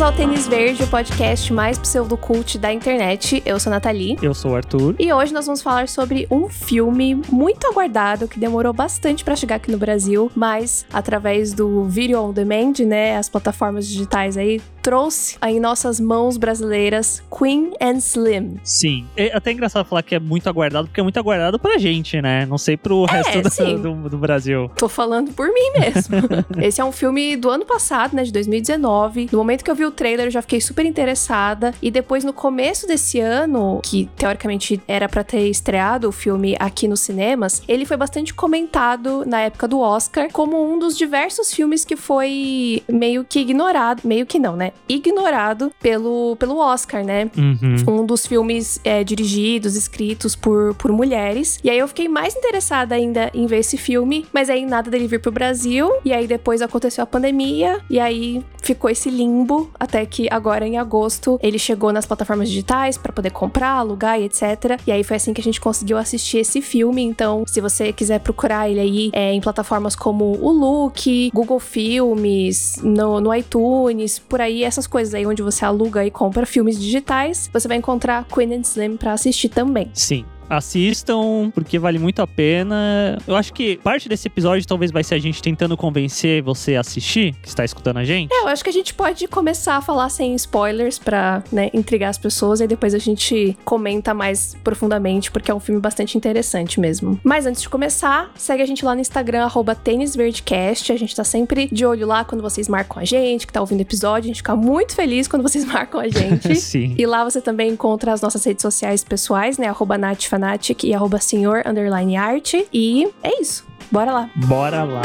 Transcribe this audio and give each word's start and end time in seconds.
Bem-vindos 0.00 0.18
ao 0.18 0.26
Tênis 0.26 0.48
Verde, 0.48 0.82
o 0.82 0.86
podcast 0.86 1.52
mais 1.52 1.78
pseudocult 1.78 2.56
da 2.58 2.72
internet. 2.72 3.42
Eu 3.44 3.60
sou 3.60 3.70
a 3.70 3.76
Nathalie. 3.76 4.16
Eu 4.22 4.32
sou 4.32 4.52
o 4.52 4.56
Arthur. 4.56 4.94
E 4.98 5.12
hoje 5.12 5.30
nós 5.30 5.44
vamos 5.44 5.60
falar 5.60 5.88
sobre 5.88 6.26
um 6.30 6.48
filme 6.48 7.14
muito 7.28 7.66
aguardado 7.66 8.26
que 8.26 8.40
demorou 8.40 8.72
bastante 8.72 9.22
para 9.22 9.36
chegar 9.36 9.56
aqui 9.56 9.70
no 9.70 9.76
Brasil, 9.76 10.32
mas 10.34 10.86
através 10.90 11.52
do 11.52 11.84
Video 11.84 12.18
On 12.22 12.32
Demand, 12.32 12.72
né, 12.86 13.18
as 13.18 13.28
plataformas 13.28 13.86
digitais 13.86 14.38
aí, 14.38 14.58
trouxe 14.82 15.36
em 15.46 15.60
nossas 15.60 16.00
mãos 16.00 16.36
brasileiras 16.36 17.22
Queen 17.36 17.72
and 17.80 17.98
Slim. 17.98 18.56
Sim. 18.64 19.06
É 19.16 19.34
até 19.36 19.52
engraçado 19.52 19.84
falar 19.84 20.02
que 20.02 20.14
é 20.14 20.20
muito 20.20 20.48
aguardado, 20.48 20.86
porque 20.88 21.00
é 21.00 21.02
muito 21.02 21.18
aguardado 21.18 21.58
pra 21.58 21.78
gente, 21.78 22.20
né? 22.20 22.46
Não 22.46 22.58
sei 22.58 22.76
pro 22.76 23.04
É, 23.08 23.22
resto 23.22 23.64
do, 23.78 23.94
do, 23.94 24.08
do 24.10 24.18
Brasil. 24.18 24.70
Tô 24.76 24.88
falando 24.88 25.32
por 25.32 25.48
mim 25.48 25.70
mesmo. 25.78 26.16
Esse 26.62 26.80
é 26.80 26.84
um 26.84 26.92
filme 26.92 27.36
do 27.36 27.50
ano 27.50 27.64
passado, 27.64 28.14
né, 28.14 28.22
de 28.22 28.32
2019. 28.32 29.28
No 29.32 29.38
momento 29.38 29.64
que 29.64 29.70
eu 29.70 29.74
vi 29.74 29.84
o 29.84 29.90
trailer, 29.90 30.26
eu 30.26 30.30
já 30.30 30.42
fiquei 30.42 30.60
super 30.60 30.84
interessada. 30.86 31.74
E 31.82 31.90
depois, 31.90 32.24
no 32.24 32.32
começo 32.32 32.86
desse 32.86 33.20
ano, 33.20 33.80
que 33.82 34.08
teoricamente 34.16 34.80
era 34.86 35.08
pra 35.08 35.22
ter 35.24 35.48
estreado 35.48 36.08
o 36.08 36.12
filme 36.12 36.56
aqui 36.58 36.86
nos 36.88 37.00
cinemas, 37.00 37.62
ele 37.68 37.84
foi 37.84 37.96
bastante 37.96 38.32
comentado 38.34 39.24
na 39.26 39.40
época 39.40 39.66
do 39.68 39.78
Oscar 39.80 40.28
como 40.32 40.62
um 40.72 40.78
dos 40.78 40.96
diversos 40.96 41.52
filmes 41.52 41.84
que 41.84 41.96
foi 41.96 42.82
meio 42.88 43.24
que 43.24 43.40
ignorado, 43.40 44.02
meio 44.04 44.26
que 44.26 44.38
não, 44.38 44.56
né? 44.56 44.69
Ignorado 44.88 45.72
pelo, 45.80 46.36
pelo 46.36 46.58
Oscar, 46.58 47.04
né? 47.04 47.30
Uhum. 47.36 48.00
um 48.00 48.06
dos 48.06 48.26
filmes 48.26 48.80
é, 48.84 49.02
dirigidos, 49.04 49.76
escritos 49.76 50.34
por, 50.34 50.74
por 50.74 50.92
mulheres. 50.92 51.58
E 51.62 51.70
aí 51.70 51.78
eu 51.78 51.88
fiquei 51.88 52.08
mais 52.08 52.34
interessada 52.34 52.94
ainda 52.94 53.30
em 53.34 53.46
ver 53.46 53.58
esse 53.58 53.76
filme, 53.76 54.26
mas 54.32 54.50
aí 54.50 54.64
nada 54.66 54.90
dele 54.90 55.06
vir 55.06 55.20
pro 55.20 55.32
Brasil. 55.32 55.90
E 56.04 56.12
aí 56.12 56.26
depois 56.26 56.62
aconteceu 56.62 57.02
a 57.02 57.06
pandemia, 57.06 57.80
e 57.88 57.98
aí 57.98 58.44
ficou 58.62 58.90
esse 58.90 59.10
limbo, 59.10 59.70
até 59.78 60.04
que 60.06 60.28
agora 60.30 60.66
em 60.66 60.78
agosto 60.78 61.38
ele 61.42 61.58
chegou 61.58 61.92
nas 61.92 62.06
plataformas 62.06 62.48
digitais 62.48 62.98
pra 62.98 63.12
poder 63.12 63.30
comprar, 63.30 63.70
alugar 63.70 64.20
e 64.20 64.24
etc. 64.24 64.80
E 64.86 64.92
aí 64.92 65.02
foi 65.02 65.16
assim 65.16 65.32
que 65.32 65.40
a 65.40 65.44
gente 65.44 65.60
conseguiu 65.60 65.96
assistir 65.98 66.38
esse 66.38 66.60
filme. 66.60 67.02
Então, 67.02 67.44
se 67.46 67.60
você 67.60 67.92
quiser 67.92 68.20
procurar 68.20 68.68
ele 68.68 68.80
aí 68.80 69.10
é, 69.12 69.32
em 69.32 69.40
plataformas 69.40 69.96
como 69.96 70.36
o 70.40 70.50
Look, 70.50 71.30
Google 71.32 71.60
Filmes, 71.60 72.80
no, 72.82 73.20
no 73.20 73.34
iTunes, 73.34 74.18
por 74.18 74.40
aí, 74.40 74.59
essas 74.64 74.86
coisas 74.86 75.14
aí 75.14 75.26
onde 75.26 75.42
você 75.42 75.64
aluga 75.64 76.04
e 76.04 76.10
compra 76.10 76.46
filmes 76.46 76.80
digitais, 76.80 77.50
você 77.52 77.68
vai 77.68 77.76
encontrar 77.76 78.24
Queen 78.24 78.54
and 78.54 78.62
Slim 78.62 78.96
pra 78.96 79.12
assistir 79.12 79.48
também. 79.48 79.90
Sim. 79.94 80.24
Assistam, 80.50 81.50
porque 81.54 81.78
vale 81.78 81.98
muito 81.98 82.20
a 82.20 82.26
pena. 82.26 83.18
Eu 83.26 83.36
acho 83.36 83.52
que 83.52 83.76
parte 83.78 84.08
desse 84.08 84.26
episódio 84.28 84.66
talvez 84.66 84.90
vai 84.90 85.04
ser 85.04 85.14
a 85.14 85.18
gente 85.18 85.40
tentando 85.40 85.76
convencer 85.76 86.42
você 86.42 86.76
a 86.76 86.80
assistir, 86.80 87.34
que 87.40 87.48
está 87.48 87.64
escutando 87.64 87.98
a 87.98 88.04
gente. 88.04 88.32
É, 88.32 88.42
eu 88.42 88.48
acho 88.48 88.62
que 88.62 88.70
a 88.70 88.72
gente 88.72 88.92
pode 88.92 89.26
começar 89.28 89.76
a 89.76 89.80
falar 89.80 90.08
sem 90.08 90.34
spoilers 90.34 90.98
pra, 90.98 91.42
né, 91.52 91.70
intrigar 91.72 92.10
as 92.10 92.18
pessoas 92.18 92.60
e 92.60 92.66
depois 92.66 92.94
a 92.94 92.98
gente 92.98 93.56
comenta 93.64 94.12
mais 94.12 94.56
profundamente, 94.64 95.30
porque 95.30 95.50
é 95.50 95.54
um 95.54 95.60
filme 95.60 95.80
bastante 95.80 96.16
interessante 96.16 96.80
mesmo. 96.80 97.18
Mas 97.22 97.46
antes 97.46 97.62
de 97.62 97.68
começar, 97.68 98.30
segue 98.34 98.62
a 98.62 98.66
gente 98.66 98.84
lá 98.84 98.94
no 98.94 99.00
Instagram, 99.00 99.44
arroba 99.44 99.74
tênisverdecast. 99.74 100.92
A 100.92 100.96
gente 100.96 101.14
tá 101.14 101.24
sempre 101.24 101.68
de 101.70 101.86
olho 101.86 102.06
lá 102.06 102.24
quando 102.24 102.42
vocês 102.42 102.68
marcam 102.68 103.00
a 103.00 103.04
gente, 103.04 103.46
que 103.46 103.52
tá 103.52 103.60
ouvindo 103.60 103.78
o 103.78 103.82
episódio. 103.82 104.26
A 104.26 104.28
gente 104.28 104.38
fica 104.38 104.56
muito 104.56 104.94
feliz 104.94 105.28
quando 105.28 105.42
vocês 105.42 105.64
marcam 105.66 106.00
a 106.00 106.08
gente. 106.08 106.54
Sim. 106.60 106.94
E 106.98 107.06
lá 107.06 107.24
você 107.24 107.40
também 107.40 107.70
encontra 107.70 108.12
as 108.12 108.20
nossas 108.20 108.44
redes 108.44 108.62
sociais 108.62 109.04
pessoais, 109.04 109.58
né? 109.58 109.68
Arroba 109.68 109.96
natfanatic 110.40 110.84
e 110.84 110.94
arroba 110.94 111.18
senhor 111.18 111.62
underline 111.66 112.16
art. 112.16 112.54
E 112.72 113.08
é 113.22 113.40
isso. 113.40 113.64
Bora 113.90 114.12
lá. 114.12 114.30
Bora 114.36 114.84
lá. 114.84 115.02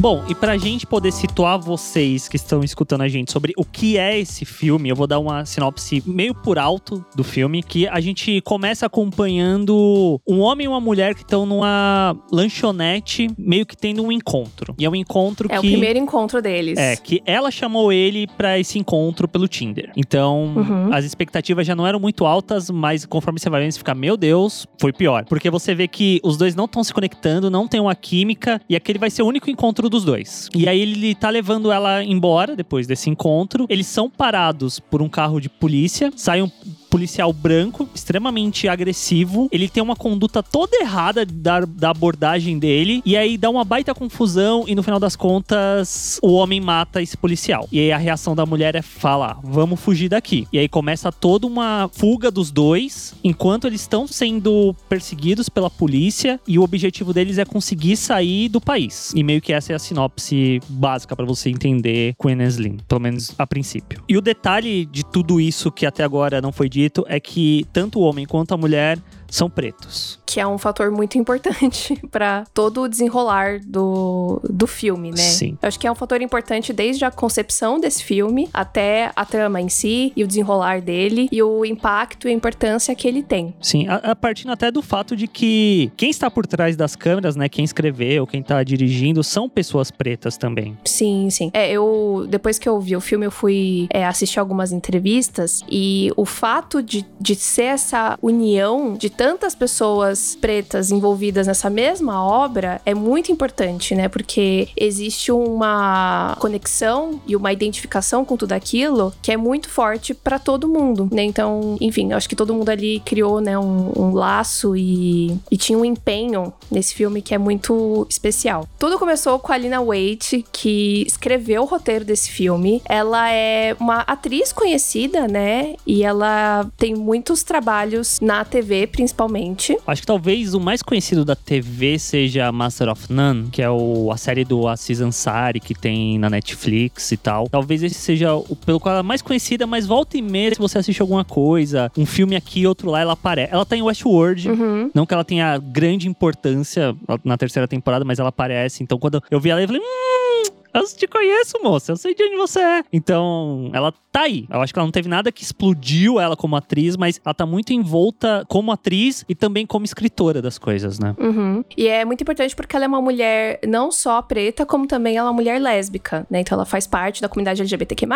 Bom, 0.00 0.22
e 0.28 0.34
pra 0.34 0.56
gente 0.56 0.86
poder 0.86 1.10
situar 1.10 1.58
vocês 1.58 2.28
que 2.28 2.36
estão 2.36 2.62
escutando 2.62 3.00
a 3.00 3.08
gente 3.08 3.32
sobre 3.32 3.52
o 3.56 3.64
que 3.64 3.98
é 3.98 4.16
esse 4.16 4.44
filme, 4.44 4.88
eu 4.88 4.94
vou 4.94 5.08
dar 5.08 5.18
uma 5.18 5.44
sinopse 5.44 6.00
meio 6.06 6.32
por 6.36 6.56
alto 6.56 7.04
do 7.16 7.24
filme, 7.24 7.64
que 7.64 7.88
a 7.88 7.98
gente 7.98 8.40
começa 8.42 8.86
acompanhando 8.86 10.20
um 10.26 10.38
homem 10.38 10.66
e 10.66 10.68
uma 10.68 10.80
mulher 10.80 11.16
que 11.16 11.22
estão 11.22 11.44
numa 11.44 12.16
lanchonete, 12.30 13.28
meio 13.36 13.66
que 13.66 13.76
tendo 13.76 14.04
um 14.04 14.12
encontro. 14.12 14.72
E 14.78 14.84
é 14.84 14.88
um 14.88 14.94
encontro 14.94 15.48
É 15.50 15.54
que 15.54 15.66
o 15.66 15.70
primeiro 15.70 15.98
encontro 15.98 16.40
deles. 16.40 16.78
é, 16.78 16.94
que 16.94 17.20
ela 17.26 17.50
chamou 17.50 17.92
ele 17.92 18.28
pra 18.36 18.56
esse 18.56 18.78
encontro 18.78 19.26
pelo 19.26 19.48
Tinder. 19.48 19.90
Então, 19.96 20.54
Uhum. 20.56 20.94
as 20.94 21.04
expectativas 21.04 21.66
já 21.66 21.74
não 21.74 21.84
eram 21.84 21.98
muito 21.98 22.24
altas, 22.24 22.70
mas 22.70 23.04
conforme 23.04 23.40
você 23.40 23.50
vai 23.50 23.62
vendo, 23.62 23.72
você 23.72 23.78
fica, 23.78 23.96
meu 23.96 24.16
Deus, 24.16 24.64
foi 24.80 24.92
pior. 24.92 25.24
Porque 25.24 25.50
você 25.50 25.74
vê 25.74 25.88
que 25.88 26.20
os 26.22 26.36
dois 26.36 26.54
não 26.54 26.66
estão 26.66 26.84
se 26.84 26.94
conectando, 26.94 27.50
não 27.50 27.66
tem 27.66 27.80
uma 27.80 27.96
química, 27.96 28.60
e 28.68 28.76
aquele 28.76 28.98
vai 29.00 29.10
ser 29.10 29.22
o 29.22 29.26
único 29.26 29.50
encontro 29.50 29.87
dos 29.88 30.04
dois. 30.04 30.48
E 30.54 30.68
aí 30.68 30.80
ele 30.80 31.14
tá 31.14 31.30
levando 31.30 31.70
ela 31.70 32.02
embora 32.04 32.54
depois 32.56 32.86
desse 32.86 33.10
encontro. 33.10 33.66
Eles 33.68 33.86
são 33.86 34.08
parados 34.08 34.78
por 34.80 35.02
um 35.02 35.08
carro 35.08 35.40
de 35.40 35.48
polícia, 35.48 36.12
sai 36.16 36.42
um 36.42 36.50
policial 36.88 37.32
branco, 37.32 37.88
extremamente 37.94 38.68
agressivo. 38.68 39.48
Ele 39.52 39.68
tem 39.68 39.82
uma 39.82 39.94
conduta 39.94 40.42
toda 40.42 40.76
errada 40.80 41.24
da, 41.24 41.60
da 41.60 41.90
abordagem 41.90 42.58
dele. 42.58 43.02
E 43.04 43.16
aí 43.16 43.36
dá 43.36 43.50
uma 43.50 43.64
baita 43.64 43.94
confusão. 43.94 44.64
E 44.66 44.74
no 44.74 44.82
final 44.82 44.98
das 44.98 45.14
contas, 45.14 46.18
o 46.22 46.32
homem 46.32 46.60
mata 46.60 47.00
esse 47.02 47.16
policial. 47.16 47.68
E 47.70 47.78
aí 47.78 47.92
a 47.92 47.98
reação 47.98 48.34
da 48.34 48.44
mulher 48.46 48.74
é 48.74 48.82
falar: 48.82 49.38
vamos 49.42 49.80
fugir 49.80 50.08
daqui. 50.08 50.46
E 50.52 50.58
aí 50.58 50.68
começa 50.68 51.12
toda 51.12 51.46
uma 51.46 51.90
fuga 51.92 52.30
dos 52.30 52.50
dois, 52.50 53.14
enquanto 53.22 53.66
eles 53.66 53.82
estão 53.82 54.06
sendo 54.06 54.74
perseguidos 54.88 55.48
pela 55.48 55.70
polícia. 55.70 56.40
E 56.46 56.58
o 56.58 56.62
objetivo 56.62 57.12
deles 57.12 57.38
é 57.38 57.44
conseguir 57.44 57.96
sair 57.96 58.48
do 58.48 58.60
país. 58.60 59.12
E 59.14 59.22
meio 59.22 59.40
que 59.40 59.52
essa 59.52 59.72
é 59.72 59.76
a 59.76 59.78
sinopse 59.78 60.60
básica 60.68 61.14
pra 61.14 61.24
você 61.24 61.50
entender 61.50 62.14
Queen 62.20 62.42
Slim, 62.44 62.78
pelo 62.88 63.00
menos 63.00 63.34
a 63.38 63.46
princípio. 63.46 64.02
E 64.08 64.16
o 64.16 64.20
detalhe 64.20 64.86
de 64.86 65.04
tudo 65.04 65.40
isso 65.40 65.70
que 65.70 65.84
até 65.84 66.02
agora 66.02 66.40
não 66.40 66.52
foi 66.52 66.68
dito 66.68 66.77
é 67.06 67.20
que 67.20 67.66
tanto 67.72 67.98
o 67.98 68.02
homem 68.02 68.26
quanto 68.26 68.52
a 68.52 68.56
mulher 68.56 68.98
são 69.28 69.48
pretos. 69.50 70.18
Que 70.28 70.38
é 70.40 70.46
um 70.46 70.58
fator 70.58 70.90
muito 70.90 71.16
importante 71.16 71.98
pra 72.12 72.44
todo 72.52 72.82
o 72.82 72.88
desenrolar 72.88 73.60
do, 73.64 74.42
do 74.44 74.66
filme, 74.66 75.10
né? 75.10 75.16
Sim. 75.16 75.56
Eu 75.62 75.66
acho 75.66 75.80
que 75.80 75.86
é 75.86 75.90
um 75.90 75.94
fator 75.94 76.20
importante 76.20 76.70
desde 76.70 77.02
a 77.02 77.10
concepção 77.10 77.80
desse 77.80 78.04
filme 78.04 78.46
até 78.52 79.10
a 79.16 79.24
trama 79.24 79.58
em 79.58 79.70
si 79.70 80.12
e 80.14 80.22
o 80.22 80.26
desenrolar 80.26 80.82
dele 80.82 81.30
e 81.32 81.42
o 81.42 81.64
impacto 81.64 82.28
e 82.28 82.30
a 82.30 82.34
importância 82.34 82.94
que 82.94 83.08
ele 83.08 83.22
tem. 83.22 83.54
Sim, 83.58 83.88
a, 83.88 83.94
a 83.96 84.14
partindo 84.14 84.52
até 84.52 84.70
do 84.70 84.82
fato 84.82 85.16
de 85.16 85.26
que 85.26 85.90
quem 85.96 86.10
está 86.10 86.30
por 86.30 86.46
trás 86.46 86.76
das 86.76 86.94
câmeras, 86.94 87.34
né, 87.34 87.48
quem 87.48 87.64
escreveu, 87.64 88.26
quem 88.26 88.42
tá 88.42 88.62
dirigindo, 88.62 89.24
são 89.24 89.48
pessoas 89.48 89.90
pretas 89.90 90.36
também. 90.36 90.76
Sim, 90.84 91.30
sim. 91.30 91.50
É, 91.54 91.70
eu 91.70 92.26
depois 92.28 92.58
que 92.58 92.68
eu 92.68 92.78
vi 92.78 92.94
o 92.94 93.00
filme, 93.00 93.24
eu 93.24 93.30
fui 93.30 93.88
é, 93.90 94.04
assistir 94.04 94.38
algumas 94.38 94.72
entrevistas 94.72 95.62
e 95.70 96.12
o 96.16 96.26
fato 96.26 96.82
de, 96.82 97.06
de 97.18 97.34
ser 97.34 97.62
essa 97.62 98.18
união 98.20 98.94
de 98.94 99.08
tantas 99.08 99.54
pessoas 99.54 100.17
pretas 100.40 100.90
envolvidas 100.90 101.46
nessa 101.46 101.70
mesma 101.70 102.24
obra 102.24 102.80
é 102.84 102.94
muito 102.94 103.30
importante, 103.32 103.94
né? 103.94 104.08
Porque 104.08 104.68
existe 104.76 105.30
uma 105.32 106.36
conexão 106.40 107.20
e 107.26 107.36
uma 107.36 107.52
identificação 107.52 108.24
com 108.24 108.36
tudo 108.36 108.52
aquilo 108.52 109.12
que 109.22 109.32
é 109.32 109.36
muito 109.36 109.68
forte 109.68 110.14
pra 110.14 110.38
todo 110.38 110.68
mundo, 110.68 111.08
né? 111.12 111.22
Então, 111.22 111.76
enfim, 111.80 112.12
acho 112.12 112.28
que 112.28 112.36
todo 112.36 112.54
mundo 112.54 112.68
ali 112.68 113.00
criou, 113.00 113.40
né, 113.40 113.58
um, 113.58 113.92
um 113.96 114.14
laço 114.14 114.76
e, 114.76 115.38
e 115.50 115.56
tinha 115.56 115.78
um 115.78 115.84
empenho 115.84 116.52
nesse 116.70 116.94
filme 116.94 117.22
que 117.22 117.34
é 117.34 117.38
muito 117.38 118.06
especial. 118.08 118.66
Tudo 118.78 118.98
começou 118.98 119.38
com 119.38 119.52
a 119.52 119.58
Lina 119.58 119.82
Waite, 119.82 120.44
que 120.52 121.04
escreveu 121.06 121.62
o 121.62 121.66
roteiro 121.66 122.04
desse 122.04 122.30
filme. 122.30 122.82
Ela 122.84 123.30
é 123.30 123.76
uma 123.78 124.00
atriz 124.00 124.52
conhecida, 124.52 125.26
né? 125.26 125.74
E 125.86 126.02
ela 126.02 126.68
tem 126.76 126.94
muitos 126.94 127.42
trabalhos 127.42 128.18
na 128.20 128.44
TV, 128.44 128.86
principalmente. 128.86 129.76
Acho 129.86 130.02
que 130.02 130.06
talvez 130.08 130.54
o 130.54 130.60
mais 130.60 130.80
conhecido 130.80 131.22
da 131.22 131.36
TV 131.36 131.98
seja 131.98 132.50
Master 132.50 132.88
of 132.88 133.12
None, 133.12 133.50
que 133.50 133.60
é 133.60 133.68
o, 133.68 134.10
a 134.10 134.16
série 134.16 134.42
do 134.42 134.66
Aziz 134.66 135.02
Ansari 135.02 135.60
que 135.60 135.74
tem 135.74 136.18
na 136.18 136.30
Netflix 136.30 137.12
e 137.12 137.18
tal. 137.18 137.46
Talvez 137.46 137.82
esse 137.82 137.96
seja 137.96 138.34
o 138.34 138.56
pelo 138.56 138.80
qual 138.80 138.94
ela 138.94 139.00
é 139.00 139.06
mais 139.06 139.20
conhecida, 139.20 139.66
mas 139.66 139.86
volta 139.86 140.16
e 140.16 140.22
meia, 140.22 140.54
se 140.54 140.58
você 140.58 140.78
assiste 140.78 141.02
alguma 141.02 141.26
coisa, 141.26 141.92
um 141.94 142.06
filme 142.06 142.36
aqui, 142.36 142.66
outro 142.66 142.90
lá, 142.90 143.02
ela 143.02 143.12
aparece. 143.12 143.52
Ela 143.52 143.66
tá 143.66 143.76
em 143.76 143.82
Westworld, 143.82 144.48
Uhum. 144.48 144.90
Não 144.94 145.04
que 145.04 145.12
ela 145.12 145.24
tenha 145.24 145.58
grande 145.58 146.08
importância 146.08 146.96
na 147.22 147.36
terceira 147.36 147.68
temporada, 147.68 148.02
mas 148.02 148.18
ela 148.18 148.30
aparece. 148.30 148.82
Então, 148.82 148.98
quando 148.98 149.22
eu 149.30 149.38
vi 149.38 149.50
ela, 149.50 149.60
eu 149.60 149.66
falei, 149.66 149.82
hum, 149.82 150.27
Eu 150.72 150.84
te 150.84 151.06
conheço, 151.06 151.58
moça. 151.62 151.92
Eu 151.92 151.96
sei 151.96 152.14
de 152.14 152.22
onde 152.22 152.36
você 152.36 152.60
é. 152.60 152.84
Então, 152.92 153.70
ela 153.72 153.92
tá 154.12 154.22
aí. 154.22 154.46
Eu 154.50 154.60
acho 154.60 154.72
que 154.72 154.78
ela 154.78 154.86
não 154.86 154.92
teve 154.92 155.08
nada 155.08 155.30
que 155.30 155.42
explodiu 155.42 156.18
ela 156.18 156.36
como 156.36 156.56
atriz, 156.56 156.96
mas 156.96 157.20
ela 157.24 157.34
tá 157.34 157.46
muito 157.46 157.72
envolta 157.72 158.44
como 158.48 158.72
atriz 158.72 159.24
e 159.28 159.34
também 159.34 159.66
como 159.66 159.84
escritora 159.84 160.42
das 160.42 160.58
coisas, 160.58 160.98
né? 160.98 161.14
Uhum. 161.18 161.64
E 161.76 161.86
é 161.86 162.04
muito 162.04 162.22
importante 162.22 162.54
porque 162.54 162.74
ela 162.74 162.84
é 162.84 162.88
uma 162.88 163.00
mulher 163.00 163.60
não 163.66 163.90
só 163.90 164.20
preta, 164.22 164.66
como 164.66 164.86
também 164.86 165.16
ela 165.16 165.28
é 165.28 165.30
uma 165.30 165.36
mulher 165.36 165.60
lésbica, 165.60 166.26
né? 166.30 166.40
Então 166.40 166.56
ela 166.56 166.64
faz 166.64 166.86
parte 166.86 167.22
da 167.22 167.28
comunidade 167.28 167.60
LGBTQ+. 167.60 168.06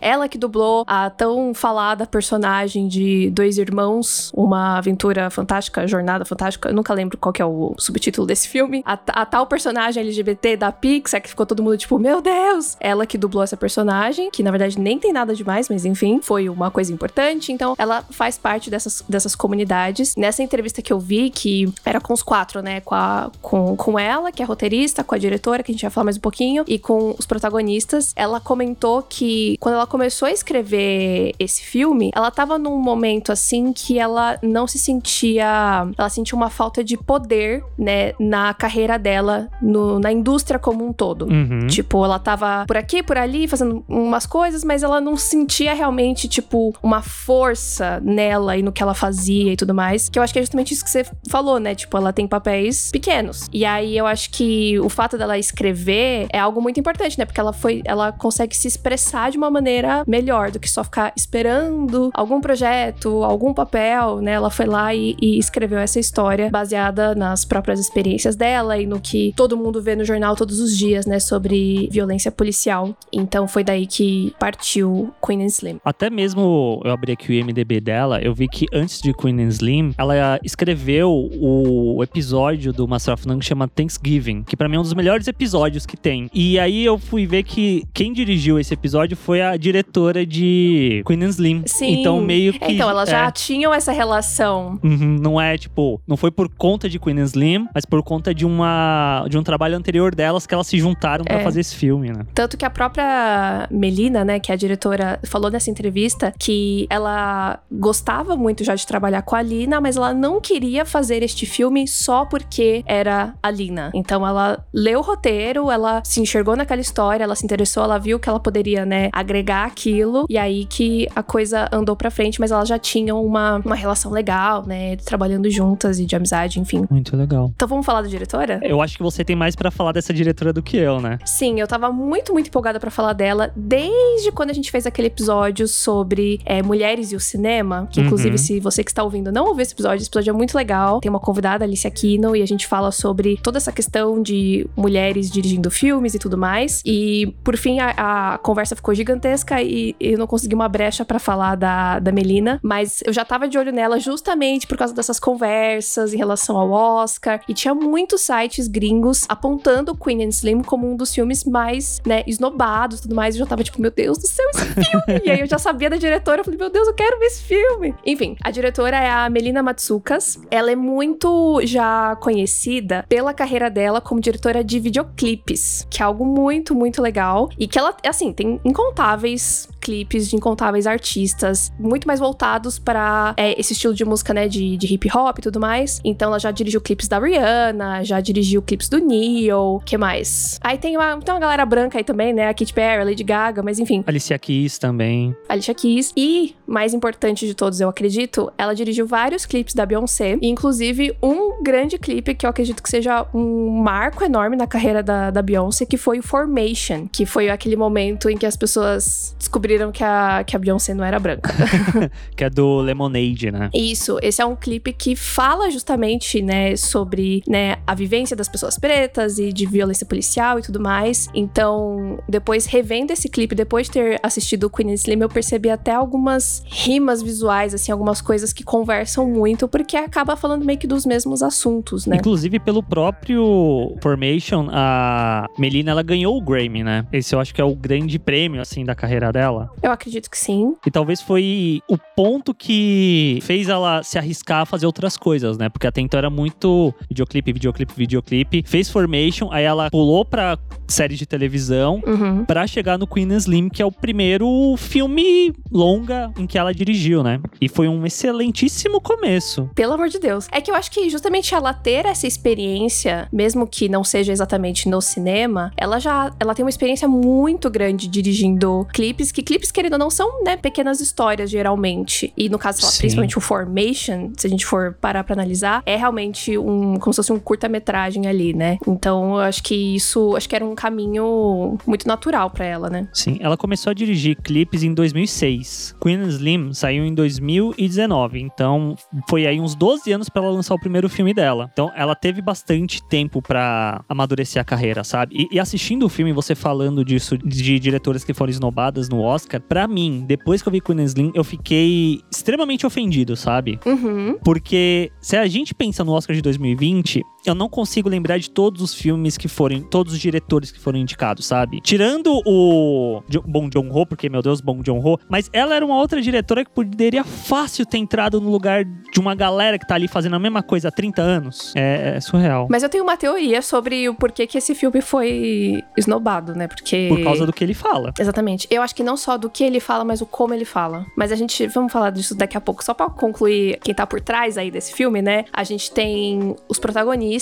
Ela 0.00 0.28
que 0.28 0.38
dublou 0.38 0.84
a 0.86 1.10
tão 1.10 1.54
falada 1.54 2.06
personagem 2.06 2.88
de 2.88 3.30
Dois 3.30 3.58
Irmãos, 3.58 4.30
uma 4.34 4.78
aventura 4.78 5.30
fantástica, 5.30 5.86
jornada 5.86 6.24
fantástica. 6.24 6.68
Eu 6.68 6.74
nunca 6.74 6.92
lembro 6.92 7.18
qual 7.18 7.32
que 7.32 7.42
é 7.42 7.46
o 7.46 7.74
subtítulo 7.78 8.26
desse 8.26 8.48
filme. 8.48 8.82
A, 8.84 8.98
a 9.08 9.26
tal 9.26 9.46
personagem 9.46 10.02
LGBT 10.02 10.56
da 10.56 10.72
Pixar, 10.72 11.20
que 11.20 11.28
ficou 11.28 11.46
todo 11.46 11.62
mundo 11.62 11.76
tipo, 11.76 11.95
meu 11.98 12.20
Deus! 12.20 12.76
Ela 12.80 13.06
que 13.06 13.18
dublou 13.18 13.42
essa 13.42 13.56
personagem, 13.56 14.30
que 14.30 14.42
na 14.42 14.50
verdade 14.50 14.78
nem 14.78 14.98
tem 14.98 15.12
nada 15.12 15.34
demais, 15.34 15.68
mas 15.68 15.84
enfim, 15.84 16.20
foi 16.22 16.48
uma 16.48 16.70
coisa 16.70 16.92
importante. 16.92 17.52
Então 17.52 17.74
ela 17.78 18.04
faz 18.10 18.38
parte 18.38 18.70
dessas, 18.70 19.02
dessas 19.08 19.34
comunidades. 19.34 20.14
Nessa 20.16 20.42
entrevista 20.42 20.82
que 20.82 20.92
eu 20.92 20.98
vi, 20.98 21.30
que 21.30 21.72
era 21.84 22.00
com 22.00 22.12
os 22.12 22.22
quatro, 22.22 22.62
né? 22.62 22.80
Com, 22.80 22.94
a, 22.94 23.30
com, 23.40 23.76
com 23.76 23.98
ela, 23.98 24.32
que 24.32 24.42
é 24.42 24.46
roteirista, 24.46 25.04
com 25.04 25.14
a 25.14 25.18
diretora, 25.18 25.62
que 25.62 25.70
a 25.70 25.74
gente 25.74 25.82
vai 25.82 25.90
falar 25.90 26.04
mais 26.04 26.16
um 26.16 26.20
pouquinho, 26.20 26.64
e 26.66 26.78
com 26.78 27.14
os 27.18 27.26
protagonistas, 27.26 28.12
ela 28.16 28.40
comentou 28.40 29.02
que 29.02 29.56
quando 29.60 29.74
ela 29.74 29.86
começou 29.86 30.26
a 30.26 30.32
escrever 30.32 31.34
esse 31.38 31.62
filme, 31.62 32.10
ela 32.14 32.30
tava 32.30 32.58
num 32.58 32.78
momento 32.78 33.32
assim 33.32 33.72
que 33.72 33.98
ela 33.98 34.38
não 34.42 34.66
se 34.66 34.78
sentia. 34.78 35.88
Ela 35.96 36.08
sentia 36.08 36.36
uma 36.36 36.50
falta 36.50 36.82
de 36.82 36.96
poder, 36.96 37.64
né, 37.78 38.12
na 38.18 38.52
carreira 38.54 38.98
dela, 38.98 39.48
no, 39.60 39.98
na 39.98 40.12
indústria 40.12 40.58
como 40.58 40.86
um 40.86 40.92
todo. 40.92 41.26
Uhum. 41.26 41.66
Tipo, 41.66 41.85
ela 42.04 42.18
tava 42.18 42.64
por 42.66 42.76
aqui, 42.76 43.02
por 43.02 43.16
ali, 43.16 43.46
fazendo 43.46 43.84
umas 43.88 44.26
coisas, 44.26 44.64
mas 44.64 44.82
ela 44.82 45.00
não 45.00 45.16
sentia 45.16 45.74
realmente, 45.74 46.28
tipo, 46.28 46.74
uma 46.82 47.02
força 47.02 48.00
nela 48.02 48.56
e 48.56 48.62
no 48.62 48.72
que 48.72 48.82
ela 48.82 48.94
fazia 48.94 49.52
e 49.52 49.56
tudo 49.56 49.74
mais. 49.74 50.08
Que 50.08 50.18
eu 50.18 50.22
acho 50.22 50.32
que 50.32 50.38
é 50.38 50.42
justamente 50.42 50.72
isso 50.72 50.84
que 50.84 50.90
você 50.90 51.04
falou, 51.28 51.58
né? 51.58 51.74
Tipo, 51.74 51.96
ela 51.96 52.12
tem 52.12 52.26
papéis 52.26 52.90
pequenos. 52.90 53.48
E 53.52 53.64
aí 53.64 53.96
eu 53.96 54.06
acho 54.06 54.30
que 54.30 54.78
o 54.80 54.88
fato 54.88 55.16
dela 55.18 55.38
escrever 55.38 56.26
é 56.32 56.38
algo 56.38 56.60
muito 56.60 56.80
importante, 56.80 57.18
né? 57.18 57.24
Porque 57.24 57.40
ela 57.40 57.52
foi. 57.52 57.82
Ela 57.84 58.12
consegue 58.12 58.56
se 58.56 58.66
expressar 58.66 59.30
de 59.30 59.38
uma 59.38 59.50
maneira 59.50 60.04
melhor 60.06 60.50
do 60.50 60.58
que 60.58 60.70
só 60.70 60.82
ficar 60.82 61.12
esperando 61.16 62.10
algum 62.14 62.40
projeto, 62.40 63.22
algum 63.24 63.52
papel, 63.52 64.20
né? 64.20 64.32
Ela 64.32 64.50
foi 64.50 64.66
lá 64.66 64.94
e, 64.94 65.16
e 65.20 65.38
escreveu 65.38 65.78
essa 65.78 65.98
história 65.98 66.50
baseada 66.50 67.14
nas 67.14 67.44
próprias 67.44 67.78
experiências 67.78 68.36
dela 68.36 68.78
e 68.78 68.86
no 68.86 69.00
que 69.00 69.32
todo 69.36 69.56
mundo 69.56 69.82
vê 69.82 69.94
no 69.94 70.04
jornal 70.04 70.36
todos 70.36 70.60
os 70.60 70.76
dias, 70.76 71.06
né? 71.06 71.18
Sobre 71.18 71.75
violência 71.90 72.30
policial. 72.32 72.94
Então 73.12 73.46
foi 73.48 73.62
daí 73.64 73.86
que 73.86 74.34
partiu 74.38 75.10
Queen 75.24 75.42
and 75.42 75.46
Slim. 75.46 75.78
Até 75.84 76.08
mesmo 76.10 76.80
eu 76.84 76.90
abri 76.92 77.12
aqui 77.12 77.30
o 77.30 77.34
IMDB 77.34 77.80
dela, 77.80 78.20
eu 78.20 78.34
vi 78.34 78.48
que 78.48 78.66
antes 78.72 79.00
de 79.00 79.12
Queen 79.12 79.40
and 79.40 79.48
Slim, 79.48 79.94
ela 79.98 80.38
escreveu 80.42 81.10
o 81.40 82.02
episódio 82.02 82.72
do 82.72 82.86
Master 82.88 83.14
of 83.14 83.26
None 83.26 83.40
que 83.40 83.46
chama 83.46 83.68
Thanksgiving, 83.68 84.42
que 84.44 84.56
pra 84.56 84.68
mim 84.68 84.76
é 84.76 84.78
um 84.78 84.82
dos 84.82 84.94
melhores 84.94 85.26
episódios 85.28 85.84
que 85.86 85.96
tem. 85.96 86.28
E 86.32 86.58
aí 86.58 86.84
eu 86.84 86.98
fui 86.98 87.26
ver 87.26 87.42
que 87.42 87.84
quem 87.92 88.12
dirigiu 88.12 88.58
esse 88.58 88.72
episódio 88.74 89.16
foi 89.16 89.40
a 89.42 89.56
diretora 89.56 90.24
de 90.24 91.02
Queen 91.06 91.22
and 91.24 91.28
Slim. 91.30 91.62
Sim. 91.66 92.00
Então 92.00 92.20
meio 92.20 92.52
que 92.52 92.72
Então, 92.72 92.88
elas 92.90 93.08
já 93.08 93.26
é. 93.26 93.30
tinham 93.30 93.72
essa 93.72 93.92
relação. 93.92 94.78
Uhum, 94.82 95.18
não 95.20 95.40
é 95.40 95.56
tipo, 95.58 96.00
não 96.06 96.16
foi 96.16 96.30
por 96.30 96.48
conta 96.48 96.88
de 96.88 96.98
Queen 96.98 97.18
and 97.20 97.24
Slim, 97.24 97.66
mas 97.74 97.84
por 97.84 98.02
conta 98.02 98.34
de 98.34 98.44
uma 98.44 99.26
de 99.28 99.38
um 99.38 99.42
trabalho 99.42 99.76
anterior 99.76 100.14
delas 100.14 100.46
que 100.46 100.54
elas 100.54 100.66
se 100.66 100.78
juntaram 100.78 101.24
pra 101.24 101.40
É. 101.40 101.44
fazer 101.44 101.62
esse 101.66 101.76
filme, 101.76 102.10
né? 102.10 102.24
Tanto 102.34 102.56
que 102.56 102.64
a 102.64 102.70
própria 102.70 103.66
Melina, 103.70 104.24
né, 104.24 104.38
que 104.38 104.50
é 104.50 104.54
a 104.54 104.56
diretora, 104.56 105.18
falou 105.24 105.50
nessa 105.50 105.70
entrevista 105.70 106.32
que 106.38 106.86
ela 106.88 107.58
gostava 107.70 108.36
muito 108.36 108.64
já 108.64 108.74
de 108.74 108.86
trabalhar 108.86 109.22
com 109.22 109.34
a 109.34 109.42
Lina, 109.42 109.80
mas 109.80 109.96
ela 109.96 110.14
não 110.14 110.40
queria 110.40 110.84
fazer 110.84 111.22
este 111.22 111.44
filme 111.46 111.86
só 111.86 112.24
porque 112.24 112.82
era 112.86 113.34
a 113.42 113.50
Lina. 113.50 113.90
Então 113.94 114.26
ela 114.26 114.64
leu 114.72 115.00
o 115.00 115.02
roteiro, 115.02 115.70
ela 115.70 116.02
se 116.04 116.20
enxergou 116.20 116.56
naquela 116.56 116.80
história, 116.80 117.24
ela 117.24 117.34
se 117.34 117.44
interessou, 117.44 117.82
ela 117.84 117.98
viu 117.98 118.18
que 118.18 118.28
ela 118.28 118.40
poderia, 118.40 118.86
né, 118.86 119.08
agregar 119.12 119.64
aquilo, 119.64 120.26
e 120.28 120.38
aí 120.38 120.64
que 120.64 121.08
a 121.14 121.22
coisa 121.22 121.68
andou 121.72 121.96
pra 121.96 122.10
frente, 122.10 122.40
mas 122.40 122.50
elas 122.50 122.68
já 122.68 122.78
tinham 122.78 123.24
uma, 123.24 123.56
uma 123.64 123.74
relação 123.74 124.12
legal, 124.12 124.64
né, 124.66 124.96
trabalhando 124.96 125.50
juntas 125.50 125.98
e 125.98 126.06
de 126.06 126.14
amizade, 126.14 126.60
enfim. 126.60 126.86
Muito 126.90 127.16
legal. 127.16 127.50
Então 127.54 127.66
vamos 127.66 127.84
falar 127.84 128.02
da 128.02 128.08
diretora? 128.08 128.60
Eu 128.62 128.80
acho 128.80 128.96
que 128.96 129.02
você 129.02 129.24
tem 129.24 129.36
mais 129.36 129.56
pra 129.56 129.70
falar 129.70 129.92
dessa 129.92 130.12
diretora 130.12 130.52
do 130.52 130.62
que 130.62 130.76
eu, 130.76 131.00
né? 131.00 131.18
Sim, 131.24 131.55
eu 131.60 131.66
tava 131.68 131.90
muito, 131.92 132.32
muito 132.32 132.48
empolgada 132.48 132.78
pra 132.80 132.90
falar 132.90 133.12
dela 133.12 133.52
desde 133.56 134.30
quando 134.32 134.50
a 134.50 134.52
gente 134.52 134.70
fez 134.70 134.86
aquele 134.86 135.08
episódio 135.08 135.66
sobre 135.68 136.40
é, 136.44 136.62
mulheres 136.62 137.12
e 137.12 137.16
o 137.16 137.20
cinema. 137.20 137.88
Que, 137.90 138.00
inclusive, 138.00 138.30
Uhum. 138.32 138.38
se 138.38 138.60
você 138.60 138.82
que 138.82 138.90
está 138.90 139.02
ouvindo 139.02 139.30
não 139.32 139.46
ouviu 139.46 139.62
esse 139.62 139.72
episódio, 139.72 139.98
esse 140.02 140.08
episódio 140.08 140.30
é 140.30 140.32
muito 140.32 140.56
legal. 140.56 141.00
Tem 141.00 141.10
uma 141.10 141.20
convidada, 141.20 141.64
Alicia 141.64 141.90
Kino, 141.90 142.34
e 142.34 142.42
a 142.42 142.46
gente 142.46 142.66
fala 142.66 142.90
sobre 142.90 143.38
toda 143.42 143.58
essa 143.58 143.72
questão 143.72 144.20
de 144.22 144.66
mulheres 144.76 145.30
dirigindo 145.30 145.70
filmes 145.70 146.14
e 146.14 146.18
tudo 146.18 146.36
mais. 146.36 146.82
E, 146.84 147.34
por 147.44 147.56
fim, 147.56 147.78
a, 147.80 148.34
a 148.34 148.38
conversa 148.38 148.74
ficou 148.76 148.94
gigantesca 148.94 149.62
e 149.62 149.94
eu 150.00 150.18
não 150.18 150.26
consegui 150.26 150.54
uma 150.54 150.68
brecha 150.68 151.04
pra 151.04 151.18
falar 151.18 151.54
da, 151.56 151.98
da 151.98 152.12
Melina, 152.12 152.58
mas 152.62 153.02
eu 153.04 153.12
já 153.12 153.24
tava 153.24 153.48
de 153.48 153.56
olho 153.58 153.72
nela 153.72 153.98
justamente 153.98 154.66
por 154.66 154.76
causa 154.76 154.92
dessas 154.94 155.18
conversas 155.20 156.12
em 156.12 156.16
relação 156.16 156.56
ao 156.56 156.70
Oscar. 156.70 157.40
E 157.48 157.54
tinha 157.54 157.74
muitos 157.74 158.22
sites 158.22 158.66
gringos 158.68 159.24
apontando 159.28 159.94
Queen 159.96 160.24
and 160.24 160.28
Slim 160.30 160.62
como 160.62 160.90
um 160.90 160.96
dos 160.96 161.14
filmes 161.14 161.44
mais, 161.50 162.00
né, 162.06 162.22
esnobados 162.26 162.98
e 162.98 163.02
tudo 163.02 163.14
mais. 163.14 163.34
Eu 163.34 163.40
já 163.40 163.46
tava 163.46 163.62
tipo, 163.62 163.80
meu 163.80 163.90
Deus 163.90 164.18
do 164.18 164.26
céu, 164.26 164.46
esse 164.50 164.66
filme! 164.66 165.22
e 165.24 165.30
aí 165.30 165.40
eu 165.40 165.46
já 165.46 165.58
sabia 165.58 165.90
da 165.90 165.96
diretora, 165.96 166.40
eu 166.40 166.44
falei, 166.44 166.58
meu 166.58 166.70
Deus, 166.70 166.88
eu 166.88 166.94
quero 166.94 167.18
ver 167.18 167.26
esse 167.26 167.42
filme. 167.42 167.94
Enfim, 168.04 168.36
a 168.42 168.50
diretora 168.50 168.96
é 168.96 169.10
a 169.10 169.28
Melina 169.30 169.62
Matsukas. 169.62 170.38
Ela 170.50 170.70
é 170.70 170.76
muito 170.76 171.60
já 171.64 172.16
conhecida 172.16 173.04
pela 173.08 173.32
carreira 173.34 173.70
dela 173.70 174.00
como 174.00 174.20
diretora 174.20 174.62
de 174.62 174.78
videoclipes, 174.78 175.86
que 175.90 176.02
é 176.02 176.04
algo 176.04 176.24
muito, 176.24 176.74
muito 176.74 177.00
legal. 177.02 177.48
E 177.58 177.66
que 177.66 177.78
ela, 177.78 177.96
assim, 178.06 178.32
tem 178.32 178.60
incontáveis 178.64 179.68
clipes 179.86 180.28
de 180.28 180.34
incontáveis 180.34 180.84
artistas, 180.84 181.72
muito 181.78 182.08
mais 182.08 182.18
voltados 182.18 182.76
para 182.76 183.34
é, 183.36 183.58
esse 183.60 183.72
estilo 183.72 183.94
de 183.94 184.04
música, 184.04 184.34
né, 184.34 184.48
de, 184.48 184.76
de 184.76 184.92
hip 184.92 185.08
hop 185.16 185.38
e 185.38 185.42
tudo 185.42 185.60
mais. 185.60 186.00
Então 186.04 186.30
ela 186.30 186.40
já 186.40 186.50
dirigiu 186.50 186.80
clipes 186.80 187.06
da 187.06 187.20
Rihanna, 187.20 188.02
já 188.02 188.20
dirigiu 188.20 188.60
clipes 188.60 188.88
do 188.88 188.98
Neo, 188.98 189.80
que 189.86 189.96
mais? 189.96 190.58
Aí 190.60 190.76
tem 190.76 190.96
uma, 190.96 191.20
tem 191.20 191.32
uma 191.32 191.40
galera 191.40 191.64
branca 191.64 191.98
aí 191.98 192.02
também, 192.02 192.32
né, 192.32 192.48
a 192.48 192.54
Katy 192.54 192.72
Perry, 192.72 193.02
a 193.02 193.04
Lady 193.04 193.22
Gaga, 193.22 193.62
mas 193.62 193.78
enfim, 193.78 194.02
Alicia 194.04 194.36
Keys 194.40 194.76
também. 194.76 195.36
Alicia 195.48 195.74
Keys. 195.74 196.12
E, 196.16 196.56
mais 196.66 196.92
importante 196.92 197.46
de 197.46 197.54
todos, 197.54 197.80
eu 197.80 197.88
acredito, 197.88 198.52
ela 198.58 198.74
dirigiu 198.74 199.06
vários 199.06 199.46
clipes 199.46 199.72
da 199.72 199.86
Beyoncé. 199.86 200.36
Inclusive, 200.42 201.16
um 201.22 201.62
grande 201.62 201.96
clipe 201.96 202.34
que 202.34 202.44
eu 202.44 202.50
acredito 202.50 202.82
que 202.82 202.88
seja 202.88 203.26
um 203.32 203.70
marco 203.82 204.24
enorme 204.24 204.56
na 204.56 204.66
carreira 204.66 205.00
da, 205.02 205.30
da 205.30 205.42
Beyoncé, 205.42 205.86
que 205.86 205.96
foi 205.96 206.18
o 206.18 206.22
Formation. 206.22 207.06
Que 207.12 207.24
foi 207.24 207.48
aquele 207.48 207.76
momento 207.76 208.28
em 208.28 208.36
que 208.36 208.46
as 208.46 208.56
pessoas 208.56 209.36
descobriram 209.38 209.75
que 209.92 210.04
a, 210.04 210.44
que 210.44 210.56
a 210.56 210.58
Beyoncé 210.58 210.94
não 210.94 211.04
era 211.04 211.18
branca. 211.18 211.52
que 212.36 212.44
é 212.44 212.50
do 212.50 212.80
Lemonade, 212.80 213.50
né? 213.50 213.70
Isso, 213.74 214.18
esse 214.22 214.40
é 214.40 214.46
um 214.46 214.56
clipe 214.56 214.92
que 214.92 215.14
fala 215.14 215.70
justamente, 215.70 216.42
né, 216.42 216.76
sobre, 216.76 217.42
né, 217.46 217.76
a 217.86 217.94
vivência 217.94 218.36
das 218.36 218.48
pessoas 218.48 218.78
pretas 218.78 219.38
e 219.38 219.52
de 219.52 219.66
violência 219.66 220.06
policial 220.06 220.58
e 220.58 220.62
tudo 220.62 220.80
mais. 220.80 221.28
Então, 221.34 222.18
depois 222.28 222.66
revendo 222.66 223.12
esse 223.12 223.28
clipe, 223.28 223.54
depois 223.54 223.86
de 223.86 223.92
ter 223.92 224.20
assistido 224.22 224.64
o 224.64 224.70
Queen 224.70 224.92
Slim, 224.92 225.20
eu 225.20 225.28
percebi 225.28 225.70
até 225.70 225.92
algumas 225.92 226.62
rimas 226.66 227.22
visuais, 227.22 227.74
assim, 227.74 227.92
algumas 227.92 228.20
coisas 228.20 228.52
que 228.52 228.64
conversam 228.64 229.26
muito, 229.28 229.68
porque 229.68 229.96
acaba 229.96 230.36
falando 230.36 230.64
meio 230.64 230.78
que 230.78 230.86
dos 230.86 231.06
mesmos 231.06 231.42
assuntos, 231.42 232.06
né? 232.06 232.16
Inclusive, 232.16 232.58
pelo 232.58 232.82
próprio 232.82 233.96
Formation, 234.02 234.68
a 234.70 235.46
Melina, 235.58 235.90
ela 235.90 236.02
ganhou 236.02 236.36
o 236.36 236.40
Grammy, 236.40 236.82
né? 236.82 237.06
Esse 237.12 237.34
eu 237.34 237.40
acho 237.40 237.54
que 237.54 237.60
é 237.60 237.64
o 237.64 237.74
grande 237.74 238.18
prêmio, 238.18 238.60
assim, 238.60 238.84
da 238.84 238.94
carreira 238.94 239.32
dela. 239.32 239.65
Eu 239.82 239.90
acredito 239.92 240.30
que 240.30 240.38
sim. 240.38 240.74
E 240.86 240.90
talvez 240.90 241.20
foi 241.20 241.80
o 241.88 241.96
ponto 242.16 242.54
que 242.54 243.38
fez 243.42 243.68
ela 243.68 244.02
se 244.02 244.18
arriscar 244.18 244.62
a 244.62 244.66
fazer 244.66 244.86
outras 244.86 245.16
coisas, 245.16 245.56
né? 245.58 245.68
Porque 245.68 245.86
até 245.86 246.00
então 246.00 246.18
era 246.18 246.30
muito 246.30 246.94
videoclipe, 247.08 247.52
videoclipe, 247.52 247.92
videoclipe. 247.96 248.64
Fez 248.66 248.88
Formation, 248.90 249.48
aí 249.52 249.64
ela 249.64 249.90
pulou 249.90 250.24
pra 250.24 250.58
série 250.88 251.14
de 251.16 251.26
televisão 251.26 252.00
Uhum. 252.06 252.44
pra 252.44 252.66
chegar 252.66 252.98
no 252.98 253.06
Queen 253.06 253.32
Slim, 253.36 253.68
que 253.68 253.82
é 253.82 253.86
o 253.86 253.90
primeiro 253.92 254.74
filme 254.76 255.52
longa 255.72 256.30
em 256.38 256.46
que 256.46 256.56
ela 256.58 256.72
dirigiu, 256.72 257.22
né? 257.22 257.40
E 257.60 257.68
foi 257.68 257.88
um 257.88 258.04
excelentíssimo 258.06 259.00
começo. 259.00 259.68
Pelo 259.74 259.92
amor 259.94 260.08
de 260.08 260.18
Deus. 260.18 260.46
É 260.52 260.60
que 260.60 260.70
eu 260.70 260.74
acho 260.74 260.90
que 260.90 261.08
justamente 261.10 261.54
ela 261.54 261.72
ter 261.74 262.06
essa 262.06 262.26
experiência, 262.26 263.28
mesmo 263.32 263.66
que 263.66 263.88
não 263.88 264.02
seja 264.04 264.32
exatamente 264.32 264.88
no 264.88 265.00
cinema, 265.00 265.72
ela 265.76 265.98
já 265.98 266.32
ela 266.40 266.54
tem 266.54 266.64
uma 266.64 266.70
experiência 266.70 267.06
muito 267.08 267.68
grande 267.70 268.08
dirigindo 268.08 268.86
clipes, 268.92 269.30
que 269.32 269.42
clipes 269.42 269.55
clipes, 269.56 269.70
querendo 269.70 269.94
ou 269.94 269.98
não, 269.98 270.10
são, 270.10 270.44
né, 270.44 270.56
pequenas 270.56 271.00
histórias, 271.00 271.50
geralmente. 271.50 272.32
E 272.36 272.48
no 272.48 272.58
caso, 272.58 272.82
Sim. 272.82 272.98
principalmente 272.98 273.38
o 273.38 273.40
Formation, 273.40 274.32
se 274.36 274.46
a 274.46 274.50
gente 274.50 274.66
for 274.66 274.94
parar 275.00 275.24
pra 275.24 275.34
analisar, 275.34 275.82
é 275.86 275.96
realmente 275.96 276.56
um, 276.58 276.96
como 276.98 277.12
se 277.12 277.16
fosse 277.16 277.32
um 277.32 277.38
curta-metragem 277.38 278.26
ali, 278.26 278.52
né? 278.52 278.78
Então, 278.86 279.34
eu 279.34 279.40
acho 279.40 279.62
que 279.62 279.74
isso, 279.74 280.36
acho 280.36 280.48
que 280.48 280.54
era 280.54 280.64
um 280.64 280.74
caminho 280.74 281.78
muito 281.86 282.06
natural 282.06 282.50
pra 282.50 282.64
ela, 282.64 282.90
né? 282.90 283.08
Sim, 283.12 283.38
ela 283.40 283.56
começou 283.56 283.90
a 283.90 283.94
dirigir 283.94 284.36
clipes 284.42 284.82
em 284.82 284.92
2006. 284.92 285.96
Queen 286.00 286.22
Slim 286.28 286.72
saiu 286.72 287.04
em 287.04 287.14
2019, 287.14 288.40
então 288.40 288.94
foi 289.28 289.46
aí 289.46 289.60
uns 289.60 289.74
12 289.74 290.12
anos 290.12 290.28
pra 290.28 290.42
ela 290.42 290.52
lançar 290.52 290.74
o 290.74 290.78
primeiro 290.78 291.08
filme 291.08 291.32
dela. 291.32 291.70
Então 291.72 291.90
ela 291.96 292.14
teve 292.14 292.42
bastante 292.42 293.02
tempo 293.08 293.40
pra 293.40 294.04
amadurecer 294.08 294.60
a 294.60 294.64
carreira, 294.64 295.02
sabe? 295.02 295.46
E, 295.50 295.56
e 295.56 295.60
assistindo 295.60 296.04
o 296.04 296.08
filme, 296.08 296.32
você 296.32 296.54
falando 296.54 297.04
disso, 297.04 297.38
de 297.38 297.78
diretoras 297.78 298.24
que 298.24 298.34
foram 298.34 298.50
esnobadas 298.50 299.08
no 299.08 299.20
Oscar, 299.20 299.45
pra 299.68 299.86
mim, 299.86 300.24
depois 300.26 300.62
que 300.62 300.68
eu 300.68 300.72
vi 300.72 300.80
Queen 300.80 301.02
Slim, 301.04 301.32
eu 301.34 301.44
fiquei 301.44 302.20
extremamente 302.30 302.86
ofendido, 302.86 303.36
sabe? 303.36 303.78
Uhum. 303.86 304.38
Porque 304.44 305.10
se 305.20 305.36
a 305.36 305.46
gente 305.46 305.74
pensa 305.74 306.04
no 306.04 306.12
Oscar 306.12 306.34
de 306.34 306.42
2020, 306.42 307.22
eu 307.46 307.54
não 307.54 307.68
consigo 307.68 308.08
lembrar 308.08 308.38
de 308.38 308.50
todos 308.50 308.82
os 308.82 308.94
filmes 308.94 309.36
que 309.36 309.48
foram, 309.48 309.80
todos 309.82 310.12
os 310.12 310.18
diretores 310.18 310.70
que 310.70 310.78
foram 310.78 310.98
indicados, 310.98 311.46
sabe? 311.46 311.80
Tirando 311.80 312.42
o 312.44 313.22
Bong 313.46 313.70
Joon-ho, 313.72 314.06
porque, 314.06 314.28
meu 314.28 314.42
Deus, 314.42 314.60
Bong 314.60 314.82
Joon-ho, 314.84 315.18
mas 315.28 315.48
ela 315.52 315.74
era 315.74 315.84
uma 315.84 315.96
outra 315.96 316.20
diretora 316.20 316.64
que 316.64 316.70
poderia 316.70 317.24
fácil 317.24 317.86
ter 317.86 317.98
entrado 317.98 318.40
no 318.40 318.50
lugar 318.50 318.84
de 318.84 319.20
uma 319.20 319.34
galera 319.34 319.78
que 319.78 319.86
tá 319.86 319.94
ali 319.94 320.08
fazendo 320.08 320.36
a 320.36 320.38
mesma 320.38 320.62
coisa 320.62 320.88
há 320.88 320.90
30 320.90 321.22
anos. 321.22 321.72
É, 321.76 322.16
é 322.16 322.20
surreal. 322.20 322.66
Mas 322.70 322.82
eu 322.82 322.88
tenho 322.88 323.04
uma 323.04 323.16
teoria 323.16 323.62
sobre 323.62 324.08
o 324.08 324.14
porquê 324.14 324.46
que 324.46 324.58
esse 324.58 324.74
filme 324.74 325.00
foi 325.00 325.82
esnobado, 325.96 326.54
né? 326.54 326.66
Porque. 326.66 327.06
Por 327.08 327.22
causa 327.22 327.46
do 327.46 327.52
que 327.52 327.62
ele 327.62 327.74
fala. 327.74 328.12
Exatamente. 328.18 328.66
Eu 328.70 328.82
acho 328.82 328.94
que 328.94 329.02
não 329.02 329.16
só 329.16 329.36
do 329.36 329.48
que 329.48 329.64
ele 329.64 329.80
fala, 329.80 330.04
mas 330.04 330.20
o 330.20 330.26
como 330.26 330.54
ele 330.54 330.64
fala. 330.64 331.06
Mas 331.16 331.32
a 331.32 331.36
gente, 331.36 331.66
vamos 331.68 331.92
falar 331.92 332.10
disso 332.10 332.34
daqui 332.34 332.56
a 332.56 332.60
pouco. 332.60 332.84
Só 332.84 332.94
pra 332.94 333.08
concluir 333.08 333.78
quem 333.82 333.94
tá 333.94 334.06
por 334.06 334.20
trás 334.20 334.58
aí 334.58 334.70
desse 334.70 334.92
filme, 334.92 335.22
né? 335.22 335.44
A 335.52 335.64
gente 335.64 335.90
tem 335.90 336.54
os 336.68 336.78
protagonistas, 336.78 337.35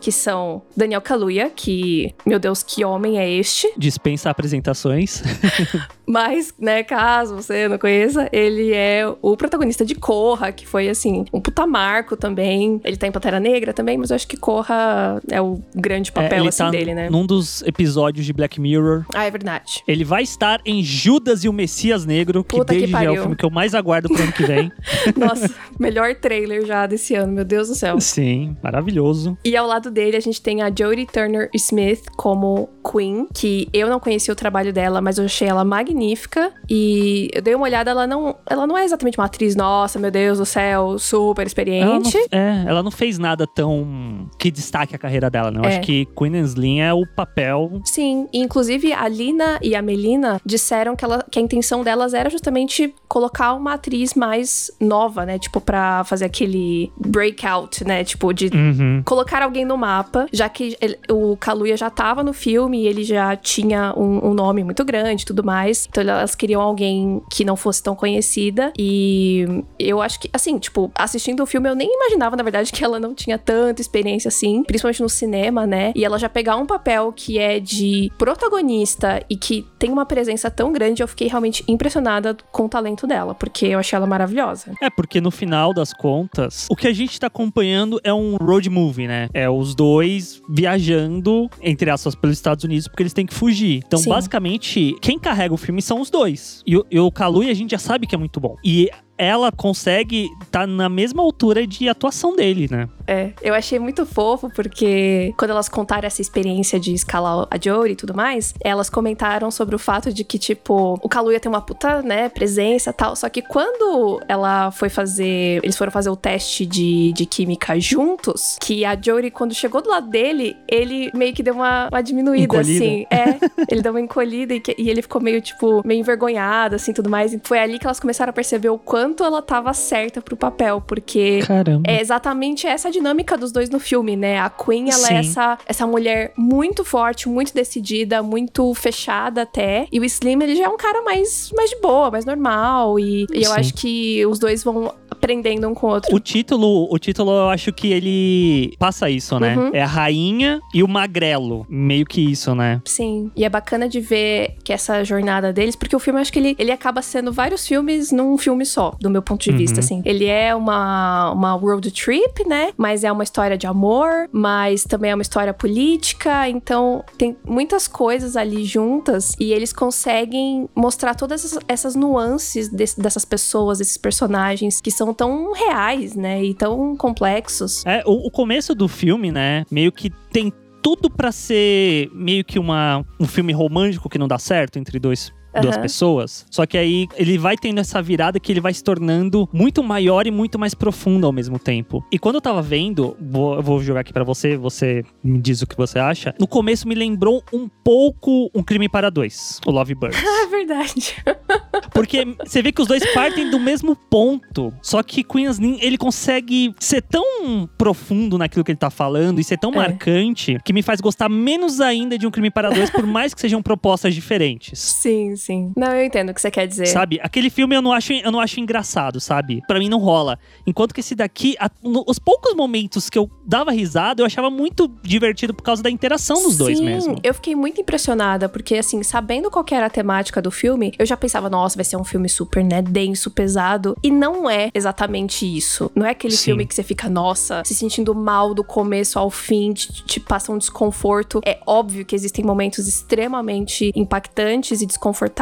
que 0.00 0.10
são 0.12 0.62
Daniel 0.76 1.00
Kaluuya, 1.00 1.50
que, 1.50 2.14
meu 2.26 2.38
Deus, 2.38 2.62
que 2.62 2.84
homem 2.84 3.18
é 3.18 3.30
este? 3.30 3.72
Dispensa 3.76 4.30
apresentações. 4.30 5.22
Mas, 6.06 6.52
né, 6.58 6.82
caso 6.82 7.34
você 7.34 7.66
não 7.66 7.78
conheça, 7.78 8.28
ele 8.30 8.72
é 8.74 9.04
o 9.22 9.36
protagonista 9.36 9.84
de 9.84 9.94
Corra, 9.94 10.52
que 10.52 10.66
foi, 10.66 10.88
assim, 10.88 11.24
um 11.32 11.40
puta 11.40 11.66
marco 11.66 12.14
também. 12.16 12.80
Ele 12.84 12.96
tá 12.96 13.06
em 13.06 13.12
Pantera 13.12 13.40
Negra 13.40 13.72
também, 13.72 13.96
mas 13.96 14.10
eu 14.10 14.16
acho 14.16 14.28
que 14.28 14.36
Corra 14.36 15.20
é 15.30 15.40
o 15.40 15.60
grande 15.74 16.10
É, 16.10 16.12
papel, 16.12 16.40
ele 16.40 16.48
assim, 16.48 16.58
tá 16.58 16.70
dele, 16.70 16.94
né? 16.94 17.08
num 17.08 17.24
dos 17.24 17.62
episódios 17.62 18.26
de 18.26 18.32
Black 18.34 18.60
Mirror. 18.60 19.04
Ah, 19.14 19.24
é 19.24 19.30
verdade. 19.30 19.82
Ele 19.88 20.04
vai 20.04 20.22
estar 20.22 20.60
em 20.66 20.82
Judas 20.82 21.42
e 21.42 21.48
o 21.48 21.52
Messias 21.52 22.04
Negro, 22.04 22.44
que 22.44 22.56
Puta 22.56 22.74
que 22.74 22.80
desde 22.80 22.92
já 22.92 23.04
é 23.04 23.10
o 23.10 23.16
filme 23.16 23.36
que 23.36 23.44
eu 23.44 23.50
mais 23.50 23.74
aguardo 23.74 24.08
pro 24.08 24.22
ano 24.22 24.32
que 24.32 24.44
vem. 24.44 24.70
Nossa, 25.16 25.50
melhor 25.78 26.14
trailer 26.16 26.66
já 26.66 26.86
desse 26.86 27.14
ano, 27.14 27.32
meu 27.32 27.44
Deus 27.44 27.68
do 27.68 27.74
céu. 27.74 27.98
Sim, 28.00 28.56
maravilhoso. 28.62 29.33
E 29.44 29.56
ao 29.56 29.66
lado 29.66 29.90
dele, 29.90 30.16
a 30.16 30.20
gente 30.20 30.40
tem 30.40 30.62
a 30.62 30.66
Jodie 30.68 31.06
Turner 31.06 31.48
Smith 31.54 32.04
como 32.16 32.68
Queen, 32.90 33.26
que 33.34 33.68
eu 33.72 33.88
não 33.88 33.98
conhecia 33.98 34.32
o 34.32 34.36
trabalho 34.36 34.72
dela, 34.72 35.00
mas 35.00 35.18
eu 35.18 35.24
achei 35.24 35.48
ela 35.48 35.64
magnífica. 35.64 36.52
E 36.68 37.28
eu 37.32 37.40
dei 37.42 37.54
uma 37.54 37.64
olhada, 37.64 37.90
ela 37.90 38.06
não, 38.06 38.36
ela 38.48 38.66
não 38.66 38.76
é 38.76 38.84
exatamente 38.84 39.18
uma 39.18 39.24
atriz, 39.26 39.54
nossa, 39.56 39.98
meu 39.98 40.10
Deus 40.10 40.38
do 40.38 40.44
céu, 40.46 40.98
super 40.98 41.42
Ela 41.42 41.44
não, 41.44 42.02
experiente. 42.02 42.18
é, 42.30 42.64
ela 42.66 42.82
não 42.82 42.90
fez 42.90 43.18
nada 43.18 43.46
tão 43.46 44.28
que 44.38 44.50
destaque 44.50 44.94
a 44.94 44.98
carreira 44.98 45.30
dela, 45.30 45.50
né? 45.50 45.60
Eu 45.60 45.64
É. 45.64 45.68
acho 45.68 45.80
que 45.80 46.06
Queen 46.16 46.36
Slim 46.42 46.80
é 46.80 46.92
o 46.92 47.06
papel. 47.06 47.80
Sim, 47.84 48.28
e 48.32 48.38
inclusive 48.40 48.92
a 48.92 49.08
Lina 49.08 49.58
e 49.62 49.74
a 49.74 49.80
Melina 49.82 50.40
disseram 50.44 50.94
que, 50.96 51.04
ela, 51.04 51.24
que 51.30 51.38
a 51.38 51.42
intenção 51.42 51.82
delas 51.82 52.12
era 52.14 52.28
justamente 52.28 52.94
colocar 53.08 53.54
uma 53.54 53.74
atriz 53.74 54.14
mais 54.14 54.70
nova, 54.80 55.24
né? 55.24 55.38
Tipo, 55.38 55.60
pra 55.60 56.04
fazer 56.04 56.24
aquele 56.26 56.92
breakout, 56.98 57.84
né? 57.84 58.04
Tipo, 58.04 58.32
de 58.32 58.50
Uhum. 58.54 59.02
colocar 59.04 59.23
alguém 59.32 59.64
no 59.64 59.76
mapa, 59.76 60.26
já 60.32 60.48
que 60.48 60.76
ele- 60.80 60.98
o 61.10 61.36
Kaluuya 61.36 61.76
já 61.76 61.90
tava 61.90 62.22
no 62.22 62.32
filme 62.32 62.82
e 62.82 62.86
ele 62.86 63.04
já 63.04 63.34
tinha 63.36 63.92
um, 63.96 64.28
um 64.30 64.34
nome 64.34 64.62
muito 64.64 64.84
grande 64.84 65.22
e 65.22 65.26
tudo 65.26 65.42
mais. 65.44 65.86
Então 65.88 66.02
elas 66.02 66.34
queriam 66.34 66.60
alguém 66.60 67.22
que 67.30 67.44
não 67.44 67.56
fosse 67.56 67.82
tão 67.82 67.94
conhecida. 67.94 68.72
E 68.78 69.44
eu 69.78 70.00
acho 70.00 70.20
que, 70.20 70.28
assim, 70.32 70.58
tipo, 70.58 70.90
assistindo 70.94 71.42
o 71.42 71.46
filme, 71.46 71.68
eu 71.68 71.74
nem 71.74 71.88
imaginava, 71.94 72.36
na 72.36 72.42
verdade, 72.42 72.72
que 72.72 72.84
ela 72.84 72.98
não 73.00 73.14
tinha 73.14 73.38
tanta 73.38 73.80
experiência 73.80 74.28
assim, 74.28 74.62
principalmente 74.64 75.02
no 75.02 75.08
cinema, 75.08 75.66
né? 75.66 75.92
E 75.94 76.04
ela 76.04 76.18
já 76.18 76.28
pegar 76.28 76.56
um 76.56 76.66
papel 76.66 77.12
que 77.14 77.38
é 77.38 77.58
de 77.60 78.10
protagonista 78.18 79.24
e 79.28 79.36
que 79.36 79.66
tem 79.78 79.90
uma 79.90 80.06
presença 80.06 80.50
tão 80.50 80.72
grande, 80.72 81.02
eu 81.02 81.08
fiquei 81.08 81.28
realmente 81.28 81.64
impressionada 81.66 82.36
com 82.52 82.64
o 82.66 82.68
talento 82.68 83.06
dela, 83.06 83.34
porque 83.34 83.66
eu 83.66 83.78
achei 83.78 83.96
ela 83.96 84.06
maravilhosa. 84.06 84.72
É, 84.80 84.90
porque 84.90 85.20
no 85.20 85.30
final 85.30 85.72
das 85.72 85.92
contas, 85.92 86.66
o 86.70 86.76
que 86.76 86.86
a 86.86 86.92
gente 86.92 87.18
tá 87.18 87.26
acompanhando 87.26 88.00
é 88.04 88.12
um 88.12 88.36
road 88.36 88.68
movie, 88.70 89.03
né? 89.06 89.28
É 89.34 89.48
os 89.48 89.74
dois 89.74 90.42
viajando, 90.48 91.48
entre 91.62 91.90
aspas, 91.90 92.14
pelos 92.14 92.36
Estados 92.36 92.64
Unidos, 92.64 92.88
porque 92.88 93.02
eles 93.02 93.12
têm 93.12 93.26
que 93.26 93.34
fugir. 93.34 93.82
Então, 93.86 93.98
Sim. 93.98 94.10
basicamente, 94.10 94.96
quem 95.00 95.18
carrega 95.18 95.54
o 95.54 95.56
filme 95.56 95.80
são 95.82 96.00
os 96.00 96.10
dois. 96.10 96.62
E, 96.66 96.76
o- 96.76 96.84
e 96.90 96.98
o 96.98 97.10
Kaluuya 97.10 97.50
a 97.50 97.54
gente 97.54 97.70
já 97.72 97.78
sabe 97.78 98.06
que 98.06 98.14
é 98.14 98.18
muito 98.18 98.40
bom. 98.40 98.56
E 98.64 98.88
ela 99.16 99.52
consegue 99.52 100.28
estar 100.42 100.66
na 100.66 100.88
mesma 100.88 101.22
altura 101.22 101.66
de 101.66 101.88
atuação 101.88 102.34
dele, 102.34 102.66
né? 102.70 102.88
É, 103.06 103.30
eu 103.42 103.54
achei 103.54 103.78
muito 103.78 104.04
fofo 104.06 104.50
porque 104.54 105.32
quando 105.38 105.50
elas 105.50 105.68
contaram 105.68 106.06
essa 106.06 106.22
experiência 106.22 106.78
de 106.80 106.94
escalar 106.94 107.46
a 107.50 107.56
Jory 107.60 107.92
e 107.92 107.96
tudo 107.96 108.14
mais, 108.14 108.54
elas 108.60 108.88
comentaram 108.88 109.50
sobre 109.50 109.74
o 109.74 109.78
fato 109.78 110.12
de 110.12 110.24
que, 110.24 110.38
tipo, 110.38 110.98
o 111.02 111.08
Kaluuya 111.08 111.38
tem 111.40 111.50
uma 111.50 111.60
puta, 111.60 112.02
né, 112.02 112.28
presença 112.28 112.90
e 112.90 112.92
tal. 112.92 113.14
Só 113.16 113.28
que 113.28 113.42
quando 113.42 114.20
ela 114.28 114.70
foi 114.70 114.88
fazer. 114.88 115.60
Eles 115.62 115.76
foram 115.76 115.92
fazer 115.92 116.10
o 116.10 116.16
teste 116.16 116.64
de, 116.66 117.12
de 117.12 117.26
química 117.26 117.78
juntos, 117.78 118.56
que 118.60 118.84
a 118.84 118.96
Jory, 119.00 119.30
quando 119.30 119.54
chegou 119.54 119.82
do 119.82 119.90
lado 119.90 120.08
dele, 120.08 120.56
ele 120.68 121.10
meio 121.14 121.32
que 121.34 121.42
deu 121.42 121.54
uma, 121.54 121.88
uma 121.90 122.02
diminuída, 122.02 122.44
Encolhida. 122.44 122.84
assim. 122.84 123.06
É, 123.10 123.38
ele 123.70 123.82
deu 123.82 123.92
uma 123.92 124.00
encolhida 124.00 124.54
e, 124.54 124.60
que- 124.60 124.74
e 124.78 124.88
ele 124.90 125.02
ficou 125.02 125.20
meio, 125.20 125.40
tipo, 125.40 125.82
meio 125.86 126.00
envergonhado, 126.00 126.74
assim, 126.76 126.92
tudo 126.92 127.08
mais. 127.10 127.32
E 127.32 127.40
foi 127.42 127.58
ali 127.58 127.78
que 127.78 127.86
elas 127.86 128.00
começaram 128.00 128.30
a 128.30 128.32
perceber 128.32 128.68
o 128.70 128.78
quanto 128.78 129.22
ela 129.24 129.40
tava 129.42 129.72
certa 129.74 130.20
pro 130.22 130.36
papel, 130.36 130.80
porque. 130.86 131.40
Caramba. 131.46 131.82
É 131.90 132.00
exatamente 132.00 132.66
essa 132.66 132.90
dinâmica 132.94 133.36
dos 133.36 133.52
dois 133.52 133.68
no 133.68 133.78
filme, 133.78 134.16
né? 134.16 134.38
A 134.40 134.48
Queen, 134.48 134.88
ela 134.90 135.06
Sim. 135.08 135.14
é 135.14 135.18
essa, 135.18 135.58
essa 135.66 135.86
mulher 135.86 136.32
muito 136.36 136.84
forte, 136.84 137.28
muito 137.28 137.52
decidida, 137.54 138.22
muito 138.22 138.72
fechada 138.74 139.42
até. 139.42 139.86
E 139.92 140.00
o 140.00 140.04
Slim, 140.04 140.42
ele 140.42 140.56
já 140.56 140.64
é 140.64 140.68
um 140.68 140.76
cara 140.76 141.02
mais, 141.02 141.50
mais 141.56 141.70
de 141.70 141.76
boa, 141.80 142.10
mais 142.10 142.24
normal. 142.24 142.98
E, 142.98 143.26
e 143.32 143.42
eu 143.42 143.52
acho 143.52 143.74
que 143.74 144.24
os 144.26 144.38
dois 144.38 144.62
vão 144.64 144.92
aprendendo 145.10 145.68
um 145.68 145.74
com 145.74 145.86
o 145.86 145.90
outro. 145.90 146.14
O 146.14 146.20
título, 146.20 146.88
o 146.92 146.98
título 146.98 147.30
eu 147.30 147.48
acho 147.48 147.72
que 147.72 147.92
ele 147.92 148.74
passa 148.78 149.08
isso, 149.10 149.38
né? 149.38 149.56
Uhum. 149.56 149.70
É 149.72 149.82
a 149.82 149.86
rainha 149.86 150.60
e 150.72 150.82
o 150.82 150.88
magrelo. 150.88 151.66
Meio 151.68 152.04
que 152.04 152.20
isso, 152.20 152.54
né? 152.54 152.80
Sim. 152.84 153.30
E 153.36 153.44
é 153.44 153.48
bacana 153.48 153.88
de 153.88 154.00
ver 154.00 154.56
que 154.64 154.72
essa 154.72 155.02
jornada 155.04 155.52
deles, 155.52 155.76
porque 155.76 155.94
o 155.96 155.98
filme, 155.98 156.18
eu 156.18 156.22
acho 156.22 156.32
que 156.32 156.38
ele, 156.38 156.56
ele 156.58 156.70
acaba 156.70 157.00
sendo 157.02 157.32
vários 157.32 157.66
filmes 157.66 158.12
num 158.12 158.36
filme 158.38 158.64
só, 158.66 158.94
do 159.00 159.08
meu 159.10 159.22
ponto 159.22 159.42
de 159.42 159.50
Uhum. 159.50 159.56
vista, 159.56 159.80
assim. 159.80 160.02
Ele 160.04 160.26
é 160.26 160.54
uma, 160.54 161.30
uma 161.32 161.54
world 161.56 161.90
trip, 161.90 162.46
né? 162.46 162.72
Mas 162.84 163.02
é 163.02 163.10
uma 163.10 163.24
história 163.24 163.56
de 163.56 163.66
amor, 163.66 164.28
mas 164.30 164.84
também 164.84 165.10
é 165.10 165.14
uma 165.14 165.22
história 165.22 165.54
política. 165.54 166.46
Então, 166.50 167.02
tem 167.16 167.34
muitas 167.42 167.88
coisas 167.88 168.36
ali 168.36 168.62
juntas 168.62 169.34
e 169.40 169.54
eles 169.54 169.72
conseguem 169.72 170.68
mostrar 170.76 171.14
todas 171.14 171.56
essas, 171.66 171.96
nuances 171.96 172.68
desse- 172.68 173.00
dessas 173.00 173.24
pessoas, 173.24 173.78
desses 173.78 173.96
personagens 173.96 174.82
que 174.82 174.90
são 174.90 175.14
tão 175.14 175.54
reais, 175.54 176.14
né? 176.14 176.44
E 176.44 176.52
tão 176.52 176.94
complexos. 176.94 177.86
É, 177.86 178.02
o, 178.04 178.26
o 178.26 178.30
começo 178.30 178.74
do 178.74 178.86
filme, 178.86 179.32
né? 179.32 179.64
Meio 179.70 179.90
que 179.90 180.10
tem 180.30 180.52
tudo 180.82 181.08
pra 181.08 181.32
ser 181.32 182.10
meio 182.12 182.44
que 182.44 182.58
uma, 182.58 183.02
um 183.18 183.26
filme 183.26 183.54
romântico 183.54 184.10
que 184.10 184.18
não 184.18 184.28
dá 184.28 184.38
certo 184.38 184.78
entre 184.78 184.98
dois. 184.98 185.32
Duas 185.60 185.74
Aham. 185.74 185.82
pessoas. 185.82 186.46
Só 186.50 186.66
que 186.66 186.76
aí 186.76 187.06
ele 187.16 187.38
vai 187.38 187.56
tendo 187.56 187.80
essa 187.80 188.00
virada 188.02 188.38
que 188.40 188.50
ele 188.52 188.60
vai 188.60 188.72
se 188.74 188.82
tornando 188.82 189.48
muito 189.52 189.82
maior 189.82 190.26
e 190.26 190.30
muito 190.30 190.58
mais 190.58 190.74
profundo 190.74 191.26
ao 191.26 191.32
mesmo 191.32 191.58
tempo. 191.58 192.04
E 192.10 192.18
quando 192.18 192.36
eu 192.36 192.40
tava 192.40 192.60
vendo, 192.62 193.16
vou, 193.20 193.54
eu 193.56 193.62
vou 193.62 193.80
jogar 193.82 194.00
aqui 194.00 194.12
pra 194.12 194.24
você, 194.24 194.56
você 194.56 195.02
me 195.22 195.38
diz 195.40 195.62
o 195.62 195.66
que 195.66 195.76
você 195.76 195.98
acha. 195.98 196.34
No 196.38 196.46
começo 196.46 196.86
me 196.88 196.94
lembrou 196.94 197.42
um 197.52 197.68
pouco 197.68 198.50
Um 198.54 198.62
Crime 198.62 198.88
para 198.88 199.10
Dois, 199.10 199.60
o 199.66 199.70
Love 199.70 199.94
Bird. 199.94 200.16
É 200.16 200.46
verdade. 200.48 201.14
Porque 201.92 202.24
você 202.44 202.62
vê 202.62 202.72
que 202.72 202.82
os 202.82 202.88
dois 202.88 203.04
partem 203.12 203.50
do 203.50 203.58
mesmo 203.58 203.94
ponto. 203.94 204.72
Só 204.82 205.02
que 205.02 205.22
Queen 205.22 205.46
Slim, 205.46 205.78
ele 205.80 205.96
consegue 205.96 206.74
ser 206.80 207.02
tão 207.02 207.68
profundo 207.78 208.36
naquilo 208.38 208.64
que 208.64 208.70
ele 208.72 208.78
tá 208.78 208.90
falando 208.90 209.38
e 209.40 209.44
ser 209.44 209.58
tão 209.58 209.72
É. 209.72 209.76
marcante 209.76 210.58
que 210.64 210.72
me 210.72 210.82
faz 210.82 211.00
gostar 211.00 211.28
menos 211.28 211.80
ainda 211.80 212.18
de 212.18 212.26
Um 212.26 212.30
Crime 212.30 212.50
para 212.50 212.70
Dois, 212.70 212.90
por 212.90 213.06
mais 213.06 213.32
que 213.34 213.40
sejam 213.40 213.62
propostas 213.62 214.14
diferentes. 214.14 214.78
Sim, 214.78 215.36
sim. 215.44 215.72
Não, 215.76 215.92
eu 215.92 216.04
entendo 216.04 216.30
o 216.30 216.34
que 216.34 216.40
você 216.40 216.50
quer 216.50 216.66
dizer. 216.66 216.86
Sabe? 216.86 217.20
Aquele 217.22 217.50
filme 217.50 217.76
eu 217.76 217.82
não 217.82 217.92
acho, 217.92 218.12
eu 218.12 218.32
não 218.32 218.40
acho 218.40 218.60
engraçado, 218.60 219.20
sabe? 219.20 219.62
Pra 219.66 219.78
mim 219.78 219.88
não 219.88 219.98
rola. 219.98 220.38
Enquanto 220.66 220.94
que 220.94 221.00
esse 221.00 221.14
daqui, 221.14 221.54
a, 221.58 221.70
no, 221.82 222.04
os 222.06 222.18
poucos 222.18 222.54
momentos 222.54 223.10
que 223.10 223.18
eu 223.18 223.30
dava 223.44 223.70
risada, 223.70 224.22
eu 224.22 224.26
achava 224.26 224.50
muito 224.50 224.88
divertido 225.02 225.52
por 225.52 225.62
causa 225.62 225.82
da 225.82 225.90
interação 225.90 226.42
dos 226.42 226.52
Sim, 226.52 226.58
dois 226.58 226.80
mesmo. 226.80 227.16
Eu 227.22 227.34
fiquei 227.34 227.54
muito 227.54 227.80
impressionada, 227.80 228.48
porque 228.48 228.76
assim, 228.76 229.02
sabendo 229.02 229.50
qual 229.50 229.64
que 229.64 229.74
era 229.74 229.86
a 229.86 229.90
temática 229.90 230.40
do 230.40 230.50
filme, 230.50 230.92
eu 230.98 231.06
já 231.06 231.16
pensava, 231.16 231.50
nossa, 231.50 231.76
vai 231.76 231.84
ser 231.84 231.96
um 231.96 232.04
filme 232.04 232.28
super, 232.28 232.64
né, 232.64 232.80
denso, 232.80 233.30
pesado. 233.30 233.96
E 234.02 234.10
não 234.10 234.48
é 234.48 234.70
exatamente 234.74 235.44
isso. 235.44 235.90
Não 235.94 236.06
é 236.06 236.10
aquele 236.10 236.34
Sim. 236.34 236.44
filme 236.44 236.66
que 236.66 236.74
você 236.74 236.82
fica, 236.82 237.08
nossa, 237.08 237.62
se 237.64 237.74
sentindo 237.74 238.14
mal 238.14 238.54
do 238.54 238.64
começo 238.64 239.18
ao 239.18 239.30
fim, 239.30 239.72
te, 239.72 239.92
te 240.04 240.20
passa 240.20 240.52
um 240.52 240.58
desconforto. 240.58 241.40
É 241.44 241.58
óbvio 241.66 242.04
que 242.04 242.14
existem 242.14 242.44
momentos 242.44 242.86
extremamente 242.88 243.92
impactantes 243.94 244.80
e 244.80 244.86
desconfortáveis, 244.86 245.33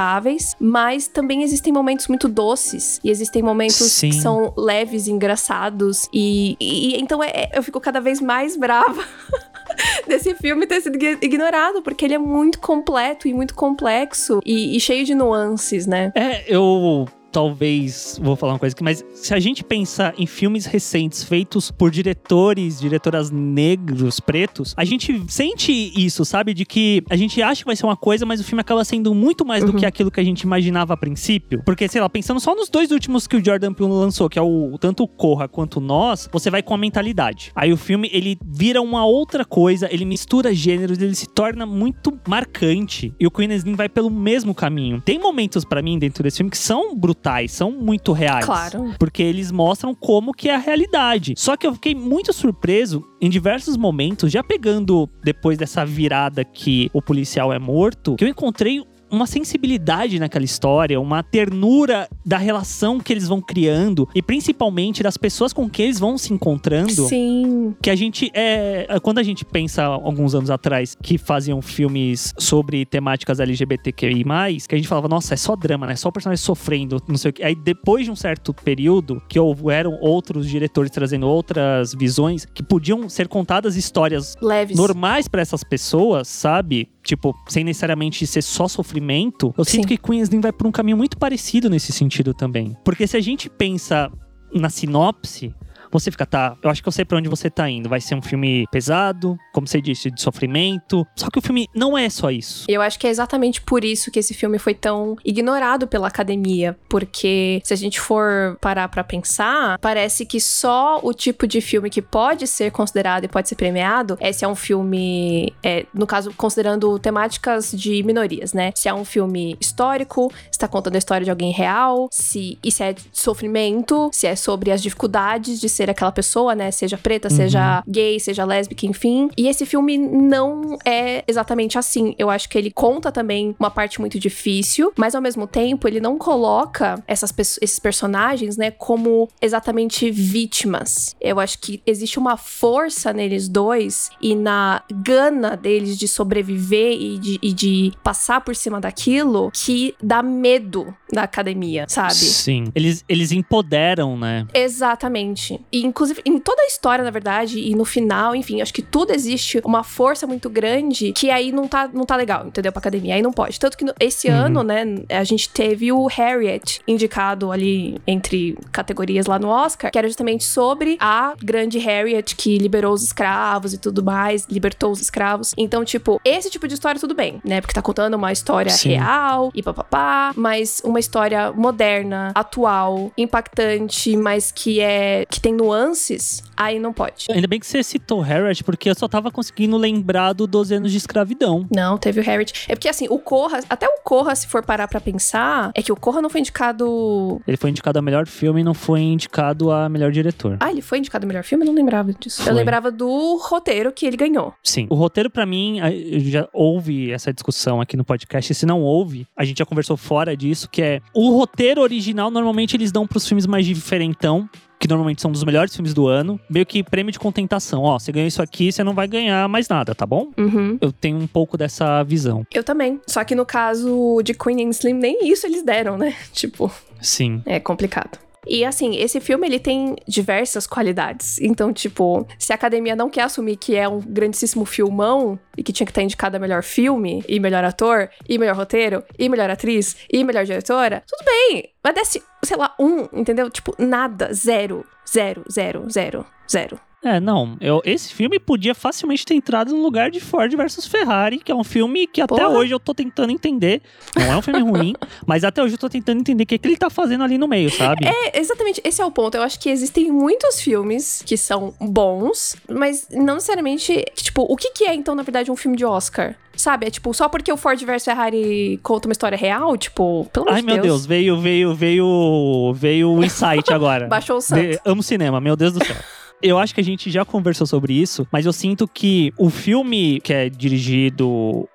mas 0.58 1.06
também 1.08 1.42
existem 1.42 1.72
momentos 1.72 2.08
muito 2.08 2.28
doces. 2.28 3.00
E 3.04 3.10
existem 3.10 3.42
momentos 3.42 3.76
Sim. 3.76 4.10
que 4.10 4.16
são 4.16 4.52
leves, 4.56 5.08
engraçados. 5.08 6.08
E, 6.12 6.56
e- 6.60 6.94
e 6.96 7.00
então 7.00 7.22
é- 7.22 7.50
eu 7.52 7.62
fico 7.62 7.80
cada 7.80 8.00
vez 8.00 8.20
mais 8.20 8.56
brava 8.56 9.02
desse 10.06 10.34
filme 10.34 10.66
ter 10.66 10.80
sido 10.80 10.96
ign- 10.96 11.18
ignorado, 11.22 11.82
porque 11.82 12.04
ele 12.04 12.14
é 12.14 12.18
muito 12.18 12.58
completo 12.58 13.28
e 13.28 13.34
muito 13.34 13.54
complexo 13.54 14.40
e, 14.44 14.76
e 14.76 14.80
cheio 14.80 15.04
de 15.04 15.14
nuances, 15.14 15.86
né? 15.86 16.12
É, 16.14 16.44
eu 16.46 17.06
talvez 17.32 18.20
vou 18.22 18.36
falar 18.36 18.52
uma 18.52 18.58
coisa 18.58 18.74
aqui, 18.74 18.84
mas 18.84 19.04
se 19.14 19.32
a 19.32 19.40
gente 19.40 19.64
pensar 19.64 20.14
em 20.18 20.26
filmes 20.26 20.66
recentes 20.66 21.24
feitos 21.24 21.70
por 21.70 21.90
diretores, 21.90 22.78
diretoras 22.78 23.30
negros, 23.30 24.20
pretos, 24.20 24.74
a 24.76 24.84
gente 24.84 25.22
sente 25.28 25.72
isso, 25.72 26.24
sabe? 26.24 26.52
De 26.52 26.64
que 26.64 27.02
a 27.08 27.16
gente 27.16 27.40
acha 27.40 27.62
que 27.62 27.66
vai 27.66 27.76
ser 27.76 27.86
uma 27.86 27.96
coisa, 27.96 28.26
mas 28.26 28.40
o 28.40 28.44
filme 28.44 28.60
acaba 28.60 28.84
sendo 28.84 29.14
muito 29.14 29.44
mais 29.44 29.64
do 29.64 29.72
que 29.72 29.86
aquilo 29.86 30.10
que 30.10 30.20
a 30.20 30.24
gente 30.24 30.42
imaginava 30.42 30.94
a 30.94 30.96
princípio. 30.96 31.62
Porque, 31.64 31.88
sei 31.88 32.00
lá, 32.00 32.08
pensando 32.08 32.38
só 32.38 32.54
nos 32.54 32.68
dois 32.68 32.90
últimos 32.90 33.26
que 33.26 33.36
o 33.36 33.44
Jordan 33.44 33.72
Peele 33.72 33.92
lançou, 33.92 34.28
que 34.28 34.38
é 34.38 34.42
o 34.42 34.76
tanto 34.78 35.04
o 35.04 35.08
Corra 35.08 35.48
quanto 35.48 35.80
Nós, 35.80 36.28
você 36.30 36.50
vai 36.50 36.62
com 36.62 36.74
a 36.74 36.78
mentalidade. 36.78 37.50
Aí 37.54 37.72
o 37.72 37.76
filme, 37.76 38.10
ele 38.12 38.38
vira 38.44 38.82
uma 38.82 39.04
outra 39.06 39.44
coisa, 39.44 39.88
ele 39.90 40.04
mistura 40.04 40.54
gêneros, 40.54 40.98
ele 40.98 41.14
se 41.14 41.26
torna 41.26 41.64
muito 41.64 42.12
marcante. 42.28 43.14
E 43.18 43.26
o 43.26 43.30
Queen 43.30 43.52
Slim 43.52 43.74
vai 43.74 43.88
pelo 43.88 44.10
mesmo 44.10 44.54
caminho. 44.54 45.00
Tem 45.00 45.18
momentos 45.18 45.64
pra 45.64 45.80
mim 45.80 45.98
dentro 45.98 46.22
desse 46.22 46.38
filme 46.38 46.50
que 46.50 46.58
são 46.58 46.94
brutais, 46.94 47.21
são 47.52 47.70
muito 47.70 48.12
reais. 48.12 48.44
Claro. 48.44 48.94
Porque 48.98 49.22
eles 49.22 49.50
mostram 49.50 49.94
como 49.94 50.32
que 50.32 50.48
é 50.48 50.54
a 50.54 50.58
realidade. 50.58 51.34
Só 51.36 51.56
que 51.56 51.66
eu 51.66 51.74
fiquei 51.74 51.94
muito 51.94 52.32
surpreso 52.32 53.04
em 53.20 53.30
diversos 53.30 53.76
momentos, 53.76 54.32
já 54.32 54.42
pegando 54.42 55.08
depois 55.22 55.56
dessa 55.56 55.84
virada 55.84 56.44
que 56.44 56.90
o 56.92 57.00
policial 57.00 57.52
é 57.52 57.58
morto, 57.58 58.16
que 58.16 58.24
eu 58.24 58.28
encontrei 58.28 58.82
uma 59.12 59.26
sensibilidade 59.26 60.18
naquela 60.18 60.44
história, 60.44 60.98
uma 60.98 61.22
ternura 61.22 62.08
da 62.24 62.38
relação 62.38 62.98
que 62.98 63.12
eles 63.12 63.28
vão 63.28 63.40
criando 63.40 64.08
e 64.14 64.22
principalmente 64.22 65.02
das 65.02 65.18
pessoas 65.18 65.52
com 65.52 65.68
quem 65.68 65.86
eles 65.86 66.00
vão 66.00 66.16
se 66.16 66.32
encontrando 66.32 67.06
Sim. 67.06 67.74
que 67.82 67.90
a 67.90 67.94
gente 67.94 68.30
é 68.34 68.86
quando 69.02 69.18
a 69.18 69.22
gente 69.22 69.44
pensa 69.44 69.84
alguns 69.84 70.34
anos 70.34 70.50
atrás 70.50 70.96
que 71.00 71.18
faziam 71.18 71.60
filmes 71.60 72.32
sobre 72.38 72.86
temáticas 72.86 73.38
LGBTQI+, 73.38 74.24
que 74.66 74.74
a 74.74 74.78
gente 74.78 74.88
falava, 74.88 75.08
nossa, 75.08 75.34
é 75.34 75.36
só 75.36 75.54
drama, 75.54 75.86
né? 75.86 75.96
Só 75.96 76.08
o 76.08 76.12
personagem 76.12 76.42
sofrendo, 76.42 76.96
não 77.06 77.16
sei 77.16 77.30
o 77.30 77.32
que. 77.32 77.42
Aí 77.42 77.54
depois 77.54 78.06
de 78.06 78.10
um 78.10 78.16
certo 78.16 78.54
período 78.54 79.22
que 79.28 79.38
houveram 79.38 79.98
outros 80.00 80.48
diretores 80.48 80.90
trazendo 80.90 81.26
outras 81.28 81.94
visões 81.94 82.46
que 82.46 82.62
podiam 82.62 83.08
ser 83.08 83.28
contadas 83.28 83.76
histórias 83.76 84.36
Leves. 84.40 84.76
normais 84.76 85.28
pra 85.28 85.42
essas 85.42 85.62
pessoas, 85.62 86.28
sabe? 86.28 86.88
Tipo, 87.02 87.34
sem 87.48 87.64
necessariamente 87.64 88.26
ser 88.26 88.42
só 88.42 88.68
sofrimento. 88.68 89.52
Eu 89.58 89.64
sinto 89.64 89.82
Sim. 89.82 89.88
que 89.88 89.98
Queensland 89.98 90.42
vai 90.42 90.52
por 90.52 90.66
um 90.66 90.72
caminho 90.72 90.96
muito 90.96 91.18
parecido 91.18 91.68
nesse 91.68 91.92
sentido 91.92 92.32
também. 92.32 92.76
Porque 92.84 93.06
se 93.06 93.16
a 93.16 93.20
gente 93.20 93.50
pensa 93.50 94.10
na 94.54 94.70
sinopse, 94.70 95.54
você 95.92 96.10
fica, 96.10 96.26
tá, 96.26 96.56
eu 96.62 96.70
acho 96.70 96.82
que 96.82 96.88
eu 96.88 96.92
sei 96.92 97.04
pra 97.04 97.18
onde 97.18 97.28
você 97.28 97.50
tá 97.50 97.68
indo. 97.68 97.88
Vai 97.88 98.00
ser 98.00 98.14
um 98.14 98.22
filme 98.22 98.66
pesado, 98.70 99.38
como 99.52 99.66
você 99.66 99.80
disse, 99.80 100.10
de 100.10 100.20
sofrimento. 100.20 101.06
Só 101.16 101.28
que 101.30 101.38
o 101.38 101.42
filme 101.42 101.68
não 101.74 101.96
é 101.96 102.08
só 102.08 102.30
isso. 102.30 102.64
Eu 102.68 102.80
acho 102.80 102.98
que 102.98 103.06
é 103.06 103.10
exatamente 103.10 103.60
por 103.60 103.84
isso 103.84 104.10
que 104.10 104.18
esse 104.18 104.34
filme 104.34 104.58
foi 104.58 104.74
tão 104.74 105.16
ignorado 105.24 105.86
pela 105.86 106.08
academia, 106.08 106.76
porque 106.88 107.60
se 107.64 107.72
a 107.72 107.76
gente 107.76 108.00
for 108.00 108.56
parar 108.60 108.88
pra 108.88 109.04
pensar, 109.04 109.78
parece 109.78 110.24
que 110.24 110.40
só 110.40 111.00
o 111.02 111.12
tipo 111.12 111.46
de 111.46 111.60
filme 111.60 111.90
que 111.90 112.02
pode 112.02 112.46
ser 112.46 112.70
considerado 112.70 113.24
e 113.24 113.28
pode 113.28 113.48
ser 113.48 113.56
premiado, 113.56 114.16
é 114.20 114.32
se 114.32 114.44
é 114.44 114.48
um 114.48 114.54
filme, 114.54 115.52
é, 115.62 115.86
no 115.92 116.06
caso, 116.06 116.32
considerando 116.36 116.98
temáticas 116.98 117.72
de 117.72 118.02
minorias, 118.02 118.52
né? 118.52 118.72
Se 118.74 118.88
é 118.88 118.94
um 118.94 119.04
filme 119.04 119.56
histórico, 119.60 120.32
se 120.50 120.58
tá 120.58 120.68
contando 120.68 120.94
a 120.94 120.98
história 120.98 121.24
de 121.24 121.30
alguém 121.30 121.52
real, 121.52 122.08
se 122.10 122.58
e 122.62 122.70
se 122.70 122.82
é 122.82 122.94
sofrimento, 123.12 124.10
se 124.12 124.26
é 124.26 124.36
sobre 124.36 124.70
as 124.70 124.82
dificuldades 124.82 125.60
de 125.60 125.68
ser 125.68 125.81
aquela 125.90 126.12
pessoa, 126.12 126.54
né? 126.54 126.70
Seja 126.70 126.96
preta, 126.96 127.28
seja 127.28 127.82
gay, 127.86 128.18
seja 128.20 128.44
lésbica, 128.44 128.86
enfim. 128.86 129.28
E 129.36 129.48
esse 129.48 129.66
filme 129.66 129.98
não 129.98 130.78
é 130.84 131.24
exatamente 131.26 131.78
assim. 131.78 132.14
Eu 132.18 132.30
acho 132.30 132.48
que 132.48 132.56
ele 132.56 132.70
conta 132.70 133.10
também 133.10 133.54
uma 133.58 133.70
parte 133.70 134.00
muito 134.00 134.18
difícil, 134.18 134.92
mas 134.96 135.14
ao 135.14 135.22
mesmo 135.22 135.46
tempo 135.46 135.88
ele 135.88 136.00
não 136.00 136.18
coloca 136.18 137.02
essas, 137.06 137.32
esses 137.60 137.78
personagens, 137.78 138.56
né, 138.56 138.70
como 138.70 139.28
exatamente 139.40 140.10
vítimas. 140.10 141.16
Eu 141.20 141.40
acho 141.40 141.58
que 141.58 141.82
existe 141.86 142.18
uma 142.18 142.36
força 142.36 143.12
neles 143.12 143.48
dois 143.48 144.10
e 144.20 144.34
na 144.34 144.82
gana 144.90 145.56
deles 145.56 145.98
de 145.98 146.06
sobreviver 146.08 146.92
e 146.92 147.18
de, 147.18 147.38
e 147.42 147.52
de 147.52 147.92
passar 148.02 148.40
por 148.40 148.54
cima 148.54 148.80
daquilo 148.80 149.50
que 149.52 149.94
dá 150.02 150.22
medo 150.22 150.94
da 151.12 151.24
academia, 151.24 151.84
sabe? 151.88 152.14
Sim. 152.14 152.64
Eles, 152.74 153.04
eles 153.08 153.32
empoderam, 153.32 154.16
né? 154.16 154.46
Exatamente. 154.54 155.60
E, 155.72 155.84
inclusive, 155.84 156.20
em 156.24 156.38
toda 156.38 156.62
a 156.62 156.66
história, 156.66 157.04
na 157.04 157.10
verdade, 157.10 157.58
e 157.58 157.74
no 157.74 157.84
final, 157.84 158.34
enfim, 158.36 158.60
acho 158.60 158.74
que 158.74 158.82
tudo 158.82 159.12
existe 159.12 159.60
uma 159.64 159.82
força 159.82 160.26
muito 160.26 160.50
grande 160.50 161.12
que 161.12 161.30
aí 161.30 161.50
não 161.52 161.66
tá, 161.66 161.88
não 161.92 162.04
tá 162.04 162.14
legal, 162.16 162.46
entendeu? 162.46 162.70
Pra 162.72 162.80
academia. 162.80 163.14
Aí 163.14 163.22
não 163.22 163.32
pode. 163.32 163.58
Tanto 163.58 163.76
que 163.76 163.84
no- 163.84 163.94
esse 163.98 164.28
Uhum. 164.28 164.34
ano, 164.34 164.62
né, 164.62 164.84
a 165.10 165.24
gente 165.24 165.48
teve 165.48 165.90
o 165.92 166.06
Harriet 166.06 166.80
indicado 166.86 167.50
ali 167.50 168.00
entre 168.06 168.56
categorias 168.70 169.26
lá 169.26 169.38
no 169.38 169.48
Oscar, 169.48 169.90
que 169.90 169.98
era 169.98 170.06
justamente 170.08 170.44
sobre 170.44 170.96
a 171.00 171.34
grande 171.42 171.78
Harriet 171.78 172.34
que 172.36 172.58
liberou 172.58 172.92
os 172.92 173.02
escravos 173.02 173.72
e 173.72 173.78
tudo 173.78 174.02
mais, 174.04 174.46
libertou 174.50 174.90
os 174.90 175.00
escravos. 175.00 175.52
Então, 175.56 175.84
tipo, 175.84 176.20
esse 176.24 176.50
tipo 176.50 176.68
de 176.68 176.74
história 176.74 177.00
tudo 177.00 177.14
bem, 177.14 177.40
né? 177.44 177.60
Porque 177.60 177.74
tá 177.74 177.80
contando 177.82 178.14
uma 178.14 178.32
história 178.32 178.70
Sim. 178.70 178.90
real 178.90 179.50
e 179.54 179.62
papapá, 179.62 180.32
mas 180.36 180.82
uma 180.84 181.00
história 181.00 181.52
moderna, 181.52 182.32
atual, 182.34 183.10
impactante, 183.16 184.16
mas 184.16 184.50
que 184.52 184.80
é 184.80 185.24
que 185.28 185.40
tem 185.40 185.56
nuances, 185.62 186.42
aí 186.56 186.78
não 186.78 186.92
pode. 186.92 187.26
Ainda 187.30 187.46
bem 187.46 187.60
que 187.60 187.66
você 187.66 187.82
citou 187.82 188.20
Harriet, 188.20 188.64
porque 188.64 188.90
eu 188.90 188.94
só 188.94 189.06
tava 189.06 189.30
conseguindo 189.30 189.76
lembrar 189.76 190.32
do 190.32 190.46
12 190.46 190.74
anos 190.74 190.90
de 190.90 190.98
escravidão. 190.98 191.66
Não, 191.74 191.96
teve 191.96 192.20
o 192.20 192.22
Harriet. 192.22 192.66
É 192.68 192.74
porque 192.74 192.88
assim, 192.88 193.06
o 193.08 193.18
Corra, 193.18 193.60
até 193.68 193.86
o 193.86 194.00
Corra, 194.02 194.34
se 194.34 194.46
for 194.46 194.64
parar 194.64 194.88
pra 194.88 195.00
pensar, 195.00 195.70
é 195.74 195.82
que 195.82 195.92
o 195.92 195.96
Corra 195.96 196.20
não 196.20 196.28
foi 196.28 196.40
indicado. 196.40 197.40
Ele 197.46 197.56
foi 197.56 197.70
indicado 197.70 197.98
a 197.98 198.02
melhor 198.02 198.26
filme 198.26 198.60
e 198.60 198.64
não 198.64 198.74
foi 198.74 199.00
indicado 199.00 199.70
a 199.70 199.88
melhor 199.88 200.10
diretor. 200.10 200.56
Ah, 200.60 200.70
ele 200.70 200.82
foi 200.82 200.98
indicado 200.98 201.24
a 201.24 201.28
melhor 201.28 201.44
filme? 201.44 201.64
Eu 201.64 201.68
não 201.68 201.74
lembrava 201.74 202.12
disso. 202.12 202.42
Foi. 202.42 202.52
Eu 202.52 202.56
lembrava 202.56 202.90
do 202.90 203.36
roteiro 203.36 203.92
que 203.92 204.04
ele 204.04 204.16
ganhou. 204.16 204.52
Sim. 204.62 204.86
O 204.90 204.94
roteiro, 204.94 205.30
pra 205.30 205.46
mim, 205.46 205.78
já 206.18 206.48
houve 206.52 207.10
essa 207.10 207.32
discussão 207.32 207.80
aqui 207.80 207.96
no 207.96 208.04
podcast. 208.04 208.54
Se 208.54 208.66
não 208.66 208.80
houve, 208.82 209.26
a 209.36 209.44
gente 209.44 209.58
já 209.58 209.66
conversou 209.66 209.96
fora 209.96 210.36
disso, 210.36 210.68
que 210.68 210.82
é 210.82 211.00
o 211.14 211.30
roteiro 211.36 211.80
original, 211.80 212.30
normalmente 212.30 212.76
eles 212.76 212.90
dão 212.90 213.06
pros 213.06 213.26
filmes 213.26 213.46
mais 213.46 213.64
diferentão. 213.66 214.48
Que 214.82 214.88
normalmente 214.88 215.22
são 215.22 215.30
dos 215.30 215.44
melhores 215.44 215.72
filmes 215.72 215.94
do 215.94 216.08
ano. 216.08 216.40
Meio 216.50 216.66
que 216.66 216.82
prêmio 216.82 217.12
de 217.12 217.18
contentação. 217.20 217.84
Ó, 217.84 218.00
você 218.00 218.10
ganhou 218.10 218.26
isso 218.26 218.42
aqui, 218.42 218.72
você 218.72 218.82
não 218.82 218.94
vai 218.94 219.06
ganhar 219.06 219.48
mais 219.48 219.68
nada, 219.68 219.94
tá 219.94 220.04
bom? 220.04 220.32
Uhum. 220.36 220.76
Eu 220.80 220.90
tenho 220.90 221.18
um 221.18 221.26
pouco 221.28 221.56
dessa 221.56 222.02
visão. 222.02 222.44
Eu 222.52 222.64
também. 222.64 223.00
Só 223.06 223.22
que 223.22 223.36
no 223.36 223.46
caso 223.46 224.20
de 224.24 224.34
Queen 224.34 224.66
and 224.66 224.70
Slim, 224.70 224.94
nem 224.94 225.30
isso 225.30 225.46
eles 225.46 225.62
deram, 225.62 225.96
né? 225.96 226.16
Tipo, 226.34 226.68
Sim. 227.00 227.42
é 227.46 227.60
complicado. 227.60 228.18
E 228.44 228.64
assim, 228.64 228.96
esse 228.96 229.20
filme 229.20 229.46
ele 229.46 229.60
tem 229.60 229.94
diversas 230.08 230.66
qualidades. 230.66 231.40
Então, 231.40 231.72
tipo, 231.72 232.26
se 232.36 232.52
a 232.52 232.56
academia 232.56 232.96
não 232.96 233.08
quer 233.08 233.22
assumir 233.22 233.56
que 233.56 233.76
é 233.76 233.88
um 233.88 234.00
grandíssimo 234.00 234.64
filmão 234.64 235.38
e 235.56 235.62
que 235.62 235.72
tinha 235.72 235.86
que 235.86 235.92
estar 235.92 236.02
indicado 236.02 236.36
a 236.36 236.40
melhor 236.40 236.64
filme, 236.64 237.22
e 237.28 237.38
melhor 237.38 237.62
ator, 237.62 238.10
e 238.28 238.36
melhor 238.38 238.56
roteiro, 238.56 239.04
e 239.16 239.28
melhor 239.28 239.48
atriz, 239.48 239.96
e 240.12 240.24
melhor 240.24 240.44
diretora, 240.44 241.04
tudo 241.06 241.24
bem. 241.24 241.70
Mas 241.84 241.94
desce, 241.94 242.22
sei 242.44 242.56
lá, 242.56 242.74
um, 242.78 243.08
entendeu? 243.12 243.50
Tipo, 243.50 243.74
nada, 243.78 244.32
zero, 244.32 244.84
zero, 245.08 245.44
zero, 245.50 245.88
zero, 245.90 246.26
zero. 246.50 246.80
É, 247.04 247.18
não. 247.18 247.56
Eu, 247.60 247.82
esse 247.84 248.14
filme 248.14 248.38
podia 248.38 248.74
facilmente 248.74 249.26
ter 249.26 249.34
entrado 249.34 249.74
no 249.74 249.82
lugar 249.82 250.10
de 250.10 250.20
Ford 250.20 250.54
versus 250.54 250.86
Ferrari, 250.86 251.38
que 251.38 251.50
é 251.50 251.54
um 251.54 251.64
filme 251.64 252.06
que 252.06 252.20
até 252.20 252.36
Porra. 252.36 252.48
hoje 252.48 252.72
eu 252.72 252.78
tô 252.78 252.94
tentando 252.94 253.32
entender. 253.32 253.82
Não 254.16 254.32
é 254.32 254.36
um 254.36 254.42
filme 254.42 254.60
ruim, 254.60 254.94
mas 255.26 255.42
até 255.42 255.60
hoje 255.62 255.74
eu 255.74 255.78
tô 255.78 255.88
tentando 255.88 256.20
entender 256.20 256.44
o 256.44 256.46
que, 256.46 256.56
que 256.56 256.68
ele 256.68 256.76
tá 256.76 256.88
fazendo 256.88 257.24
ali 257.24 257.36
no 257.36 257.48
meio, 257.48 257.70
sabe? 257.70 258.06
É, 258.06 258.38
exatamente, 258.38 258.80
esse 258.84 259.02
é 259.02 259.04
o 259.04 259.10
ponto. 259.10 259.34
Eu 259.36 259.42
acho 259.42 259.58
que 259.58 259.68
existem 259.68 260.12
muitos 260.12 260.60
filmes 260.60 261.22
que 261.26 261.36
são 261.36 261.74
bons, 261.80 262.54
mas 262.70 263.08
não 263.10 263.34
necessariamente. 263.34 264.04
Tipo, 264.14 264.42
o 264.48 264.56
que, 264.56 264.70
que 264.70 264.84
é, 264.84 264.94
então, 264.94 265.14
na 265.16 265.24
verdade, 265.24 265.50
um 265.50 265.56
filme 265.56 265.76
de 265.76 265.84
Oscar? 265.84 266.36
Sabe? 266.54 266.86
É 266.86 266.90
tipo, 266.90 267.12
só 267.14 267.28
porque 267.28 267.50
o 267.50 267.56
Ford 267.56 267.82
vs 267.82 268.04
Ferrari 268.04 268.78
conta 268.82 269.08
uma 269.08 269.12
história 269.12 269.36
real? 269.36 269.76
Tipo, 269.76 270.28
pelo 270.32 270.46
amor 270.46 270.54
Ai, 270.54 270.60
de 270.60 270.66
meu 270.66 270.82
Deus, 270.82 271.04
veio, 271.06 271.40
veio, 271.40 271.74
veio, 271.74 272.72
veio 272.74 273.10
o 273.10 273.24
insight 273.24 273.72
agora. 273.74 274.06
Baixou 274.06 274.36
o 274.36 274.40
santo. 274.40 274.60
De- 274.60 274.78
amo 274.84 275.02
cinema, 275.02 275.40
meu 275.40 275.56
Deus 275.56 275.72
do 275.72 275.84
céu. 275.84 275.96
Eu 276.42 276.58
acho 276.58 276.74
que 276.74 276.80
a 276.80 276.84
gente 276.84 277.10
já 277.10 277.24
conversou 277.24 277.66
sobre 277.66 277.94
isso, 277.94 278.26
mas 278.32 278.44
eu 278.46 278.52
sinto 278.52 278.88
que 278.88 279.32
o 279.38 279.48
filme 279.48 280.20
que 280.20 280.32
é 280.32 280.48
dirigido 280.48 281.28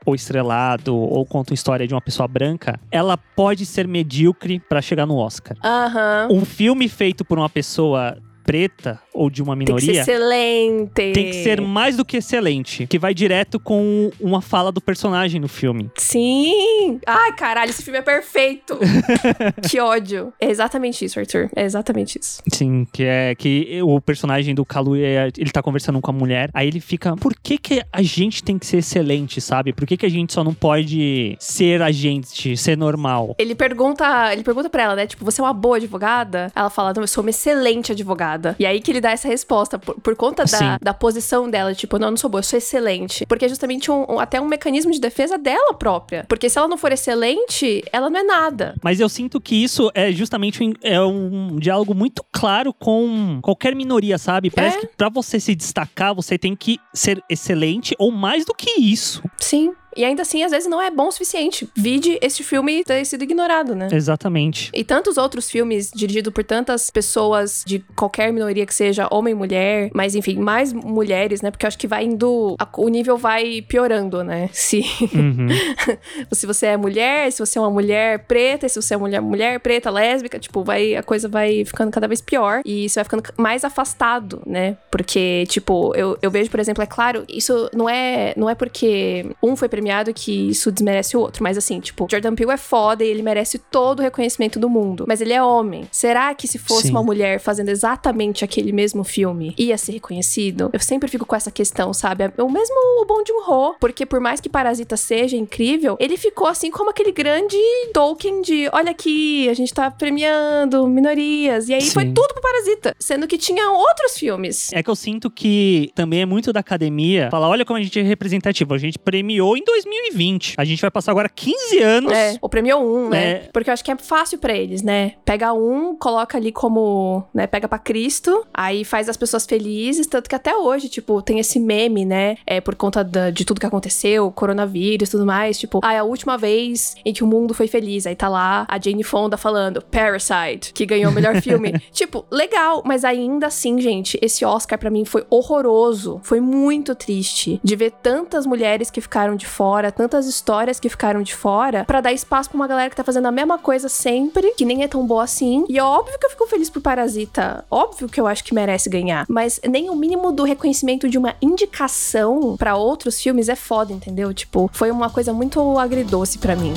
ou 0.05 0.13
estrelado 0.13 0.95
ou 0.95 1.25
conta 1.25 1.51
uma 1.51 1.55
história 1.55 1.87
de 1.87 1.93
uma 1.93 2.01
pessoa 2.01 2.27
branca, 2.27 2.79
ela 2.91 3.17
pode 3.17 3.65
ser 3.65 3.87
medíocre 3.87 4.59
pra 4.59 4.81
chegar 4.81 5.05
no 5.05 5.15
Oscar. 5.15 5.55
Aham. 5.63 6.27
Um 6.31 6.43
filme 6.43 6.89
feito 6.89 7.23
por 7.23 7.37
uma 7.37 7.49
pessoa 7.49 8.17
preta 8.47 8.97
ou 9.13 9.29
de 9.29 9.43
uma 9.43 9.57
Tem 9.57 9.65
que 9.65 9.81
ser 9.81 9.87
minoria 9.87 10.01
excelente. 10.01 11.11
tem 11.11 11.13
que 11.13 11.43
ser 11.43 11.59
mais 11.59 11.97
do 11.97 12.05
que 12.05 12.17
excelente, 12.17 12.87
que 12.87 12.97
vai 12.97 13.13
direto 13.13 13.59
com 13.59 14.09
uma 14.21 14.41
fala 14.41 14.71
do 14.71 14.79
personagem 14.79 15.41
no 15.41 15.49
filme. 15.49 15.91
Sim! 15.97 16.99
Ai, 17.05 17.33
caralho, 17.33 17.69
esse 17.69 17.83
filme 17.83 17.99
é 17.99 18.01
perfeito! 18.01 18.79
que 19.69 19.81
ódio. 19.81 20.31
É 20.39 20.49
exatamente 20.49 21.03
isso, 21.03 21.19
Arthur. 21.19 21.49
É 21.53 21.63
exatamente 21.65 22.17
isso. 22.21 22.41
Sim, 22.47 22.87
que 22.93 23.03
é 23.03 23.35
que 23.35 23.81
o 23.81 23.99
personagem 23.99 24.55
do 24.55 24.63
Kaluuya, 24.63 25.29
ele 25.37 25.51
tá 25.51 25.61
conversando 25.61 25.99
com 25.99 26.09
a 26.09 26.13
mulher, 26.13 26.49
aí 26.53 26.67
ele 26.67 26.79
fica, 26.79 27.15
por 27.17 27.35
que 27.35 27.57
que 27.57 27.83
a 27.91 28.01
gente 28.01 28.41
tem 28.41 28.57
que 28.57 28.65
ser 28.65 28.77
excelente, 28.77 29.41
sabe? 29.41 29.73
Por 29.73 29.85
que 29.85 29.97
que 29.97 30.05
a 30.05 30.09
gente 30.09 30.31
só 30.31 30.41
não 30.43 30.53
pode 30.53 31.35
ser 31.37 31.81
a 31.81 31.91
gente, 31.91 32.55
ser 32.55 32.77
normal? 32.77 33.35
Ele 33.37 33.55
pergunta, 33.55 34.31
ele 34.31 34.43
pergunta 34.43 34.69
pra 34.69 34.83
ela, 34.83 34.95
né? 34.95 35.05
Tipo, 35.05 35.25
você 35.25 35.41
é 35.41 35.43
uma 35.43 35.53
boa 35.53 35.75
advogada? 35.75 36.49
Ela 36.55 36.69
fala, 36.69 36.93
não, 36.95 37.03
eu 37.03 37.07
sou 37.07 37.23
uma 37.23 37.29
excelente 37.29 37.91
advogada. 37.91 38.36
E 38.59 38.65
aí 38.65 38.79
que 38.81 38.91
ele 38.91 39.01
dá 39.01 39.11
essa 39.11 39.27
resposta, 39.27 39.77
por, 39.79 39.95
por 39.99 40.15
conta 40.15 40.45
Sim. 40.47 40.59
da, 40.59 40.77
da 40.81 40.93
posição 40.93 41.49
dela, 41.49 41.73
tipo, 41.73 41.97
não, 41.99 42.07
eu 42.07 42.11
não 42.11 42.17
sou 42.17 42.29
boa, 42.29 42.39
eu 42.39 42.43
sou 42.43 42.57
excelente. 42.57 43.25
Porque 43.25 43.45
é 43.45 43.49
justamente 43.49 43.91
um, 43.91 44.05
um- 44.09 44.19
até 44.19 44.39
um 44.41 44.47
mecanismo 44.47 44.91
de 44.91 44.99
defesa 44.99 45.37
dela 45.37 45.73
própria. 45.73 46.25
Porque 46.27 46.49
se 46.49 46.57
ela 46.57 46.67
não 46.67 46.77
for 46.77 46.91
excelente, 46.91 47.83
ela 47.91 48.09
não 48.09 48.19
é 48.19 48.23
nada. 48.23 48.75
Mas 48.83 48.99
eu 48.99 49.09
sinto 49.09 49.39
que 49.41 49.55
isso 49.63 49.91
é 49.93 50.11
justamente 50.11 50.63
um, 50.63 50.73
é 50.81 51.01
um 51.01 51.57
diálogo 51.57 51.93
muito 51.93 52.23
claro 52.31 52.73
com 52.73 53.39
qualquer 53.41 53.75
minoria, 53.75 54.17
sabe? 54.17 54.49
Parece 54.49 54.77
É. 54.77 54.81
que 54.81 54.87
pra 54.95 55.09
você 55.09 55.39
se 55.39 55.55
destacar, 55.55 56.13
você 56.15 56.37
tem 56.37 56.55
que 56.55 56.79
ser 56.93 57.21
excelente 57.29 57.95
ou 57.99 58.11
mais 58.11 58.45
do 58.45 58.53
que 58.53 58.79
isso. 58.79 59.21
Sim. 59.37 59.73
E 59.97 60.05
ainda 60.05 60.21
assim, 60.21 60.43
às 60.43 60.51
vezes 60.51 60.69
não 60.69 60.81
é 60.81 60.89
bom 60.91 61.07
o 61.07 61.11
suficiente. 61.11 61.67
Vide 61.75 62.17
este 62.21 62.43
filme 62.43 62.83
ter 62.83 63.03
sido 63.05 63.23
ignorado, 63.23 63.75
né? 63.75 63.87
Exatamente. 63.91 64.69
E 64.73 64.83
tantos 64.83 65.17
outros 65.17 65.49
filmes 65.49 65.91
dirigidos 65.93 66.31
por 66.33 66.43
tantas 66.43 66.89
pessoas 66.89 67.63
de 67.65 67.79
qualquer 67.95 68.31
minoria 68.31 68.65
que 68.65 68.73
seja, 68.75 69.07
homem, 69.11 69.33
mulher, 69.33 69.89
mas 69.93 70.13
enfim, 70.15 70.37
mais 70.37 70.71
mulheres, 70.71 71.41
né? 71.41 71.49
Porque 71.51 71.65
eu 71.65 71.67
acho 71.67 71.77
que 71.77 71.87
vai 71.87 72.05
indo. 72.05 72.55
a- 72.59 72.67
o 72.77 72.87
nível 72.89 73.17
vai 73.17 73.61
piorando, 73.67 74.23
né? 74.23 74.49
Se, 74.53 74.83
Uhum. 75.13 75.47
se 76.31 76.45
você 76.45 76.67
é 76.67 76.77
mulher, 76.77 77.31
se 77.31 77.39
você 77.39 77.57
é 77.57 77.61
uma 77.61 77.71
mulher 77.71 78.19
preta, 78.25 78.69
se 78.69 78.79
você 78.81 78.93
é 78.93 78.97
mulher, 78.97 79.21
mulher 79.21 79.59
preta, 79.59 79.89
lésbica, 79.89 80.37
tipo, 80.39 80.63
vai, 80.63 80.95
a 80.95 81.01
coisa 81.03 81.27
vai 81.27 81.63
ficando 81.65 81.91
cada 81.91 82.07
vez 82.07 82.21
pior 82.21 82.61
e 82.65 82.87
você 82.87 82.99
vai 82.99 83.03
ficando 83.05 83.23
mais 83.37 83.63
afastado, 83.63 84.41
né? 84.45 84.77
Porque, 84.91 85.45
tipo, 85.47 85.93
eu, 85.95 86.17
eu 86.21 86.29
vejo, 86.29 86.49
por 86.51 86.59
exemplo, 86.59 86.83
é 86.83 86.85
claro, 86.85 87.25
isso 87.27 87.69
não 87.73 87.89
é, 87.89 88.33
não 88.37 88.49
é 88.49 88.53
porque 88.55 89.25
um 89.41 89.55
foi 89.55 89.67
premiado 89.67 89.86
que 90.13 90.49
isso 90.49 90.71
desmerece 90.71 91.15
o 91.17 91.19
outro, 91.19 91.43
mas 91.43 91.57
assim, 91.57 91.79
tipo, 91.79 92.07
Jordan 92.09 92.35
Peele 92.35 92.51
é 92.51 92.57
foda 92.57 93.03
e 93.03 93.07
ele 93.07 93.21
merece 93.21 93.57
todo 93.57 93.99
o 93.99 94.01
reconhecimento 94.01 94.59
do 94.59 94.69
mundo, 94.69 95.05
mas 95.07 95.21
ele 95.21 95.33
é 95.33 95.41
homem. 95.41 95.87
Será 95.91 96.33
que 96.33 96.47
se 96.47 96.57
fosse 96.57 96.87
Sim. 96.87 96.91
uma 96.91 97.03
mulher 97.03 97.39
fazendo 97.39 97.69
exatamente 97.69 98.43
aquele 98.43 98.71
mesmo 98.71 99.03
filme, 99.03 99.53
ia 99.57 99.77
ser 99.77 99.93
reconhecido? 99.93 100.69
Eu 100.73 100.79
sempre 100.79 101.09
fico 101.09 101.25
com 101.25 101.35
essa 101.35 101.51
questão, 101.51 101.93
sabe? 101.93 102.25
É 102.25 102.43
O 102.43 102.49
mesmo 102.49 102.75
o 103.01 103.05
Bong 103.05 103.23
Joon-ho, 103.27 103.75
porque 103.79 104.05
por 104.05 104.19
mais 104.19 104.39
que 104.39 104.49
Parasita 104.49 104.97
seja 104.97 105.35
incrível, 105.35 105.97
ele 105.99 106.17
ficou 106.17 106.47
assim 106.47 106.71
como 106.71 106.89
aquele 106.89 107.11
grande 107.11 107.57
Tolkien 107.93 108.41
de, 108.41 108.69
olha 108.71 108.91
aqui, 108.91 109.49
a 109.49 109.53
gente 109.53 109.73
tá 109.73 109.89
premiando 109.89 110.87
minorias, 110.87 111.69
e 111.69 111.73
aí 111.73 111.89
foi 111.89 112.05
Sim. 112.05 112.13
tudo 112.13 112.33
pro 112.33 112.41
Parasita, 112.41 112.95
sendo 112.99 113.27
que 113.27 113.37
tinha 113.37 113.71
outros 113.71 114.17
filmes. 114.17 114.71
É 114.73 114.81
que 114.83 114.89
eu 114.89 114.95
sinto 114.95 115.29
que 115.29 115.91
também 115.95 116.21
é 116.21 116.25
muito 116.25 116.51
da 116.51 116.59
academia 116.59 117.29
falar: 117.29 117.49
olha 117.49 117.65
como 117.65 117.77
a 117.77 117.81
gente 117.81 117.99
é 117.99 118.03
representativo. 118.03 118.73
A 118.73 118.77
gente 118.77 118.97
premiou 118.99 119.55
em 119.57 119.63
2020. 119.83 120.55
A 120.57 120.65
gente 120.65 120.81
vai 120.81 120.91
passar 120.91 121.11
agora 121.11 121.29
15 121.29 121.79
anos. 121.81 122.11
É, 122.11 122.37
o 122.41 122.49
prêmio 122.49 122.77
um, 122.77 123.09
né? 123.09 123.31
É. 123.31 123.49
Porque 123.53 123.69
eu 123.69 123.73
acho 123.73 123.83
que 123.83 123.91
é 123.91 123.97
fácil 123.97 124.37
pra 124.37 124.53
eles, 124.53 124.81
né? 124.81 125.13
Pega 125.25 125.53
um, 125.53 125.95
coloca 125.95 126.37
ali 126.37 126.51
como, 126.51 127.23
né? 127.33 127.47
Pega 127.47 127.67
pra 127.67 127.79
Cristo, 127.79 128.45
aí 128.53 128.83
faz 128.83 129.09
as 129.09 129.17
pessoas 129.17 129.45
felizes, 129.45 130.07
tanto 130.07 130.29
que 130.29 130.35
até 130.35 130.55
hoje, 130.55 130.89
tipo, 130.89 131.21
tem 131.21 131.39
esse 131.39 131.59
meme, 131.59 132.05
né? 132.05 132.37
É 132.45 132.61
por 132.61 132.75
conta 132.75 133.03
da- 133.03 133.29
de 133.29 133.45
tudo 133.45 133.59
que 133.59 133.65
aconteceu, 133.65 134.31
coronavírus 134.31 135.09
e 135.09 135.11
tudo 135.11 135.25
mais, 135.25 135.57
tipo, 135.59 135.79
ah, 135.83 135.93
é 135.93 135.99
a 135.99 136.03
última 136.03 136.37
vez 136.37 136.95
em 137.05 137.13
que 137.13 137.23
o 137.23 137.27
mundo 137.27 137.53
foi 137.53 137.67
feliz. 137.67 138.05
Aí 138.07 138.15
tá 138.15 138.27
lá 138.29 138.65
a 138.69 138.79
Jane 138.79 139.03
Fonda 139.03 139.37
falando 139.37 139.81
Parasite, 139.81 140.73
que 140.73 140.85
ganhou 140.85 141.11
o 141.11 141.13
melhor 141.15 141.35
filme. 141.41 141.73
tipo, 141.91 142.25
legal, 142.31 142.81
mas 142.85 143.03
ainda 143.03 143.47
assim, 143.47 143.79
gente, 143.81 144.17
esse 144.21 144.43
Oscar 144.45 144.77
pra 144.79 144.89
mim 144.89 145.05
foi 145.05 145.25
horroroso. 145.29 146.19
Foi 146.23 146.39
muito 146.39 146.93
triste 146.95 147.59
de 147.63 147.75
ver 147.75 147.91
tantas 147.91 148.45
mulheres 148.45 148.89
que 148.89 149.01
ficaram 149.01 149.35
de 149.35 149.45
fora, 149.45 149.66
tantas 149.91 150.27
histórias 150.27 150.79
que 150.79 150.89
ficaram 150.89 151.21
de 151.21 151.35
fora, 151.35 151.83
pra 151.85 152.01
dar 152.01 152.13
espaço 152.13 152.49
pra 152.49 152.55
uma 152.55 152.67
galera 152.67 152.89
que 152.89 152.95
tá 152.95 153.03
fazendo 153.03 153.27
a 153.27 153.31
mesma 153.31 153.57
coisa 153.57 153.89
sempre, 153.89 154.51
que 154.51 154.65
nem 154.65 154.83
é 154.83 154.87
tão 154.87 155.05
boa 155.05 155.23
assim. 155.23 155.65
E 155.69 155.77
é 155.77 155.83
óbvio 155.83 156.17
que 156.19 156.25
eu 156.25 156.29
fico 156.29 156.47
feliz 156.47 156.69
por 156.69 156.81
Parasita. 156.81 157.65
Óbvio 157.69 158.07
que 158.07 158.19
eu 158.19 158.27
acho 158.27 158.43
que 158.43 158.53
merece 158.53 158.89
ganhar. 158.89 159.25
Mas 159.29 159.59
nem 159.67 159.89
o 159.89 159.95
mínimo 159.95 160.31
do 160.31 160.43
reconhecimento 160.43 161.09
de 161.09 161.17
uma 161.17 161.35
indicação 161.41 162.55
pra 162.57 162.75
outros 162.75 163.21
filmes 163.21 163.49
é 163.49 163.55
foda, 163.55 163.93
entendeu? 163.93 164.33
Tipo, 164.33 164.69
foi 164.73 164.91
uma 164.91 165.09
coisa 165.09 165.33
muito 165.33 165.77
agridoce 165.77 166.37
pra 166.37 166.55
mim. 166.55 166.73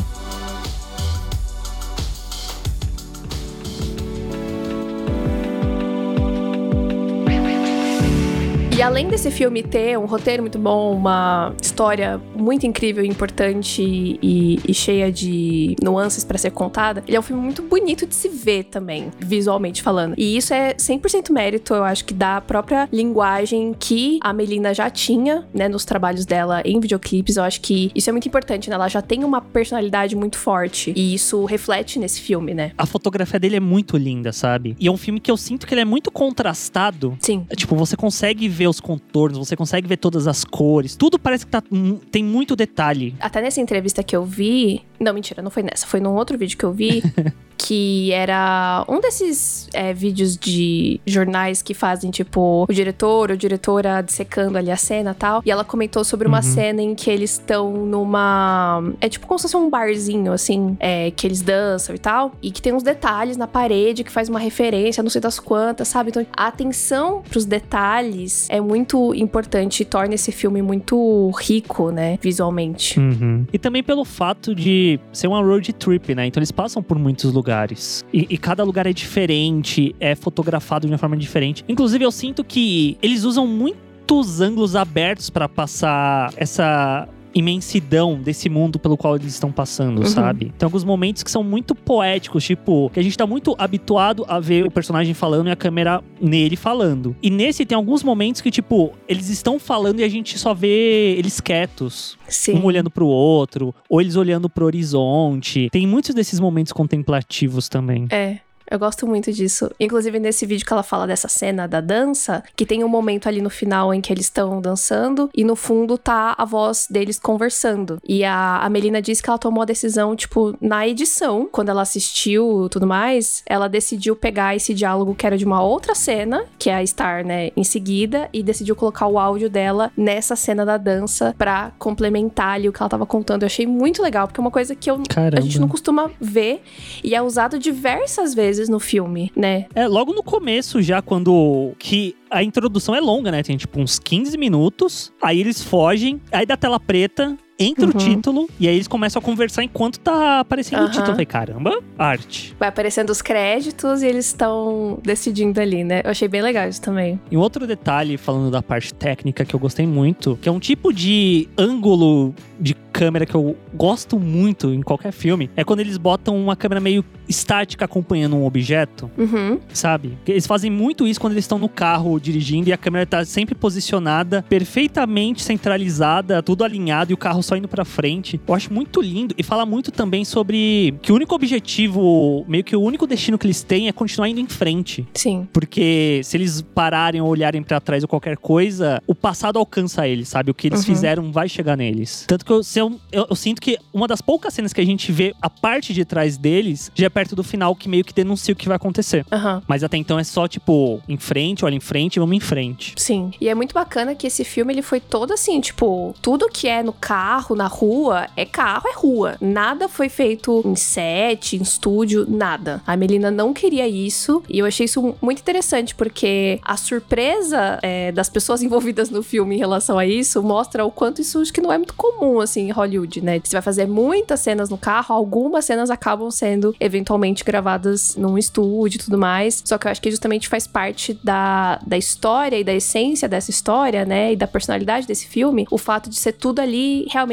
Além 8.91 9.07
desse 9.07 9.31
filme 9.31 9.63
ter 9.63 9.97
um 9.97 10.05
roteiro 10.05 10.43
muito 10.43 10.59
bom, 10.59 10.93
uma 10.93 11.55
história 11.63 12.21
muito 12.35 12.67
incrível, 12.67 13.05
importante 13.05 13.81
e, 13.81 14.59
e 14.67 14.75
cheia 14.75 15.13
de 15.13 15.77
nuances 15.81 16.25
pra 16.25 16.37
ser 16.37 16.51
contada, 16.51 17.05
ele 17.07 17.17
é 17.17 17.21
um 17.21 17.23
filme 17.23 17.41
muito 17.41 17.63
bonito 17.63 18.05
de 18.05 18.17
se 18.17 18.29
ver 18.29 18.65
também, 18.65 19.13
visualmente 19.21 19.81
falando. 19.81 20.15
E 20.19 20.37
isso 20.37 20.53
é 20.53 20.75
100% 20.75 21.31
mérito, 21.31 21.73
eu 21.73 21.85
acho 21.85 22.05
que 22.05 22.13
da 22.13 22.41
própria 22.41 22.89
linguagem 22.93 23.77
que 23.79 24.19
a 24.21 24.33
Melina 24.33 24.75
já 24.75 24.91
tinha, 24.91 25.47
né, 25.55 25.69
nos 25.69 25.85
trabalhos 25.85 26.27
dela 26.27 26.61
em 26.65 26.81
videoclipes. 26.81 27.37
Eu 27.37 27.45
acho 27.45 27.61
que 27.61 27.93
isso 27.95 28.11
é 28.11 28.13
muito 28.13 28.27
importante, 28.27 28.69
né? 28.69 28.75
Ela 28.75 28.89
já 28.89 29.01
tem 29.01 29.23
uma 29.23 29.41
personalidade 29.41 30.17
muito 30.17 30.37
forte 30.37 30.93
e 30.97 31.15
isso 31.15 31.45
reflete 31.45 31.97
nesse 31.97 32.21
filme, 32.21 32.55
né? 32.55 32.73
A 32.77 32.87
fotografia 32.87 33.39
dele 33.39 33.55
é 33.55 33.61
muito 33.61 33.97
linda, 33.97 34.33
sabe? 34.33 34.75
E 34.81 34.89
é 34.89 34.91
um 34.91 34.97
filme 34.97 35.21
que 35.21 35.31
eu 35.31 35.37
sinto 35.37 35.65
que 35.65 35.75
ele 35.75 35.83
é 35.83 35.85
muito 35.85 36.11
contrastado. 36.11 37.17
Sim. 37.21 37.47
É, 37.49 37.55
Tipo, 37.55 37.77
você 37.77 37.97
consegue 37.97 38.49
ver 38.49 38.67
os 38.67 38.80
contornos, 38.81 39.39
você 39.39 39.57
consegue 39.57 39.87
ver 39.87 39.97
todas 39.97 40.27
as 40.27 40.45
cores. 40.45 40.97
Tudo 40.97 41.19
parece 41.19 41.45
que 41.47 41.53
tá, 41.53 41.63
hum, 41.71 41.99
tem 42.11 42.25
muito 42.25 42.57
detalhe. 42.57 43.15
Até 43.21 43.41
nessa 43.41 43.61
entrevista 43.61 44.03
que 44.03 44.17
eu 44.17 44.25
vi. 44.25 44.83
Não, 45.01 45.15
mentira, 45.15 45.43
não 45.43 45.51
foi 45.51 45.63
nessa. 45.63 45.87
Foi 45.87 45.99
num 46.01 46.15
outro 46.15 46.37
vídeo 46.37 46.57
que 46.59 46.65
eu 46.65 46.73
vi. 46.73 47.03
que 47.63 48.11
era 48.13 48.87
um 48.89 49.01
desses 49.01 49.69
é, 49.75 49.93
vídeos 49.93 50.35
de 50.35 50.99
jornais 51.07 51.61
que 51.61 51.75
fazem, 51.75 52.11
tipo, 52.11 52.65
o 52.67 52.73
diretor 52.73 53.31
ou 53.31 53.37
diretora 53.37 54.01
dissecando 54.01 54.57
ali 54.57 54.71
a 54.71 54.77
cena 54.79 55.11
e 55.11 55.15
tal. 55.15 55.43
E 55.45 55.51
ela 55.51 55.63
comentou 55.63 56.03
sobre 56.03 56.27
uma 56.27 56.39
Uhum. 56.39 56.43
cena 56.43 56.83
em 56.83 56.95
que 56.95 57.11
eles 57.11 57.33
estão 57.33 57.71
numa. 57.87 58.83
É 58.99 59.11
tipo 59.11 59.27
como 59.27 59.39
se 59.39 59.43
fosse 59.43 59.57
um 59.59 59.69
barzinho, 59.69 60.33
assim, 60.33 60.75
é, 60.81 61.11
que 61.11 61.27
eles 61.27 61.43
dançam 61.43 61.95
e 61.95 61.99
tal. 61.99 62.33
E 62.43 62.51
que 62.51 62.63
tem 62.63 62.73
uns 62.73 62.83
detalhes 62.83 63.37
na 63.37 63.47
parede 63.47 64.05
que 64.05 64.11
faz 64.11 64.31
uma 64.31 64.39
referência, 64.39 65.03
não 65.03 65.11
sei 65.11 65.21
das 65.21 65.39
quantas, 65.39 65.87
sabe? 65.89 66.09
Então, 66.11 66.27
a 66.35 66.47
atenção 66.47 67.23
pros 67.29 67.45
detalhes 67.45 68.49
é 68.49 68.61
muito 68.61 69.15
importante 69.15 69.83
e 69.83 69.85
torna 69.85 70.15
esse 70.15 70.33
filme 70.33 70.63
muito 70.63 71.31
rico, 71.39 71.91
né? 71.91 72.19
Visualmente. 72.23 72.99
Uhum. 72.99 73.45
E 73.53 73.59
também 73.59 73.83
pelo 73.83 74.05
fato 74.05 74.55
de 74.55 74.90
ser 75.13 75.29
uma 75.29 75.43
road 75.43 75.73
trip, 75.75 76.15
né? 76.15 76.27
Então 76.27 76.41
eles 76.41 76.51
passam 76.51 76.83
por 76.83 76.99
muitos 76.99 77.33
lugares. 77.33 78.05
E, 78.13 78.27
e 78.31 78.39
cada 78.39 78.65
lugar 78.65 78.87
é 78.87 78.93
diferente, 78.93 79.95
é 80.01 80.15
fotografado 80.15 80.87
de 80.87 80.93
uma 80.93 80.99
forma 80.99 81.17
diferente. 81.17 81.65
Inclusive, 81.69 82.05
eu 82.05 82.11
sinto 82.11 82.43
que 82.43 82.97
eles 83.03 83.25
usam 83.25 83.47
muitos 83.47 84.41
ângulos 84.41 84.75
abertos 84.75 85.31
pra 85.31 85.49
passar 85.49 86.33
essa 86.37 87.09
imensidão 87.35 88.19
desse 88.21 88.49
mundo 88.49 88.79
pelo 88.79 88.97
qual 88.97 89.17
eles 89.17 89.33
estão 89.33 89.51
passando, 89.53 90.01
Uhum. 90.01 90.07
sabe? 90.07 90.53
Tem 90.59 90.65
alguns 90.67 90.85
momentos 90.85 91.23
que 91.23 91.31
são 91.31 91.43
muito 91.43 91.75
poéticos, 91.75 92.45
tipo, 92.45 92.91
que 92.93 93.01
a 93.01 93.03
gente 93.03 93.17
tá 93.17 93.27
muito 93.27 93.55
habituado 93.59 94.25
a 94.29 94.39
ver 94.41 94.65
o 94.67 94.71
personagem 94.71 95.15
falando 95.15 95.49
e 95.49 95.51
a 95.51 95.57
câmera 95.57 96.03
nele 96.21 96.57
falando. 96.57 97.15
E 97.23 97.31
nesse 97.31 97.65
tem 97.65 97.77
alguns 97.77 98.03
momentos 98.03 98.41
que, 98.41 98.51
tipo, 98.51 98.93
eles 99.09 99.29
estão 99.29 99.59
falando 99.59 100.01
e 100.01 100.05
a 100.05 100.09
gente 100.09 100.39
só 100.39 100.53
vê 100.55 101.15
eles 101.19 101.41
quietos, 101.41 102.17
Sim. 102.29 102.55
um 102.59 102.65
olhando 102.65 102.91
pro 102.91 103.07
outro, 103.07 103.75
ou 103.89 104.01
eles 104.01 104.17
olhando 104.17 104.49
pro 104.49 104.67
horizonte. 104.67 105.69
Tem 105.71 105.87
muitos 105.87 106.15
desses 106.15 106.41
momentos 106.41 106.73
contemplativos 106.73 107.69
também. 107.69 108.07
É. 108.11 108.39
Eu 108.71 108.79
gosto 108.79 109.07
muito 109.07 109.33
disso. 109.33 109.71
Inclusive, 109.81 110.21
nesse 110.21 110.47
vídeo 110.47 110.65
que 110.65 110.73
ela 110.73 110.83
fala 110.83 111.07
dessa 111.07 111.27
cena 111.27 111.67
da 111.67 111.81
dança, 111.81 112.43
que 112.55 112.65
tem 112.65 112.85
um 112.85 112.89
momento 112.89 113.29
ali 113.29 113.43
no 113.43 113.51
final 113.51 113.93
em 113.93 114.01
que 114.01 114.13
eles 114.13 114.27
estão 114.27 114.61
dançando 114.61 115.29
e 115.35 115.43
no 115.43 115.57
fundo 115.57 115.99
tá 115.99 116.35
a 116.39 116.45
voz 116.45 116.87
deles 116.89 117.19
conversando. 117.19 118.01
E 118.07 118.25
a, 118.25 118.59
a 118.59 118.71
Melina 118.71 119.03
disse 119.03 119.23
que 119.23 119.29
ela 119.29 119.39
tomou 119.39 119.63
a 119.63 119.67
decisão, 119.67 120.15
tipo, 120.15 120.57
na 120.61 120.87
edição, 120.87 121.49
quando 121.51 121.71
ela 121.71 121.83
assistiu 121.83 122.69
tudo 122.71 122.87
mais, 122.87 123.43
ela 123.45 123.69
decidiu 123.69 124.15
pegar 124.15 124.55
esse 124.55 124.73
diálogo 124.73 125.15
que 125.15 125.27
era 125.27 125.37
de 125.37 125.45
uma 125.45 125.63
outra 125.63 125.95
cena, 125.95 126.45
que 126.59 126.71
é 126.71 126.77
a 126.77 126.87
Star, 126.87 127.25
né, 127.27 127.51
em 127.57 127.65
seguida, 127.65 128.29
e 128.33 128.43
decidiu 128.43 128.77
colocar 128.77 129.07
o 129.07 129.19
áudio 129.19 129.51
dela 129.51 129.91
nessa 129.97 130.37
cena 130.37 130.65
da 130.65 130.77
dança 130.77 131.35
pra 131.37 131.73
complementar 131.79 132.55
ali 132.55 132.69
o 132.69 132.73
que 132.73 132.81
ela 132.81 132.89
tava 132.89 133.07
contando. 133.07 133.43
Eu 133.43 133.47
achei 133.47 133.67
muito 133.67 134.03
legal, 134.03 134.29
porque 134.29 134.41
é 134.41 134.43
uma 134.43 134.51
coisa 134.51 134.75
que 134.75 134.91
eu, 134.91 135.03
Caramba. 135.09 135.39
a 135.39 135.41
gente 135.41 135.59
não 135.59 135.69
costuma 135.69 136.11
ver 136.21 136.63
e 137.03 137.15
é 137.15 137.23
usado 137.23 137.59
diversas 137.59 138.35
vezes 138.35 138.60
no 138.69 138.81
filme, 138.81 139.33
né? 139.35 139.67
É, 139.75 139.87
logo 139.87 140.13
no 140.13 140.23
começo, 140.23 140.83
já 140.83 141.01
quando. 141.01 141.73
Que 141.79 142.17
a 142.31 142.43
introdução 142.43 142.95
é 142.95 143.01
longa, 143.01 143.31
né? 143.31 143.43
Tem 143.43 143.57
tipo 143.57 143.81
uns 143.81 143.99
15 143.99 144.37
minutos. 144.37 145.13
Aí 145.23 145.41
eles 145.41 145.63
fogem, 145.63 146.21
aí 146.33 146.47
da 146.47 146.57
tela 146.57 146.79
preta. 146.79 147.37
Entra 147.63 147.85
Uhum. 147.85 147.91
o 147.91 147.95
título 147.95 148.49
e 148.59 148.67
aí 148.67 148.75
eles 148.75 148.89
começam 148.89 149.21
a 149.21 149.23
conversar 149.23 149.63
enquanto 149.63 150.01
tá 150.01 150.41
aparecendo 150.41 150.79
o 150.79 150.83
Aham. 150.85 150.89
título. 150.91 151.09
Eu 151.11 151.13
falei, 151.15 151.27
caramba, 151.27 151.79
arte. 151.99 152.57
Vai 152.59 152.71
aparecendo 152.71 153.11
os 153.11 153.21
créditos 153.21 154.03
e 154.03 154.07
eles 154.07 154.25
estão 154.27 154.99
decidindo 155.03 155.61
ali, 155.61 155.85
né? 155.85 156.01
Eu 156.03 156.11
achei 156.11 156.27
bem 156.27 156.41
legal 156.41 156.67
isso 156.67 156.81
também. 156.81 157.21
E 157.31 157.37
um 157.37 157.41
outro 157.41 157.67
detalhe, 157.67 158.17
falando 158.17 158.51
da 158.51 158.63
parte 158.63 158.95
técnica 158.95 159.45
que 159.45 159.55
eu 159.55 159.61
gostei 159.61 159.87
muito, 159.87 160.39
que 160.41 160.49
é 160.49 160.53
um 160.53 160.59
tipo 160.59 160.91
de 160.93 161.49
ângulo 161.59 162.35
de 162.59 162.75
câmera 162.93 163.25
que 163.27 163.35
eu 163.35 163.57
gosto 163.75 164.19
muito 164.19 164.73
em 164.75 164.83
qualquer 164.83 165.13
filme, 165.13 165.49
é 165.57 165.63
quando 165.63 165.81
eles 165.81 165.97
botam 165.97 166.37
uma 166.37 166.57
câmera 166.57 166.81
meio 166.81 167.05
estática 167.29 167.85
acompanhando 167.85 168.37
um 168.37 168.45
objeto. 168.47 169.11
Uhum. 169.19 169.61
sabe? 169.73 170.17
Eles 170.27 170.47
fazem 170.47 170.71
muito 170.71 171.07
isso 171.07 171.21
quando 171.21 171.35
eles 171.35 171.45
estão 171.45 171.59
no 171.59 171.69
carro 171.69 172.19
dirigindo 172.19 172.69
e 172.69 172.73
a 172.73 172.77
câmera 172.79 173.05
tá 173.07 173.25
sempre 173.25 173.55
posicionada, 173.55 174.43
perfeitamente 174.49 175.43
centralizada, 175.43 176.43
tudo 176.43 176.65
alinhado 176.65 177.13
e 177.13 177.15
o 177.15 177.17
carro 177.17 177.43
só 177.51 177.57
indo 177.57 177.67
pra 177.69 177.85
frente. 177.85 178.41
Eu 178.47 178.55
acho 178.55 178.73
muito 178.73 179.01
lindo 179.01 179.35
e 179.37 179.43
fala 179.43 179.67
muito 179.67 179.91
também 179.91 180.25
sobre 180.25 180.95
que 181.03 181.11
o 181.11 181.15
único 181.17 181.35
objetivo, 181.35 182.45
meio 182.49 182.63
que 182.63 182.77
o 182.77 182.81
único 182.81 183.07
destino 183.07 183.37
que 183.39 183.47
eles 183.47 183.63
têm 183.63 183.89
é 183.89 183.93
continuar 183.93 184.29
indo 184.29 184.41
em 184.41 184.47
frente. 184.47 185.07
Sim. 185.15 185.49
Porque 185.53 186.21
se 186.23 186.37
eles 186.37 186.63
pararem 186.63 187.21
ou 187.21 187.29
olharem 187.29 187.63
pra 187.63 187.81
trás 187.81 188.03
ou 188.05 188.09
qualquer 188.09 188.37
coisa, 188.37 189.03
o 189.07 189.15
passado 189.15 189.59
alcança 189.59 190.07
eles, 190.07 190.29
sabe? 190.29 190.51
O 190.51 190.55
que 190.55 190.69
eles 190.69 190.81
Uhum. 190.81 190.87
fizeram 190.87 191.33
vai 191.33 191.49
chegar 191.49 191.77
neles. 191.77 192.25
Tanto 192.29 192.45
que 192.45 192.53
eu, 192.53 192.61
eu, 192.77 193.01
eu, 193.13 193.27
eu 193.31 193.37
sinto 193.37 193.61
que 193.61 193.79
uma 193.93 194.07
das 194.07 194.21
poucas 194.21 194.55
cenas 194.55 194.73
que 194.73 194.81
a 194.81 194.85
gente 194.87 195.11
vê 195.11 195.35
a 195.43 195.49
parte 195.51 195.93
de 195.93 196.05
trás 196.05 196.37
deles 196.37 196.91
já 196.95 197.07
é 197.07 197.09
perto 197.09 197.35
do 197.35 197.43
final 197.43 197.75
que 197.75 197.89
meio 197.89 198.05
que 198.05 198.13
denuncia 198.15 198.53
o 198.53 198.57
que 198.57 198.69
vai 198.69 198.77
acontecer. 198.77 199.25
Aham. 199.33 199.63
Mas 199.67 199.83
até 199.83 199.97
então 199.97 200.19
é 200.19 200.25
só, 200.25 200.47
tipo, 200.47 201.01
em 201.09 201.17
frente, 201.17 201.65
olha 201.65 201.75
em 201.75 201.81
frente, 201.81 202.19
vamos 202.21 202.37
em 202.37 202.41
frente. 202.41 202.95
Sim. 202.97 203.31
E 203.41 203.49
é 203.49 203.55
muito 203.55 203.73
bacana 203.75 204.15
que 204.15 204.27
esse 204.27 204.45
filme 204.45 204.73
ele 204.73 204.83
foi 204.83 205.01
todo 205.01 205.33
assim, 205.33 205.61
tipo, 205.61 206.15
tudo 206.23 206.49
que 206.49 206.69
é 206.69 206.83
no 206.83 206.93
carro, 206.93 207.40
na 207.57 207.67
rua, 207.67 208.29
é 208.37 208.45
carro, 208.45 208.89
é 208.89 208.95
rua. 208.95 209.37
Nada 209.41 209.89
foi 209.89 210.09
feito 210.09 210.63
em 210.65 210.77
set, 210.77 211.57
em 211.57 211.63
estúdio, 211.63 212.27
nada. 212.29 212.83
A 212.87 212.97
Melina 212.97 213.31
não 213.31 213.53
queria 213.53 213.89
isso 213.89 214.43
e 214.49 214.59
eu 214.59 214.67
achei 214.67 214.85
isso 214.85 215.15
muito 215.21 215.41
interessante 215.41 215.95
porque 215.95 216.61
a 216.65 216.77
surpresa 216.77 217.79
é, 217.83 218.13
das 218.13 218.29
pessoas 218.29 218.63
envolvidas 218.63 219.11
no 219.11 219.23
filme 219.23 219.57
em 219.57 219.59
relação 219.59 219.99
a 219.99 220.07
isso 220.07 220.43
mostra 220.43 220.85
o 220.85 220.91
quanto 220.91 221.21
isso 221.21 221.41
acho 221.41 221.53
que 221.53 221.61
não 221.61 221.73
é 221.73 221.79
muito 221.79 221.95
comum 221.95 222.41
assim 222.41 222.69
em 222.69 222.71
Hollywood, 222.71 223.23
né? 223.23 223.41
Você 223.43 223.53
vai 223.53 223.63
fazer 223.63 223.87
muitas 223.87 224.41
cenas 224.41 224.71
no 224.71 224.79
carro, 224.79 225.15
algumas 225.15 225.65
cenas 225.65 225.91
acabam 225.91 226.31
sendo 226.31 226.75
eventualmente 226.79 227.45
gravadas 227.45 228.17
num 228.17 228.39
estúdio 228.39 228.99
e 228.99 229.05
tudo 229.05 229.19
mais. 229.19 229.63
Só 229.65 229.79
que 229.79 229.87
eu 229.87 229.91
acho 229.91 230.01
que 230.01 230.11
justamente 230.11 230.49
faz 230.49 230.67
parte 230.67 231.19
da, 231.23 231.81
da 231.87 231.97
história 231.99 232.59
e 232.59 232.65
da 232.65 232.73
essência 232.73 233.29
dessa 233.29 233.51
história, 233.51 234.05
né? 234.05 234.33
E 234.33 234.37
da 234.37 234.47
personalidade 234.47 235.07
desse 235.07 235.27
filme, 235.27 235.67
o 235.71 235.79
fato 235.79 236.09
de 236.09 236.17
ser 236.17 236.33
tudo 236.33 236.61
ali 236.61 237.07
realmente 237.11 237.30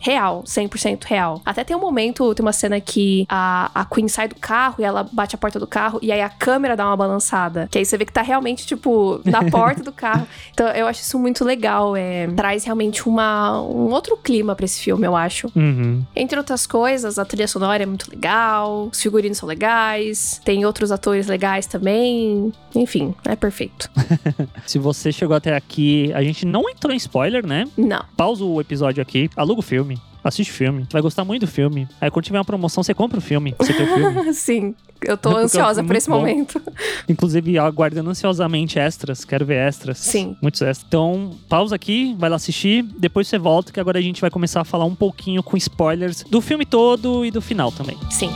real, 0.00 0.42
100% 0.46 1.04
real. 1.04 1.40
Até 1.44 1.64
tem 1.64 1.76
um 1.76 1.80
momento, 1.80 2.34
tem 2.34 2.44
uma 2.44 2.52
cena 2.52 2.80
que 2.80 3.26
a, 3.28 3.70
a 3.74 3.84
Queen 3.84 4.08
sai 4.08 4.28
do 4.28 4.34
carro 4.36 4.76
e 4.78 4.84
ela 4.84 5.08
bate 5.12 5.34
a 5.34 5.38
porta 5.38 5.58
do 5.58 5.66
carro 5.66 5.98
e 6.02 6.10
aí 6.10 6.20
a 6.20 6.28
câmera 6.28 6.76
dá 6.76 6.86
uma 6.86 6.96
balançada. 6.96 7.68
Que 7.70 7.78
aí 7.78 7.84
você 7.84 7.96
vê 7.96 8.04
que 8.04 8.12
tá 8.12 8.22
realmente, 8.22 8.66
tipo, 8.66 9.20
na 9.24 9.44
porta 9.50 9.82
do 9.82 9.92
carro. 9.92 10.26
Então 10.52 10.66
eu 10.68 10.86
acho 10.86 11.02
isso 11.02 11.18
muito 11.18 11.44
legal. 11.44 11.96
É, 11.96 12.26
traz 12.28 12.64
realmente 12.64 13.08
uma, 13.08 13.60
um 13.62 13.90
outro 13.90 14.16
clima 14.16 14.54
pra 14.54 14.64
esse 14.64 14.80
filme, 14.80 15.06
eu 15.06 15.16
acho. 15.16 15.50
Uhum. 15.54 16.02
Entre 16.14 16.38
outras 16.38 16.66
coisas, 16.66 17.18
a 17.18 17.24
trilha 17.24 17.48
sonora 17.48 17.82
é 17.82 17.86
muito 17.86 18.10
legal, 18.10 18.88
os 18.90 19.00
figurinos 19.00 19.38
são 19.38 19.48
legais, 19.48 20.40
tem 20.44 20.64
outros 20.64 20.90
atores 20.90 21.26
legais 21.26 21.66
também. 21.66 22.52
Enfim, 22.74 23.14
é 23.24 23.36
perfeito. 23.36 23.90
Se 24.66 24.78
você 24.78 25.12
chegou 25.12 25.36
até 25.36 25.54
aqui, 25.54 26.12
a 26.14 26.22
gente 26.22 26.46
não 26.46 26.68
entrou 26.68 26.92
em 26.92 26.96
spoiler, 26.96 27.46
né? 27.46 27.64
Não. 27.76 28.04
Pausa 28.16 28.44
o 28.44 28.60
episódio 28.60 29.02
aqui, 29.02 29.23
aluga 29.36 29.60
o 29.60 29.62
filme. 29.62 29.98
Assiste 30.22 30.50
o 30.50 30.54
filme, 30.54 30.84
você 30.84 30.92
vai 30.92 31.02
gostar 31.02 31.22
muito 31.22 31.42
do 31.42 31.46
filme. 31.46 31.86
Aí 32.00 32.10
quando 32.10 32.24
tiver 32.24 32.38
uma 32.38 32.44
promoção, 32.44 32.82
você 32.82 32.94
compra 32.94 33.18
o 33.18 33.20
filme. 33.20 33.54
Você 33.58 33.74
tem 33.74 33.84
o 33.84 33.94
filme. 33.94 34.32
Sim, 34.32 34.74
eu 35.02 35.18
tô 35.18 35.28
Porque 35.28 35.42
é 35.42 35.44
ansiosa 35.44 35.74
filme 35.74 35.86
por 35.88 35.96
esse 35.96 36.08
bom. 36.08 36.16
momento. 36.16 36.62
Inclusive, 37.06 37.58
aguardando 37.58 38.08
ansiosamente 38.08 38.78
extras. 38.78 39.22
Quero 39.22 39.44
ver 39.44 39.56
extras. 39.56 39.98
Sim. 39.98 40.34
Muitos 40.40 40.62
extras. 40.62 40.86
Então, 40.88 41.32
pausa 41.46 41.74
aqui, 41.76 42.16
vai 42.18 42.30
lá 42.30 42.36
assistir. 42.36 42.82
Depois 42.98 43.28
você 43.28 43.38
volta, 43.38 43.70
que 43.70 43.78
agora 43.78 43.98
a 43.98 44.02
gente 44.02 44.20
vai 44.20 44.30
começar 44.30 44.62
a 44.62 44.64
falar 44.64 44.86
um 44.86 44.94
pouquinho 44.94 45.42
com 45.42 45.58
spoilers 45.58 46.24
do 46.24 46.40
filme 46.40 46.64
todo 46.64 47.24
e 47.26 47.30
do 47.30 47.42
final 47.42 47.70
também. 47.70 47.98
Sim. 48.10 48.30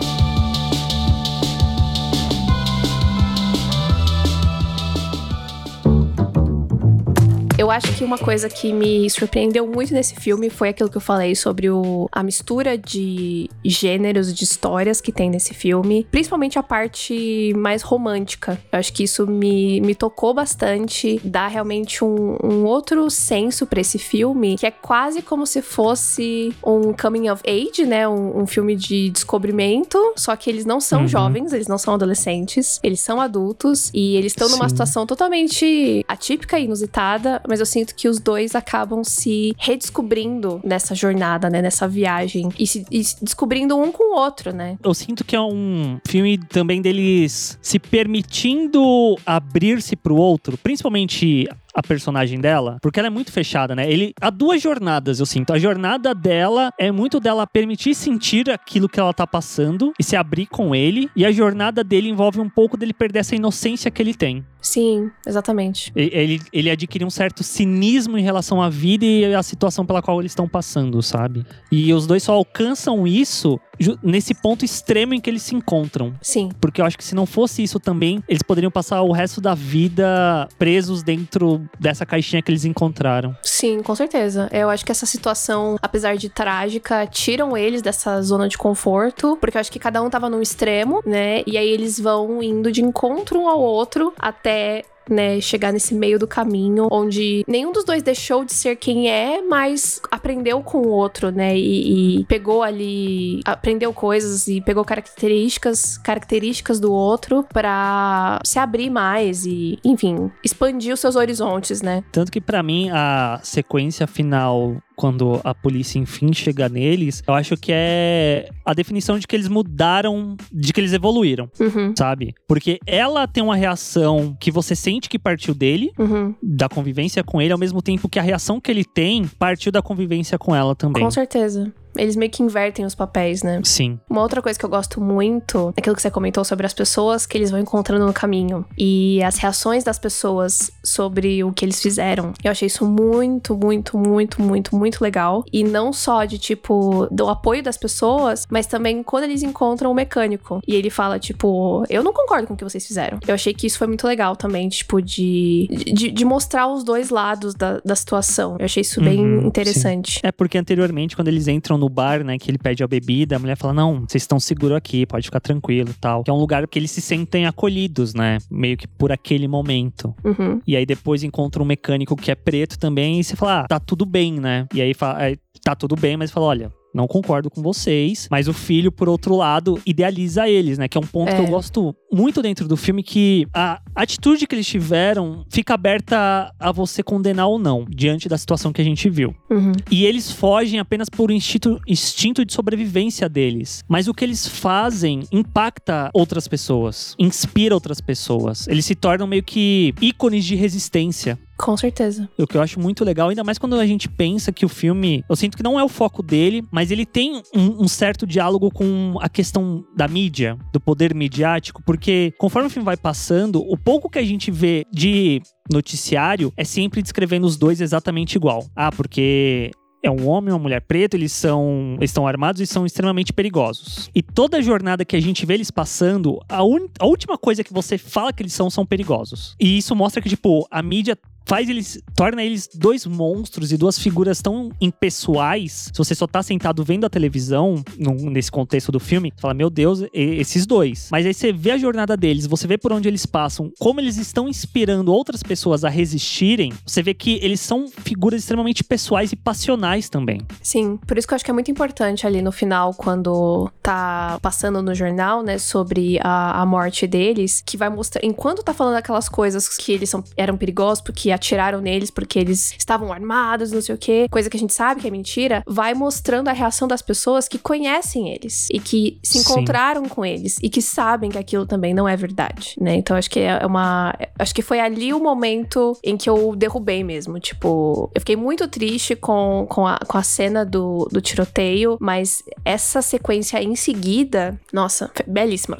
Eu 7.69 7.73
acho 7.73 7.95
que 7.99 8.03
uma 8.03 8.17
coisa 8.17 8.49
que 8.49 8.73
me 8.73 9.11
surpreendeu 9.11 9.67
muito 9.67 9.93
nesse 9.93 10.15
filme 10.17 10.49
foi 10.49 10.71
aquilo 10.71 10.89
que 10.89 10.97
eu 10.97 11.03
falei 11.03 11.35
sobre 11.35 11.69
o, 11.69 12.09
a 12.11 12.23
mistura 12.23 12.79
de 12.79 13.51
gêneros, 13.63 14.33
de 14.33 14.43
histórias 14.43 15.03
que 15.03 15.13
tem 15.13 15.29
nesse 15.29 15.53
filme, 15.53 16.07
principalmente 16.11 16.59
a 16.59 16.63
parte 16.63 17.53
mais 17.55 17.83
romântica. 17.83 18.59
Eu 18.73 18.79
acho 18.79 18.91
que 18.91 19.03
isso 19.03 19.27
me, 19.27 19.83
me 19.83 19.95
tocou 19.95 20.33
bastante, 20.33 21.21
dá 21.23 21.47
realmente 21.47 22.03
um, 22.03 22.39
um 22.43 22.65
outro 22.65 23.11
senso 23.11 23.67
pra 23.67 23.83
esse 23.83 23.99
filme, 23.99 24.57
que 24.57 24.65
é 24.65 24.71
quase 24.71 25.21
como 25.21 25.47
se 25.47 25.61
fosse 25.61 26.55
um 26.65 26.95
coming 26.95 27.29
of 27.29 27.43
age, 27.47 27.85
né? 27.85 28.09
Um, 28.09 28.45
um 28.45 28.47
filme 28.47 28.77
de 28.77 29.11
descobrimento, 29.11 29.99
só 30.17 30.35
que 30.37 30.49
eles 30.49 30.65
não 30.65 30.81
são 30.81 31.03
Uhum. 31.03 31.09
jovens, 31.09 31.53
eles 31.53 31.69
não 31.69 31.77
são 31.77 31.93
adolescentes, 31.93 32.81
eles 32.83 33.01
são 33.01 33.21
adultos 33.21 33.91
e 33.93 34.17
eles 34.17 34.33
estão 34.33 34.49
numa 34.49 34.71
situação 34.71 35.05
totalmente 35.05 36.03
atípica 36.09 36.59
e 36.59 36.65
inusitada, 36.65 37.43
mas 37.47 37.58
eu 37.61 37.67
sinto 37.67 37.95
que 37.95 38.09
os 38.09 38.19
dois 38.19 38.55
acabam 38.55 39.03
se 39.05 39.55
redescobrindo 39.59 40.61
nessa 40.65 40.95
jornada, 40.95 41.49
né? 41.51 41.63
Nessa 41.63 41.89
viagem 41.89 42.49
e 42.59 42.67
se, 42.67 42.85
e 42.91 43.03
descobrindo 43.23 43.77
um 43.77 43.91
com 43.93 44.15
o 44.15 44.19
outro, 44.19 44.53
né? 44.53 44.79
Eu 44.83 44.95
sinto 44.95 45.25
que 45.25 45.35
é 45.35 45.41
um 45.41 45.99
filme 46.07 46.39
também 46.39 46.81
deles 46.81 47.59
se 47.61 47.79
permitindo 47.79 49.17
abrir-se 49.25 49.97
pro 49.97 50.17
outro, 50.17 50.57
principalmente 50.59 51.49
a 51.75 51.83
personagem 51.83 52.41
dela, 52.41 52.79
porque 52.81 52.99
ela 52.99 53.07
é 53.07 53.11
muito 53.11 53.33
fechada, 53.33 53.75
né? 53.75 53.91
Ele 53.91 54.13
há 54.21 54.31
duas 54.31 54.63
jornadas, 54.63 55.21
eu 55.21 55.27
sinto. 55.27 55.53
A 55.53 55.59
jornada 55.59 56.15
dela 56.15 56.73
é 56.79 56.91
muito 56.91 57.21
dela 57.21 57.47
permitir 57.47 57.95
sentir 57.95 58.51
aquilo 58.51 58.89
que 58.89 58.99
ela 58.99 59.13
tá 59.13 59.27
passando 59.27 59.93
e 59.99 60.05
se 60.05 60.17
abrir 60.17 60.47
com 60.47 60.75
ele, 60.75 61.11
e 61.15 61.25
a 61.25 61.33
jornada 61.33 61.85
dele 61.85 62.09
envolve 62.09 62.41
um 62.41 62.49
pouco 62.49 62.77
dele 62.77 62.93
perder 62.93 63.21
essa 63.21 63.37
inocência 63.37 63.91
que 63.91 64.03
ele 64.03 64.15
tem. 64.15 64.45
Sim, 64.61 65.11
exatamente. 65.27 65.93
Ele, 65.95 66.41
ele 66.53 66.71
adquire 66.71 67.05
um 67.05 67.11
certo 67.11 67.43
cinismo 67.43 68.19
em 68.19 68.23
relação 68.23 68.61
à 68.61 68.69
vida 68.69 69.05
e 69.05 69.35
à 69.35 69.43
situação 69.43 69.87
pela 69.87 70.03
qual 70.03 70.21
eles 70.21 70.33
estão 70.33 70.49
passando, 70.49 71.01
sabe? 71.03 71.47
E 71.71 71.93
os 71.93 72.07
dois 72.07 72.23
só 72.23 72.35
alcançam 72.35 73.07
isso 73.07 73.59
nesse 74.03 74.35
ponto 74.35 74.65
extremo 74.65 75.15
em 75.15 75.21
que 75.21 75.29
eles 75.29 75.43
se 75.43 75.55
encontram. 75.55 76.15
Sim. 76.21 76.51
Porque 76.61 76.81
eu 76.81 76.85
acho 76.85 76.97
que 76.97 77.05
se 77.05 77.15
não 77.15 77.27
fosse 77.27 77.63
isso 77.63 77.79
também, 77.79 78.23
eles 78.29 78.43
poderiam 78.43 78.71
passar 78.71 79.03
o 79.03 79.13
resto 79.13 79.41
da 79.41 79.55
vida 79.55 80.49
presos 80.59 81.03
dentro 81.03 81.63
dessa 81.79 82.05
caixinha 82.05 82.43
que 82.43 82.51
eles 82.51 82.65
encontraram. 82.65 83.37
Sim, 83.43 83.83
com 83.83 83.95
certeza. 83.95 84.49
Eu 84.53 84.71
acho 84.71 84.85
que 84.85 84.93
essa 84.93 85.07
situação, 85.07 85.77
apesar 85.81 86.17
de 86.17 86.29
trágica, 86.29 87.07
tiram 87.07 87.57
eles 87.57 87.83
dessa 87.83 88.21
zona 88.23 88.49
de 88.49 88.59
conforto, 88.59 89.37
porque 89.41 89.57
eu 89.57 89.61
acho 89.61 89.73
que 89.73 89.79
cada 89.79 90.03
um 90.03 90.11
tava 90.11 90.29
num 90.29 90.43
extremo, 90.43 91.03
né? 91.07 91.43
E 91.47 91.57
aí 91.57 91.69
eles 91.69 91.99
vão 91.99 92.43
indo 92.43 92.71
de 92.73 92.83
encontro 92.83 93.41
um 93.41 93.49
ao 93.49 93.61
outro 93.61 94.13
até 94.19 94.85
né, 95.09 95.41
chegar 95.41 95.73
nesse 95.73 95.95
meio 95.95 96.19
do 96.19 96.27
caminho, 96.27 96.89
onde 96.91 97.45
nenhum 97.47 97.73
dos 97.73 97.85
dois 97.85 98.03
deixou 98.03 98.45
de 98.45 98.53
ser 98.53 98.77
quem 98.77 99.11
é, 99.11 99.43
mas 99.43 100.01
aprendeu 100.11 100.63
com 100.63 100.79
o 100.79 100.89
outro, 100.89 101.31
né, 101.31 101.57
e, 101.57 102.21
e 102.21 102.25
pegou 102.25 102.63
ali, 102.63 103.41
aprendeu 103.45 103.93
coisas 103.93 104.49
e 104.49 104.61
pegou 104.61 104.85
características, 104.85 105.99
características 105.99 106.81
do 106.81 106.93
outro 106.93 107.45
para 107.53 108.41
se 108.45 108.59
abrir 108.59 108.91
mais 108.91 109.45
e, 109.45 109.79
enfim, 109.85 110.31
expandir 110.45 110.93
os 110.93 111.01
seus 111.01 111.17
horizontes, 111.17 111.83
né? 111.83 112.03
Tanto 112.13 112.31
que 112.31 112.41
para 112.41 112.63
mim 112.63 112.91
a 112.91 113.41
sequência 113.43 114.07
final 114.07 114.77
quando 114.99 115.41
a 115.45 115.55
polícia 115.55 115.97
enfim 115.99 116.33
chega 116.33 116.69
neles, 116.69 117.23
eu 117.27 117.33
acho 117.33 117.57
que 117.57 117.71
é 117.73 118.49
a 118.67 118.75
definição 118.75 119.17
de 119.17 119.27
que 119.29 119.37
eles 119.37 119.47
mudaram, 119.47 120.37
de 120.53 120.73
que 120.73 120.81
eles 120.81 120.93
evoluíram, 120.93 121.49
Uhum. 121.61 121.95
sabe? 121.97 122.35
Porque 122.49 122.81
ela 122.85 123.27
tem 123.29 123.43
uma 123.43 123.55
reação 123.55 124.37
que 124.41 124.51
você 124.51 124.75
sente 124.75 125.09
que 125.09 125.19
partiu 125.19 125.55
dele, 125.55 125.93
Uhum. 125.97 126.35
da 126.43 126.69
convivência 126.69 127.23
com 127.23 127.41
ele, 127.41 127.53
ao 127.53 127.59
mesmo 127.59 127.81
tempo 127.81 128.09
que 128.09 128.19
a 128.19 128.23
reação 128.23 128.61
que 128.61 128.71
ele 128.73 128.85
tem 128.85 129.25
partiu 129.39 129.71
da 129.71 129.81
convivência 129.81 130.37
com 130.37 130.55
ela 130.55 130.75
também. 130.75 131.03
Com 131.03 131.11
certeza. 131.13 131.73
Eles 131.97 132.17
meio 132.17 132.31
que 132.31 132.43
invertem 132.43 132.85
os 132.85 132.95
papéis, 132.95 133.43
né? 133.43 133.61
Sim. 133.65 133.99
Uma 134.09 134.23
outra 134.23 134.41
coisa 134.43 134.59
que 134.59 134.65
eu 134.65 134.69
gosto 134.71 135.01
muito 135.01 135.73
é 135.77 135.81
aquilo 135.81 135.95
que 135.97 136.03
você 136.03 136.11
comentou 136.11 136.45
sobre 136.45 136.67
as 136.67 136.73
pessoas 136.73 137.27
que 137.27 137.37
eles 137.37 137.51
vão 137.51 137.61
encontrando 137.61 138.07
no 138.07 138.13
caminho 138.13 138.65
e 138.77 139.23
as 139.23 139.37
reações 139.39 139.85
das 139.85 139.99
pessoas 139.99 140.71
sobre 140.85 141.43
o 141.45 141.53
que 141.53 141.65
eles 141.65 141.81
fizeram. 141.81 142.33
Eu 142.43 142.51
achei 142.51 142.67
isso 142.67 142.85
muito, 142.87 143.57
muito, 143.57 143.99
muito, 143.99 144.41
muito, 144.43 144.77
muito 144.77 145.03
legal. 145.03 145.45
E 145.53 145.65
não 145.65 145.93
só 145.93 146.25
de 146.25 146.39
tipo 146.39 147.07
do 147.11 147.29
apoio 147.29 147.63
das 147.63 147.77
pessoas, 147.77 148.47
mas 148.51 148.67
também 148.67 149.03
quando 149.03 149.25
eles 149.25 149.43
encontram 149.43 149.91
o 149.91 149.95
mecânico 149.95 150.61
e 150.67 150.75
ele 150.75 150.91
fala, 150.91 151.19
tipo, 151.19 151.85
eu 151.89 152.03
não 152.03 152.13
concordo 152.13 152.47
com 152.47 152.55
o 152.55 152.57
que 152.57 152.65
vocês 152.65 152.87
fizeram. 152.87 153.19
Eu 153.27 153.35
achei 153.35 153.53
que 153.55 153.67
isso 153.67 153.79
foi 153.79 153.87
muito 153.87 154.07
legal 154.07 154.37
também, 154.37 154.69
tipo, 154.69 155.01
de, 155.03 155.69
de, 155.93 156.11
de 156.11 156.25
mostrar 156.25 156.69
os 156.69 156.83
dois 156.85 157.11
lados 157.11 157.55
da, 157.55 157.81
da 157.85 157.95
situação. 157.97 158.57
Eu 158.59 158.65
achei 158.65 158.81
isso 158.81 159.01
bem 159.01 159.19
Uhum, 159.19 159.47
interessante. 159.47 160.21
É 160.23 160.31
porque 160.31 160.57
anteriormente, 160.59 161.17
quando 161.17 161.29
eles 161.29 161.49
entram 161.49 161.78
no 161.79 161.89
bar, 161.89 162.25
né, 162.25 162.39
que 162.39 162.51
ele 162.51 162.59
pede 162.59 162.83
a 162.83 162.89
bebida, 162.89 163.37
a 163.37 163.39
mulher 163.39 163.57
fala: 163.57 163.73
Não, 163.73 164.01
vocês 164.01 164.23
estão 164.23 164.39
seguros 164.39 164.77
aqui, 164.77 165.07
pode 165.07 165.27
ficar 165.27 165.41
tranquilo 165.41 165.95
tal. 166.01 166.25
Que 166.25 166.31
é 166.31 166.35
um 166.35 166.39
lugar 166.39 166.67
que 166.67 166.79
eles 166.79 166.91
se 166.91 167.01
sentem 167.01 167.47
acolhidos, 167.47 168.15
né? 168.15 168.39
Meio 168.51 168.77
que 168.77 168.87
por 168.87 169.13
aquele 169.13 169.49
momento. 169.49 170.15
Uhum. 170.25 170.61
E 170.67 170.77
aí 170.77 170.85
depois 170.85 171.23
encontra 171.23 171.63
um 171.63 171.67
mecânico 171.67 172.17
que 172.17 172.31
é 172.31 172.35
preto 172.35 172.79
também, 172.79 173.21
e 173.21 173.25
você 173.25 173.37
fala: 173.37 173.61
Ah, 173.61 173.69
tá 173.69 173.81
tudo 173.81 174.05
bem, 174.05 174.35
né? 174.35 174.67
E 174.75 174.83
aí 174.83 174.95
fala, 174.95 175.19
tá 175.63 175.75
tudo 175.75 175.97
bem, 175.97 176.17
mas 176.17 176.31
fala: 176.31 176.47
Olha. 176.47 176.78
Não 176.95 177.07
concordo 177.07 177.51
com 177.51 177.63
vocês, 177.63 178.29
mas 178.31 178.49
o 178.49 178.53
filho, 178.53 178.91
por 178.91 179.09
outro 179.09 179.37
lado, 179.37 179.81
idealiza 179.85 180.49
eles, 180.49 180.79
né? 180.79 180.89
Que 180.89 180.97
é 180.97 181.01
um 181.01 181.07
ponto 181.07 181.29
que 181.31 181.37
É. 181.37 181.45
eu 181.45 181.47
gosto 181.49 181.95
muito 182.13 182.41
dentro 182.41 182.67
do 182.67 182.77
filme, 182.77 183.03
que 183.03 183.47
a 183.55 183.81
atitude 183.95 184.47
que 184.47 184.55
eles 184.55 184.67
tiveram 184.67 185.45
fica 185.51 185.75
aberta 185.75 186.53
a 186.59 186.73
você 186.73 187.03
condenar 187.03 187.47
ou 187.49 187.59
não, 187.59 187.85
diante 187.89 188.29
da 188.29 188.39
situação 188.39 188.73
que 188.73 188.81
a 188.81 188.85
gente 188.85 189.09
viu. 189.11 189.35
Uhum. 189.51 189.73
E 189.91 190.05
eles 190.07 190.33
fogem 190.33 190.79
apenas 190.81 191.09
por 191.09 191.31
instinto, 191.31 191.79
instinto 191.87 192.45
de 192.45 192.53
sobrevivência 192.53 193.29
deles. 193.29 193.83
Mas 193.89 194.09
o 194.09 194.15
que 194.15 194.25
eles 194.25 194.47
fazem 194.49 195.23
impacta 195.31 196.11
outras 196.15 196.49
pessoas, 196.49 197.15
inspira 197.19 197.75
outras 197.75 198.01
pessoas. 198.01 198.67
Eles 198.69 198.85
se 198.87 198.95
tornam 198.95 199.27
meio 199.27 199.43
que 199.43 199.95
ícones 200.01 200.45
de 200.45 200.55
resistência. 200.55 201.39
Com 201.59 201.77
certeza. 201.77 202.29
O 202.39 202.47
que 202.47 202.57
eu 202.57 202.63
acho 202.63 202.79
muito 202.79 203.05
legal, 203.05 203.29
ainda 203.29 203.43
mais 203.43 203.59
quando 203.59 203.75
a 203.75 203.87
gente 203.87 204.09
pensa 204.09 204.53
que 204.53 204.65
o 204.65 204.69
filme. 204.69 205.25
Eu 205.29 205.35
sinto 205.37 205.57
que 205.57 205.63
não 205.63 205.79
é 205.79 205.83
o 205.83 205.89
foco 205.89 206.23
dele, 206.23 206.63
mas 206.71 206.91
ele 206.93 207.05
tem 207.05 207.43
um, 207.55 207.83
um 207.85 207.89
certo 207.89 208.27
diálogo 208.27 208.71
com 208.71 209.17
a 209.21 209.29
questão 209.29 209.85
da 209.97 210.07
mídia, 210.07 210.57
do 210.73 210.79
poder 210.81 211.13
midiático, 211.15 211.83
porque 211.85 212.33
conforme 212.39 212.69
o 212.69 212.71
filme 212.71 212.85
vai 212.85 212.97
passando, 212.97 213.61
o 213.61 213.77
pouco 213.77 214.09
que 214.09 214.19
a 214.21 214.25
gente 214.25 214.51
vê 214.53 214.85
de 214.93 215.43
noticiário 215.71 216.53
é 216.57 216.65
sempre 216.65 217.03
descrevendo 217.03 217.47
os 217.47 217.57
dois 217.57 217.81
exatamente 217.81 218.37
igual. 218.37 218.65
Ah, 218.77 218.91
porque 218.93 219.71
é 220.03 220.09
um 220.11 220.29
homem 220.29 220.51
e 220.51 220.53
uma 220.53 220.59
mulher 220.61 220.81
preta, 220.83 221.17
eles 221.17 221.33
são 221.33 221.97
estão 222.01 222.25
armados 222.27 222.61
e 222.61 222.67
são 222.67 222.87
extremamente 222.87 223.33
perigosos. 223.33 224.09
E 224.15 224.23
toda 224.23 224.59
a 224.59 224.61
jornada 224.61 225.05
que 225.05 225.17
a 225.17 225.21
gente 225.21 225.45
vê 225.45 225.55
eles 225.55 225.71
passando, 225.73 226.39
a, 226.49 226.63
un- 226.63 226.89
a 227.01 227.07
última 227.07 227.37
coisa 227.37 227.65
que 227.65 227.73
você 227.73 227.99
fala 227.99 228.33
que 228.33 228.43
eles 228.43 228.53
são 228.53 228.71
são 228.71 228.87
perigosos. 228.87 229.57
E 229.61 229.77
isso 229.79 229.97
mostra 229.97 230.23
que 230.23 230.29
tipo, 230.29 230.67
a 230.71 230.81
mídia 230.83 231.19
faz 231.49 231.69
eles 231.69 231.99
torna 232.15 232.45
eles 232.45 232.69
dois 232.73 233.07
monstros 233.07 233.73
e 233.73 233.77
duas 233.77 233.99
figuras 233.99 234.43
tão 234.43 234.71
impessoais. 234.81 235.91
Se 235.93 235.99
você 235.99 236.15
só 236.15 236.27
tá 236.27 236.43
sentado 236.43 236.85
vendo 236.85 237.05
a 237.07 237.11
televisão 237.11 237.83
num- 237.99 238.31
nesse 238.31 238.51
contexto 238.51 238.93
do 238.93 239.01
filme, 239.01 239.33
fala, 239.41 239.55
meu 239.55 239.71
Deus, 239.71 240.05
esses 240.13 240.67
dois. 240.67 241.09
Mas 241.11 241.25
aí 241.25 241.33
você 241.33 241.53
vê 241.53 241.71
a 241.73 241.79
jornada 241.79 242.17
deles, 242.17 242.47
você 242.47 242.67
vê 242.67 242.77
por 242.77 242.93
onde 242.93 243.09
eles 243.09 243.25
passam, 243.25 243.73
como 243.79 244.01
eles 244.01 244.19
estão 244.19 244.47
inspirando 244.49 245.13
outras 245.13 245.43
pessoas 245.43 245.85
a 245.85 245.89
resistirem. 245.89 246.73
Você 246.87 247.03
vê 247.03 247.15
que 247.15 247.39
eles 247.43 247.61
são 247.61 247.89
figuras 247.89 248.41
extremamente 248.43 248.85
pessoais 248.85 249.33
e 249.33 249.37
passionais 249.37 250.09
também. 250.09 250.43
Sim, 250.63 250.99
por 251.07 251.17
isso 251.17 251.27
que 251.27 251.33
eu 251.33 251.37
acho 251.37 251.45
que 251.45 251.51
é 251.51 251.55
muito 251.55 251.71
importante 251.71 252.27
ali 252.27 252.43
no 252.43 252.53
final, 252.53 252.93
quando 252.95 253.71
tá 253.83 254.39
passando 254.43 254.83
no 254.83 254.95
jornal, 254.95 255.43
né, 255.43 255.57
sobre 255.59 256.19
a, 256.23 256.61
a 256.61 256.67
morte 256.67 257.07
deles, 257.07 257.63
que 257.65 257.77
vai 257.77 257.89
mostrar. 257.89 258.23
Enquanto 258.25 258.63
tá 258.63 258.75
falando 258.75 258.97
aquelas 258.97 259.29
coisas 259.29 259.67
que 259.69 259.93
eles 259.93 260.11
são, 260.11 260.23
eram 260.37 260.57
perigosos 260.57 261.03
porque 261.03 261.31
atiraram 261.39 261.81
neles, 261.81 262.11
porque 262.11 262.39
eles 262.39 262.75
estavam 262.77 263.13
armados, 263.13 263.73
não 263.73 263.81
sei 263.81 263.95
o 263.95 263.99
quê, 263.99 264.27
coisa 264.31 264.51
que 264.51 264.57
a 264.57 264.61
gente 264.61 264.75
sabe 264.75 265.01
que 265.01 265.09
é 265.09 265.11
mentira, 265.11 265.63
vai 265.67 265.95
mostrando 265.95 266.49
a 266.49 266.53
reação 266.53 266.87
das 266.87 267.01
pessoas 267.01 267.49
que 267.49 267.59
conhecem 267.59 268.29
eles 268.31 268.69
e 268.71 268.79
que 268.79 269.19
se 269.23 269.39
Sim. 269.39 269.41
encontraram 269.41 270.09
com 270.09 270.25
eles 270.25 270.59
e 270.63 270.69
que 270.69 270.83
sabem 270.83 271.31
que 271.31 271.39
aquilo 271.39 271.67
também 271.67 271.95
não 271.95 272.09
é 272.09 272.17
verdade, 272.17 272.75
né? 272.81 272.95
Então 272.97 273.17
acho 273.17 273.31
que 273.31 273.41
é 273.41 273.65
uma. 273.65 274.15
Acho 274.39 274.55
que 274.55 274.63
foi 274.63 274.81
ali 274.81 275.13
o 275.13 275.21
momento 275.21 275.97
em 276.03 276.17
que 276.17 276.29
eu 276.29 276.55
derrubei 276.57 277.03
mesmo. 277.05 277.39
Tipo, 277.39 278.11
eu 278.15 278.21
fiquei 278.21 278.37
muito 278.37 278.67
triste 278.69 279.15
com, 279.15 279.67
com, 279.69 279.87
a, 279.87 279.99
com 279.99 280.19
a 280.19 280.23
cena 280.23 280.65
do, 280.65 281.09
do 281.11 281.21
tiroteio, 281.21 281.97
mas 282.01 282.43
essa 282.65 283.01
sequência 283.01 283.63
em 283.63 283.77
seguida, 283.77 284.61
nossa, 284.73 285.11
belíssima. 285.27 285.79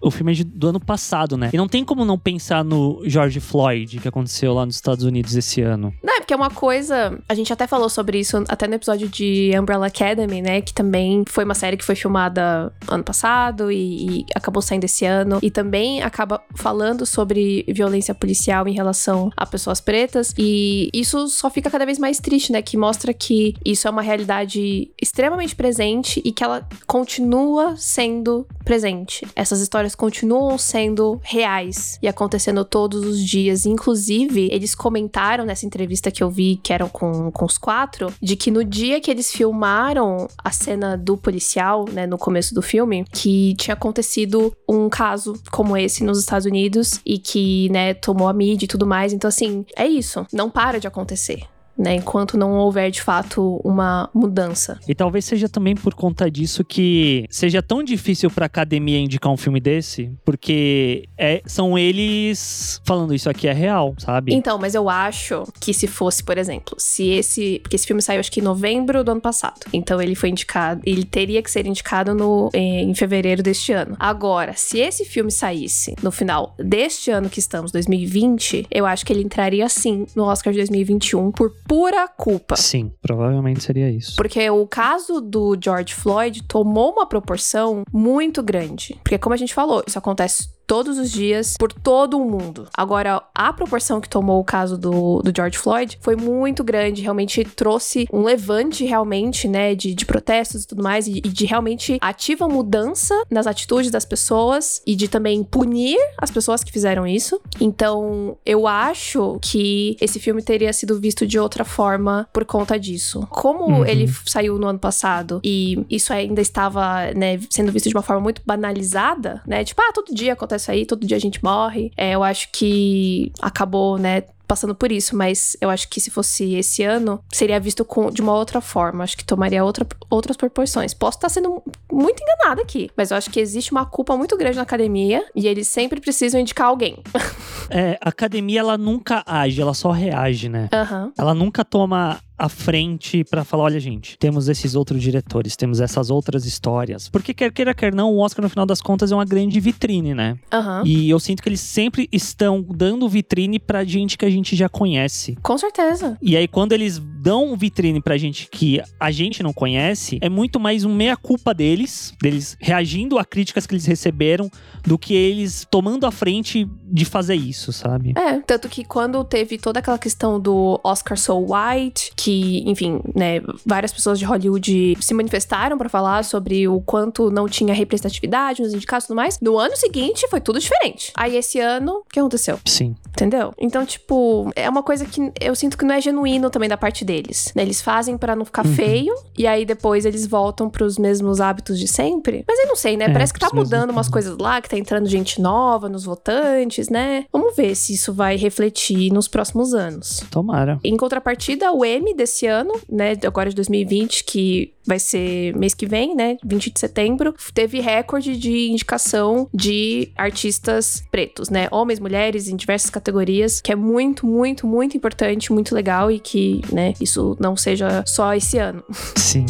O 0.00 0.10
filme 0.10 0.38
é 0.40 0.44
do 0.44 0.68
ano 0.68 0.80
passado, 0.80 1.36
né? 1.36 1.50
E 1.52 1.56
não 1.56 1.68
tem 1.68 1.84
como 1.84 2.04
não 2.04 2.18
pensar 2.18 2.64
no 2.64 3.02
George 3.04 3.40
Floyd, 3.40 3.98
que 3.98 4.08
aconteceu 4.08 4.54
lá 4.54 4.66
nos 4.66 4.76
Estados 4.76 4.89
Unidos 5.04 5.36
esse 5.36 5.62
ano. 5.62 5.94
Não, 6.02 6.16
é 6.16 6.20
porque 6.20 6.34
é 6.34 6.36
uma 6.36 6.50
coisa. 6.50 7.18
A 7.28 7.34
gente 7.34 7.52
até 7.52 7.66
falou 7.66 7.88
sobre 7.88 8.18
isso 8.18 8.44
até 8.48 8.66
no 8.66 8.74
episódio 8.74 9.08
de 9.08 9.52
Umbrella 9.58 9.86
Academy, 9.86 10.42
né? 10.42 10.60
Que 10.60 10.72
também 10.72 11.24
foi 11.28 11.44
uma 11.44 11.54
série 11.54 11.76
que 11.76 11.84
foi 11.84 11.94
filmada 11.94 12.72
ano 12.88 13.04
passado 13.04 13.70
e, 13.70 14.20
e 14.20 14.26
acabou 14.34 14.62
saindo 14.62 14.84
esse 14.84 15.04
ano. 15.04 15.38
E 15.42 15.50
também 15.50 16.02
acaba 16.02 16.42
falando 16.54 17.06
sobre 17.06 17.64
violência 17.68 18.14
policial 18.14 18.66
em 18.68 18.72
relação 18.72 19.30
a 19.36 19.46
pessoas 19.46 19.80
pretas. 19.80 20.34
E 20.36 20.90
isso 20.92 21.28
só 21.28 21.50
fica 21.50 21.70
cada 21.70 21.86
vez 21.86 21.98
mais 21.98 22.18
triste, 22.18 22.52
né? 22.52 22.62
Que 22.62 22.76
mostra 22.76 23.12
que 23.12 23.54
isso 23.64 23.86
é 23.86 23.90
uma 23.90 24.02
realidade 24.02 24.90
extremamente 25.00 25.54
presente 25.54 26.20
e 26.24 26.32
que 26.32 26.44
ela 26.44 26.66
continua 26.86 27.76
sendo 27.76 28.46
presente. 28.64 29.26
Essas 29.34 29.60
histórias 29.60 29.94
continuam 29.94 30.56
sendo 30.58 31.20
reais 31.22 31.98
e 32.02 32.08
acontecendo 32.08 32.64
todos 32.64 33.04
os 33.04 33.20
dias. 33.24 33.66
Inclusive, 33.66 34.48
eles 34.52 34.74
comentaram 34.80 35.44
nessa 35.44 35.66
entrevista 35.66 36.10
que 36.10 36.22
eu 36.22 36.30
vi, 36.30 36.58
que 36.62 36.72
eram 36.72 36.88
com, 36.88 37.30
com 37.30 37.44
os 37.44 37.58
quatro, 37.58 38.10
de 38.22 38.34
que 38.34 38.50
no 38.50 38.64
dia 38.64 38.98
que 38.98 39.10
eles 39.10 39.30
filmaram 39.30 40.26
a 40.42 40.50
cena 40.50 40.96
do 40.96 41.18
policial, 41.18 41.84
né, 41.92 42.06
no 42.06 42.16
começo 42.16 42.54
do 42.54 42.62
filme, 42.62 43.04
que 43.12 43.54
tinha 43.56 43.74
acontecido 43.74 44.56
um 44.66 44.88
caso 44.88 45.34
como 45.50 45.76
esse 45.76 46.02
nos 46.02 46.18
Estados 46.18 46.46
Unidos 46.46 46.98
e 47.04 47.18
que, 47.18 47.68
né, 47.68 47.92
tomou 47.92 48.26
a 48.26 48.32
mídia 48.32 48.64
e 48.64 48.68
tudo 48.68 48.86
mais. 48.86 49.12
Então, 49.12 49.28
assim, 49.28 49.66
é 49.76 49.86
isso. 49.86 50.26
Não 50.32 50.48
para 50.48 50.80
de 50.80 50.86
acontecer. 50.86 51.42
Né, 51.80 51.94
enquanto 51.94 52.36
não 52.36 52.52
houver 52.58 52.90
de 52.90 53.00
fato 53.00 53.58
uma 53.64 54.10
mudança. 54.12 54.78
E 54.86 54.94
talvez 54.94 55.24
seja 55.24 55.48
também 55.48 55.74
por 55.74 55.94
conta 55.94 56.30
disso 56.30 56.62
que 56.62 57.24
seja 57.30 57.62
tão 57.62 57.82
difícil 57.82 58.30
pra 58.30 58.44
academia 58.44 58.98
indicar 58.98 59.32
um 59.32 59.36
filme 59.36 59.58
desse, 59.60 60.12
porque 60.22 61.08
é- 61.16 61.40
são 61.46 61.78
eles 61.78 62.82
falando 62.84 63.14
isso 63.14 63.30
aqui 63.30 63.48
é 63.48 63.52
real, 63.52 63.94
sabe? 63.98 64.34
Então, 64.34 64.58
mas 64.58 64.74
eu 64.74 64.90
acho 64.90 65.44
que 65.58 65.72
se 65.72 65.86
fosse, 65.86 66.22
por 66.22 66.36
exemplo, 66.36 66.74
se 66.78 67.08
esse. 67.08 67.60
Porque 67.62 67.76
esse 67.76 67.86
filme 67.86 68.02
saiu 68.02 68.20
acho 68.20 68.30
que 68.30 68.40
em 68.40 68.42
novembro 68.42 69.02
do 69.02 69.12
ano 69.12 69.20
passado. 69.20 69.60
Então 69.72 70.02
ele 70.02 70.14
foi 70.14 70.28
indicado. 70.28 70.82
Ele 70.84 71.02
teria 71.04 71.42
que 71.42 71.50
ser 71.50 71.66
indicado 71.66 72.14
no, 72.14 72.50
eh, 72.52 72.82
em 72.82 72.94
fevereiro 72.94 73.42
deste 73.42 73.72
ano. 73.72 73.96
Agora, 73.98 74.52
se 74.54 74.78
esse 74.78 75.04
filme 75.06 75.30
saísse 75.30 75.94
no 76.02 76.10
final 76.10 76.54
deste 76.58 77.10
ano 77.10 77.30
que 77.30 77.38
estamos, 77.38 77.72
2020, 77.72 78.66
eu 78.70 78.84
acho 78.84 79.06
que 79.06 79.12
ele 79.12 79.22
entraria 79.22 79.66
sim 79.68 80.06
no 80.14 80.24
Oscar 80.24 80.52
de 80.52 80.58
2021 80.58 81.30
por 81.32 81.50
pura 81.70 82.08
culpa. 82.08 82.56
Sim, 82.56 82.90
provavelmente 83.00 83.62
seria 83.62 83.88
isso. 83.88 84.16
Porque 84.16 84.50
o 84.50 84.66
caso 84.66 85.20
do 85.20 85.56
George 85.62 85.94
Floyd 85.94 86.42
tomou 86.42 86.90
uma 86.90 87.06
proporção 87.06 87.84
muito 87.92 88.42
grande. 88.42 88.98
Porque, 89.04 89.16
como 89.16 89.34
a 89.34 89.36
gente 89.36 89.54
falou, 89.54 89.80
isso 89.86 89.96
acontece 89.96 90.48
todos 90.70 90.98
os 90.98 91.10
dias, 91.10 91.56
por 91.58 91.72
todo 91.72 92.16
o 92.16 92.24
mundo. 92.24 92.68
Agora, 92.76 93.20
a 93.34 93.52
proporção 93.52 94.00
que 94.00 94.08
tomou 94.08 94.38
o 94.38 94.44
caso 94.44 94.78
do, 94.78 95.20
do 95.20 95.32
George 95.34 95.58
Floyd 95.58 95.98
foi 96.00 96.14
muito 96.14 96.62
grande, 96.62 97.02
realmente 97.02 97.42
trouxe 97.42 98.06
um 98.12 98.22
levante 98.22 98.84
realmente, 98.84 99.48
né, 99.48 99.74
de, 99.74 99.92
de 99.96 100.06
protestos 100.06 100.62
e 100.62 100.68
tudo 100.68 100.80
mais, 100.80 101.08
e, 101.08 101.18
e 101.18 101.28
de 101.28 101.44
realmente 101.44 101.98
ativa 102.00 102.46
mudança 102.46 103.20
nas 103.28 103.48
atitudes 103.48 103.90
das 103.90 104.04
pessoas 104.04 104.80
e 104.86 104.94
de 104.94 105.08
também 105.08 105.42
punir 105.42 105.98
as 106.16 106.30
pessoas 106.30 106.62
que 106.62 106.70
fizeram 106.70 107.04
isso. 107.04 107.40
Então, 107.60 108.36
eu 108.46 108.68
acho 108.68 109.40
que 109.42 109.96
esse 110.00 110.20
filme 110.20 110.40
teria 110.40 110.72
sido 110.72 111.00
visto 111.00 111.26
de 111.26 111.36
outra 111.36 111.64
forma 111.64 112.28
por 112.32 112.44
conta 112.44 112.78
disso. 112.78 113.26
Como 113.28 113.64
Uhum. 113.78 113.84
ele 113.84 114.08
saiu 114.24 114.56
no 114.56 114.68
ano 114.68 114.78
passado 114.78 115.40
e 115.42 115.84
isso 115.90 116.12
ainda 116.12 116.40
estava, 116.40 117.12
né, 117.12 117.40
sendo 117.50 117.72
visto 117.72 117.88
de 117.88 117.96
uma 117.96 118.02
forma 118.02 118.22
muito 118.22 118.40
banalizada, 118.46 119.42
né? 119.44 119.64
Tipo, 119.64 119.82
ah, 119.82 119.92
todo 119.92 120.14
dia 120.14 120.34
acontece 120.34 120.59
isso 120.60 120.70
aí, 120.70 120.86
todo 120.86 121.06
dia 121.06 121.16
a 121.16 121.20
gente 121.20 121.42
morre. 121.42 121.90
É, 121.96 122.12
eu 122.12 122.22
acho 122.22 122.48
que 122.52 123.32
acabou, 123.40 123.98
né, 123.98 124.24
passando 124.50 124.74
por 124.74 124.90
isso, 124.90 125.16
mas 125.16 125.56
eu 125.60 125.70
acho 125.70 125.88
que 125.88 126.00
se 126.00 126.10
fosse 126.10 126.54
esse 126.54 126.82
ano, 126.82 127.22
seria 127.32 127.60
visto 127.60 127.84
com, 127.84 128.10
de 128.10 128.20
uma 128.20 128.34
outra 128.34 128.60
forma. 128.60 129.04
Acho 129.04 129.16
que 129.16 129.24
tomaria 129.24 129.64
outra, 129.64 129.86
outras 130.10 130.36
proporções. 130.36 130.92
Posso 130.92 131.18
estar 131.18 131.28
sendo 131.28 131.62
muito 131.90 132.20
enganada 132.20 132.60
aqui, 132.60 132.90
mas 132.96 133.12
eu 133.12 133.16
acho 133.16 133.30
que 133.30 133.38
existe 133.38 133.70
uma 133.70 133.86
culpa 133.86 134.16
muito 134.16 134.36
grande 134.36 134.56
na 134.56 134.62
academia 134.62 135.24
e 135.36 135.46
eles 135.46 135.68
sempre 135.68 136.00
precisam 136.00 136.40
indicar 136.40 136.66
alguém. 136.66 136.98
É, 137.72 137.96
a 138.00 138.08
academia, 138.08 138.58
ela 138.58 138.76
nunca 138.76 139.22
age, 139.24 139.60
ela 139.62 139.74
só 139.74 139.92
reage, 139.92 140.48
né? 140.48 140.68
Aham. 140.72 141.12
Ela 141.16 141.32
nunca 141.34 141.64
toma 141.64 142.18
a 142.40 142.48
frente 142.48 143.22
pra 143.22 143.44
falar, 143.44 143.64
olha 143.64 143.78
gente, 143.78 144.16
temos 144.18 144.48
esses 144.48 144.74
outros 144.74 145.02
diretores, 145.02 145.56
temos 145.56 145.78
essas 145.78 146.10
outras 146.10 146.46
histórias. 146.46 147.08
Porque 147.10 147.34
quer 147.34 147.52
queira, 147.52 147.74
quer 147.74 147.94
não, 147.94 148.10
o 148.14 148.18
Oscar 148.20 148.42
no 148.42 148.48
final 148.48 148.64
das 148.64 148.80
contas 148.80 149.12
é 149.12 149.14
uma 149.14 149.26
grande 149.26 149.60
vitrine, 149.60 150.14
né? 150.14 150.38
Aham. 150.50 150.82
E 150.86 151.10
eu 151.10 151.20
sinto 151.20 151.42
que 151.42 151.48
eles 151.50 151.60
sempre 151.60 152.08
estão 152.10 152.62
dando 152.62 153.06
vitrine 153.08 153.58
pra 153.58 153.84
gente 153.84 154.16
que 154.16 154.24
a 154.24 154.30
gente 154.30 154.56
já 154.56 154.68
conhece. 154.68 155.36
Com 155.42 155.58
certeza. 155.58 156.16
E 156.22 156.34
aí, 156.36 156.48
quando 156.48 156.72
eles 156.72 156.98
dão 156.98 157.54
vitrine 157.56 158.00
pra 158.00 158.16
gente 158.16 158.48
que 158.50 158.80
a 158.98 159.10
gente 159.10 159.42
não 159.42 159.52
conhece, 159.52 160.18
é 160.22 160.28
muito 160.28 160.58
mais 160.58 160.84
um 160.84 160.94
meia-culpa 160.94 161.52
deles, 161.52 162.14
deles 162.22 162.56
reagindo 162.58 163.18
a 163.18 163.24
críticas 163.24 163.66
que 163.66 163.74
eles 163.74 163.84
receberam, 163.84 164.50
do 164.82 164.98
que 164.98 165.14
eles 165.14 165.66
tomando 165.70 166.06
a 166.06 166.10
frente 166.10 166.66
de 166.84 167.04
fazer 167.04 167.34
isso, 167.34 167.72
sabe? 167.72 168.14
É, 168.16 168.38
tanto 168.40 168.68
que 168.68 168.84
quando 168.84 169.22
teve 169.24 169.58
toda 169.58 169.80
aquela 169.80 169.98
questão 169.98 170.40
do 170.40 170.80
Oscar 170.82 171.18
So 171.18 171.34
White, 171.34 172.12
que, 172.16 172.29
enfim, 172.66 173.00
né, 173.14 173.40
várias 173.64 173.92
pessoas 173.92 174.18
de 174.18 174.24
Hollywood 174.24 174.96
se 175.00 175.14
manifestaram 175.14 175.76
pra 175.78 175.88
falar 175.88 176.24
sobre 176.24 176.66
o 176.68 176.80
quanto 176.80 177.30
não 177.30 177.48
tinha 177.48 177.74
representatividade 177.74 178.62
nos 178.62 178.72
indicados 178.74 179.04
e 179.04 179.08
tudo 179.08 179.16
mais, 179.16 179.38
no 179.40 179.58
ano 179.58 179.76
seguinte 179.76 180.26
foi 180.28 180.40
tudo 180.40 180.58
diferente. 180.58 181.12
Aí 181.16 181.36
esse 181.36 181.58
ano, 181.60 181.98
o 181.98 182.04
que 182.10 182.18
aconteceu? 182.20 182.58
Sim. 182.66 182.94
Entendeu? 183.10 183.52
Então, 183.58 183.84
tipo, 183.84 184.50
é 184.54 184.68
uma 184.68 184.82
coisa 184.82 185.04
que 185.04 185.32
eu 185.40 185.54
sinto 185.54 185.76
que 185.76 185.84
não 185.84 185.94
é 185.94 186.00
genuíno 186.00 186.50
também 186.50 186.68
da 186.68 186.76
parte 186.76 187.04
deles. 187.04 187.52
né? 187.54 187.62
Eles 187.62 187.82
fazem 187.82 188.16
pra 188.16 188.34
não 188.36 188.44
ficar 188.44 188.64
Uhum. 188.66 188.74
feio 188.74 189.14
e 189.36 189.46
aí 189.46 189.64
depois 189.64 190.04
eles 190.04 190.26
voltam 190.26 190.68
pros 190.68 190.98
mesmos 190.98 191.40
hábitos 191.40 191.78
de 191.78 191.88
sempre. 191.88 192.44
Mas 192.46 192.58
eu 192.60 192.66
não 192.66 192.76
sei, 192.76 192.96
né? 192.96 193.06
É, 193.06 193.12
Parece 193.12 193.32
que 193.32 193.40
tá 193.40 193.48
mudando 193.52 193.90
umas 193.90 194.08
coisas 194.08 194.36
lá, 194.38 194.60
que 194.60 194.68
tá 194.68 194.76
entrando 194.78 195.08
gente 195.08 195.40
nova 195.40 195.88
nos 195.88 196.04
votantes, 196.04 196.88
né? 196.88 197.24
Vamos 197.32 197.56
ver 197.56 197.74
se 197.74 197.94
isso 197.94 198.12
vai 198.12 198.36
refletir 198.36 199.12
nos 199.12 199.26
próximos 199.28 199.74
anos. 199.74 200.22
Tomara. 200.30 200.78
Em 200.84 200.96
contrapartida, 200.96 201.72
o 201.72 201.84
M 201.84 202.14
desse 202.20 202.46
ano, 202.46 202.78
né, 202.88 203.16
agora 203.24 203.48
de 203.48 203.56
2020, 203.56 204.24
que 204.24 204.72
vai 204.86 204.98
ser 204.98 205.56
mês 205.56 205.72
que 205.72 205.86
vem, 205.86 206.14
né, 206.14 206.36
20 206.44 206.70
de 206.70 206.78
setembro, 206.78 207.34
teve 207.54 207.80
recorde 207.80 208.36
de 208.36 208.68
indicação 208.68 209.48
de 209.54 210.10
artistas 210.16 211.02
pretos, 211.10 211.48
né, 211.48 211.66
homens, 211.70 211.98
mulheres, 211.98 212.48
em 212.48 212.56
diversas 212.56 212.90
categorias, 212.90 213.60
que 213.60 213.72
é 213.72 213.76
muito, 213.76 214.26
muito, 214.26 214.66
muito 214.66 214.96
importante, 214.96 215.52
muito 215.52 215.74
legal 215.74 216.10
e 216.10 216.18
que, 216.18 216.60
né, 216.70 216.92
isso 217.00 217.36
não 217.40 217.56
seja 217.56 218.04
só 218.06 218.34
esse 218.34 218.58
ano. 218.58 218.84
Sim. 219.16 219.46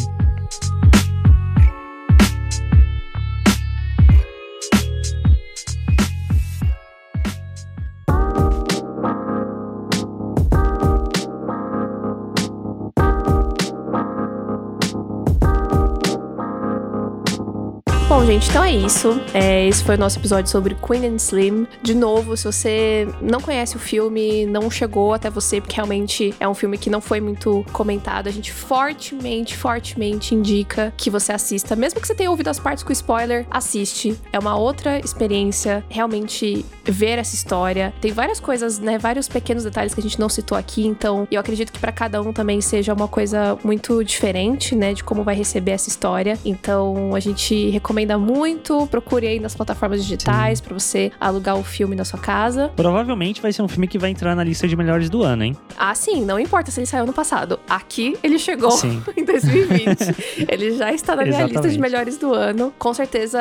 Gente, 18.31 18.49
então 18.49 18.63
é 18.63 18.71
isso. 18.71 19.19
É, 19.33 19.67
esse 19.67 19.83
foi 19.83 19.95
o 19.95 19.97
nosso 19.97 20.17
episódio 20.17 20.49
sobre 20.49 20.73
Queen 20.75 21.05
and 21.05 21.15
Slim. 21.17 21.67
De 21.81 21.93
novo, 21.93 22.37
se 22.37 22.45
você 22.45 23.05
não 23.21 23.41
conhece 23.41 23.75
o 23.75 23.79
filme, 23.79 24.45
não 24.45 24.71
chegou 24.71 25.13
até 25.13 25.29
você, 25.29 25.59
porque 25.59 25.75
realmente 25.75 26.33
é 26.39 26.47
um 26.47 26.53
filme 26.53 26.77
que 26.77 26.89
não 26.89 27.01
foi 27.01 27.19
muito 27.19 27.65
comentado, 27.73 28.27
a 28.27 28.31
gente 28.31 28.53
fortemente, 28.53 29.57
fortemente 29.57 30.33
indica 30.33 30.93
que 30.95 31.09
você 31.09 31.33
assista. 31.33 31.75
Mesmo 31.75 31.99
que 31.99 32.07
você 32.07 32.15
tenha 32.15 32.31
ouvido 32.31 32.47
as 32.47 32.57
partes 32.57 32.85
com 32.85 32.93
spoiler, 32.93 33.45
assiste. 33.51 34.17
É 34.31 34.39
uma 34.39 34.55
outra 34.55 34.99
experiência 34.99 35.83
realmente 35.89 36.65
ver 36.85 37.19
essa 37.19 37.35
história. 37.35 37.93
Tem 37.99 38.13
várias 38.13 38.39
coisas, 38.39 38.79
né? 38.79 38.97
Vários 38.97 39.27
pequenos 39.27 39.65
detalhes 39.65 39.93
que 39.93 39.99
a 39.99 40.03
gente 40.03 40.17
não 40.17 40.29
citou 40.29 40.57
aqui, 40.57 40.87
então 40.87 41.27
eu 41.29 41.39
acredito 41.39 41.73
que 41.73 41.79
pra 41.79 41.91
cada 41.91 42.21
um 42.21 42.31
também 42.31 42.61
seja 42.61 42.93
uma 42.93 43.09
coisa 43.09 43.57
muito 43.61 44.01
diferente, 44.05 44.73
né? 44.73 44.93
De 44.93 45.03
como 45.03 45.21
vai 45.21 45.35
receber 45.35 45.71
essa 45.71 45.89
história. 45.89 46.39
Então 46.45 47.13
a 47.13 47.19
gente 47.19 47.69
recomenda 47.71 48.20
muito. 48.21 48.87
Procure 48.87 49.27
aí 49.27 49.39
nas 49.39 49.55
plataformas 49.55 50.03
digitais 50.03 50.61
pra 50.61 50.73
você 50.73 51.11
alugar 51.19 51.57
o 51.57 51.63
filme 51.63 51.95
na 51.95 52.05
sua 52.05 52.19
casa. 52.19 52.71
Provavelmente 52.75 53.41
vai 53.41 53.51
ser 53.51 53.61
um 53.61 53.67
filme 53.67 53.87
que 53.87 53.97
vai 53.97 54.11
entrar 54.11 54.35
na 54.35 54.43
lista 54.43 54.67
de 54.67 54.75
melhores 54.75 55.09
do 55.09 55.23
ano, 55.23 55.43
hein? 55.43 55.57
Ah, 55.77 55.93
sim, 55.95 56.23
não 56.23 56.39
importa 56.39 56.71
se 56.71 56.79
ele 56.79 56.87
saiu 56.87 57.05
no 57.05 57.13
passado. 57.13 57.59
Aqui 57.69 58.17
ele 58.23 58.37
chegou 58.37 58.71
Sim. 58.71 59.01
em 59.17 59.25
2020. 59.25 60.47
ele 60.47 60.77
já 60.77 60.91
está 60.93 61.15
na 61.15 61.23
minha 61.23 61.43
lista 61.43 61.61
de 61.61 61.67
Exatamente. 61.67 61.79
melhores 61.79 62.17
do 62.17 62.33
ano. 62.33 62.73
Com 62.77 62.93
certeza, 62.93 63.39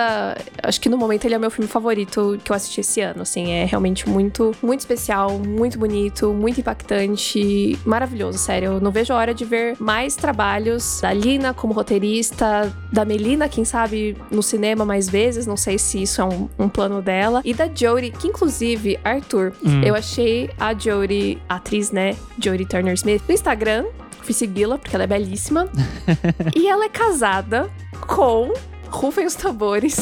acho 0.62 0.80
que 0.80 0.88
no 0.88 0.96
momento 0.96 1.24
ele 1.24 1.34
é 1.34 1.38
o 1.38 1.40
meu 1.40 1.50
filme 1.50 1.68
favorito 1.68 2.38
que 2.42 2.50
eu 2.50 2.56
assisti 2.56 2.80
esse 2.80 3.00
ano. 3.00 3.22
Assim, 3.22 3.50
é 3.50 3.64
realmente 3.64 4.08
muito, 4.08 4.54
muito 4.62 4.80
especial, 4.80 5.38
muito 5.38 5.78
bonito, 5.78 6.32
muito 6.32 6.60
impactante, 6.60 7.78
maravilhoso, 7.84 8.38
sério. 8.38 8.72
Eu 8.74 8.80
não 8.80 8.90
vejo 8.90 9.12
a 9.12 9.16
hora 9.16 9.34
de 9.34 9.44
ver 9.44 9.76
mais 9.78 10.16
trabalhos 10.16 11.00
da 11.00 11.12
Lina 11.12 11.52
como 11.52 11.72
roteirista, 11.72 12.72
da 12.92 13.04
Melina, 13.04 13.48
quem 13.48 13.64
sabe, 13.64 14.16
no 14.30 14.42
cinema 14.42 14.69
mais 14.84 15.08
vezes. 15.08 15.46
Não 15.46 15.56
sei 15.56 15.78
se 15.78 16.02
isso 16.02 16.20
é 16.20 16.24
um, 16.24 16.48
um 16.58 16.68
plano 16.68 17.00
dela. 17.02 17.40
E 17.44 17.52
da 17.54 17.66
Jodie, 17.66 18.10
que 18.10 18.28
inclusive, 18.28 18.98
Arthur, 19.04 19.52
Hum. 19.64 19.82
eu 19.82 19.94
achei 19.94 20.50
a 20.58 20.72
Jodie, 20.74 21.38
a 21.48 21.56
atriz, 21.56 21.90
né? 21.90 22.16
Jodie 22.38 22.64
Turner 22.66 22.94
Smith, 22.94 23.22
no 23.28 23.34
Instagram. 23.34 23.84
Fui 24.22 24.34
segui-la 24.34 24.78
porque 24.78 24.94
ela 24.94 25.04
é 25.04 25.06
belíssima. 25.06 25.68
e 26.54 26.68
ela 26.68 26.84
é 26.84 26.88
casada 26.88 27.70
com. 28.06 28.52
Rufem 28.88 29.24
os 29.26 29.34
tambores. 29.34 29.98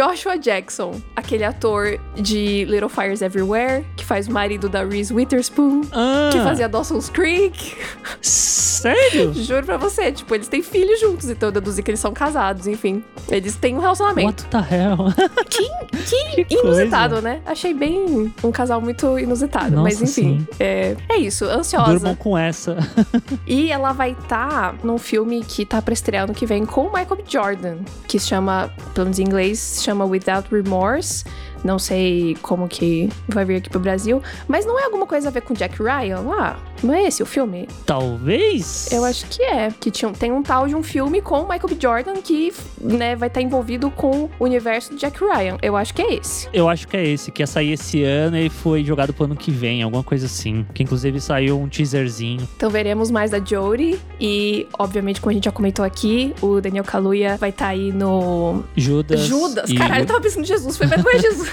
Joshua 0.00 0.36
Jackson, 0.36 1.00
aquele 1.16 1.42
ator 1.42 1.98
de 2.14 2.66
Little 2.66 2.90
Fires 2.90 3.22
Everywhere, 3.22 3.82
que 3.96 4.04
faz 4.04 4.28
o 4.28 4.30
marido 4.30 4.68
da 4.68 4.84
Reese 4.84 5.10
Witherspoon, 5.10 5.80
Ah, 5.90 6.28
que 6.30 6.38
fazia 6.40 6.68
Dawson's 6.68 7.08
Creek. 7.08 7.74
Sério? 8.20 9.32
Juro 9.42 9.64
pra 9.64 9.78
você, 9.78 10.12
tipo, 10.12 10.34
eles 10.34 10.48
têm 10.48 10.60
filhos 10.62 11.00
juntos, 11.00 11.30
então 11.30 11.48
eu 11.48 11.52
deduzi 11.52 11.82
que 11.82 11.90
eles 11.90 12.00
são 12.00 12.12
casados, 12.12 12.66
enfim. 12.66 13.02
Eles 13.30 13.56
têm 13.56 13.74
um 13.74 13.80
relacionamento. 13.80 14.44
What 14.44 14.68
the 14.68 14.74
hell? 14.76 14.98
Que 15.48 16.44
Que 16.44 16.54
inusitado, 16.54 17.22
né? 17.22 17.40
Achei 17.46 17.72
bem 17.72 18.30
um 18.44 18.52
casal 18.52 18.80
muito 18.82 19.18
inusitado. 19.18 19.70
Nossa, 19.70 19.82
mas 19.82 20.02
enfim, 20.02 20.46
é, 20.60 20.94
é 21.08 21.16
isso, 21.16 21.46
ansiosa. 21.46 21.90
Durmam 21.92 22.14
com 22.14 22.36
essa. 22.36 22.76
E 23.46 23.70
ela 23.70 23.92
vai 23.92 24.10
estar 24.10 24.74
num 24.82 24.98
filme 24.98 25.42
que 25.42 25.64
tá 25.64 25.80
pra 25.80 25.94
estrear 25.94 26.24
ano 26.24 26.34
que 26.34 26.44
vem 26.44 26.66
com 26.66 26.82
o 26.82 26.92
Michael. 26.92 27.16
Jordan, 27.26 27.78
que 28.06 28.18
se 28.18 28.26
chama, 28.28 28.70
pelo 28.94 29.06
menos 29.06 29.18
em 29.18 29.22
inglês, 29.22 29.80
se 29.86 29.92
chama 29.92 30.08
Without 30.08 30.50
Remorse. 30.50 31.24
Não 31.64 31.78
sei 31.78 32.36
como 32.42 32.68
que 32.68 33.08
vai 33.28 33.44
vir 33.44 33.56
aqui 33.56 33.68
pro 33.70 33.80
Brasil, 33.80 34.22
mas 34.46 34.64
não 34.64 34.78
é 34.78 34.84
alguma 34.84 35.06
coisa 35.06 35.28
a 35.28 35.30
ver 35.30 35.40
com 35.42 35.54
Jack 35.54 35.82
Ryan 35.82 36.20
lá? 36.20 36.58
Não 36.82 36.92
é 36.94 37.04
esse 37.06 37.22
o 37.22 37.26
filme? 37.26 37.68
Talvez? 37.84 38.88
Eu 38.92 39.04
acho 39.04 39.26
que 39.26 39.42
é. 39.42 39.70
Que 39.80 39.90
tinha, 39.90 40.10
tem 40.12 40.30
um 40.32 40.42
tal 40.42 40.66
de 40.68 40.74
um 40.74 40.82
filme 40.82 41.20
com 41.20 41.40
o 41.40 41.48
Michael 41.48 41.68
B. 41.68 41.76
Jordan 41.80 42.14
que 42.22 42.52
né, 42.80 43.16
vai 43.16 43.28
estar 43.28 43.40
envolvido 43.40 43.90
com 43.90 44.28
o 44.38 44.44
universo 44.44 44.90
do 44.90 44.96
Jack 44.96 45.18
Ryan. 45.22 45.56
Eu 45.62 45.76
acho 45.76 45.94
que 45.94 46.02
é 46.02 46.14
esse. 46.14 46.48
Eu 46.52 46.68
acho 46.68 46.86
que 46.86 46.96
é 46.96 47.06
esse, 47.06 47.30
que 47.30 47.42
ia 47.42 47.46
sair 47.46 47.72
esse 47.72 48.02
ano 48.02 48.36
e 48.36 48.48
foi 48.48 48.84
jogado 48.84 49.12
pro 49.12 49.24
ano 49.24 49.36
que 49.36 49.50
vem, 49.50 49.82
alguma 49.82 50.02
coisa 50.02 50.26
assim. 50.26 50.66
Que 50.74 50.82
inclusive 50.82 51.20
saiu 51.20 51.60
um 51.60 51.68
teaserzinho. 51.68 52.46
Então 52.56 52.70
veremos 52.70 53.10
mais 53.10 53.30
da 53.30 53.38
Jodie 53.42 53.98
e, 54.20 54.66
obviamente, 54.78 55.20
como 55.20 55.30
a 55.30 55.34
gente 55.34 55.44
já 55.44 55.52
comentou 55.52 55.84
aqui, 55.84 56.34
o 56.40 56.60
Daniel 56.60 56.84
Kaluuya 56.84 57.36
vai 57.36 57.50
estar 57.50 57.68
aí 57.68 57.92
no 57.92 58.62
Judas. 58.76 59.20
Judas, 59.20 59.70
e- 59.70 59.74
caralho, 59.74 60.02
eu 60.02 60.06
tava 60.06 60.20
pensando 60.20 60.42
em 60.44 60.46
Jesus, 60.46 60.76
foi 60.76 60.86
vergonha 60.86 61.18
Jesus. 61.18 61.45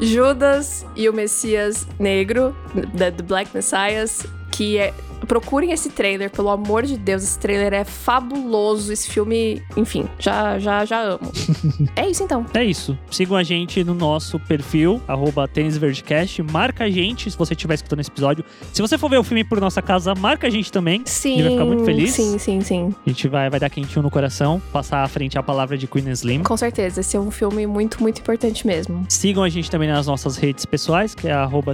Judas 0.00 0.84
e 0.96 1.08
o 1.08 1.12
Messias 1.12 1.86
Negro, 1.98 2.54
The, 2.96 3.10
Black 3.22 3.50
Messiahs, 3.54 4.26
que 4.50 4.78
é- 4.78 4.94
procurem 5.26 5.72
esse 5.72 5.90
trailer, 5.90 6.30
pelo 6.30 6.50
amor 6.50 6.84
de 6.84 6.96
Deus, 6.96 7.22
esse 7.22 7.38
trailer 7.38 7.72
é 7.72 7.84
fabuloso. 7.84 8.92
Esse 8.92 9.10
filme, 9.10 9.62
enfim, 9.76 10.08
já, 10.18 10.58
já, 10.58 10.84
já 10.84 11.00
amo. 11.00 11.32
é 11.96 12.08
isso 12.08 12.22
então. 12.22 12.46
É 12.54 12.64
isso. 12.64 12.98
Sigam 13.10 13.36
a 13.36 13.42
gente 13.42 13.82
no 13.84 13.94
nosso 13.94 14.38
perfil, 14.40 15.00
arroba 15.06 15.46
tênisverdecast. 15.46 16.42
Marca 16.42 16.84
a 16.84 16.90
gente 16.90 17.30
se 17.30 17.36
você 17.36 17.54
estiver 17.54 17.74
escutando 17.74 18.00
esse 18.00 18.10
episódio. 18.10 18.44
Se 18.72 18.82
você 18.82 18.98
for 18.98 19.08
ver 19.08 19.18
o 19.18 19.24
filme 19.24 19.44
por 19.44 19.60
nossa 19.60 19.82
casa, 19.82 20.14
marca 20.14 20.46
a 20.46 20.50
gente 20.50 20.70
também. 20.70 21.02
Sim. 21.04 21.40
A 21.40 21.42
vai 21.44 21.52
ficar 21.52 21.64
muito 21.64 21.84
feliz. 21.84 22.12
Sim, 22.12 22.38
sim, 22.38 22.60
sim. 22.60 22.94
A 23.06 23.08
gente 23.08 23.28
vai, 23.28 23.50
vai 23.50 23.60
dar 23.60 23.70
quentinho 23.70 24.02
no 24.02 24.10
coração, 24.10 24.60
passar 24.72 25.02
à 25.02 25.08
frente 25.08 25.38
a 25.38 25.42
palavra 25.42 25.76
de 25.76 25.86
Queen 25.86 26.10
Slim. 26.10 26.42
Com 26.42 26.56
certeza, 26.56 27.00
esse 27.00 27.16
é 27.16 27.20
um 27.20 27.30
filme 27.30 27.66
muito, 27.66 28.02
muito 28.02 28.20
importante 28.20 28.66
mesmo. 28.66 29.04
Sigam 29.08 29.42
a 29.42 29.48
gente 29.48 29.70
também 29.70 29.88
nas 29.88 30.06
nossas 30.06 30.36
redes 30.36 30.64
pessoais, 30.64 31.14
que 31.14 31.28
é 31.28 31.32
arroba 31.32 31.72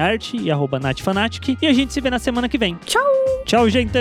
art 0.00 0.34
e 0.34 0.50
arroba 0.50 0.78
natfanatic. 0.78 1.58
E 1.60 1.66
a 1.66 1.72
gente 1.72 1.92
se 1.92 2.00
vê 2.00 2.10
na 2.10 2.18
semana 2.18 2.48
que 2.48 2.58
vem. 2.64 2.78
Tchau. 2.86 3.02
Tchau, 3.44 3.68
gente. 3.68 3.98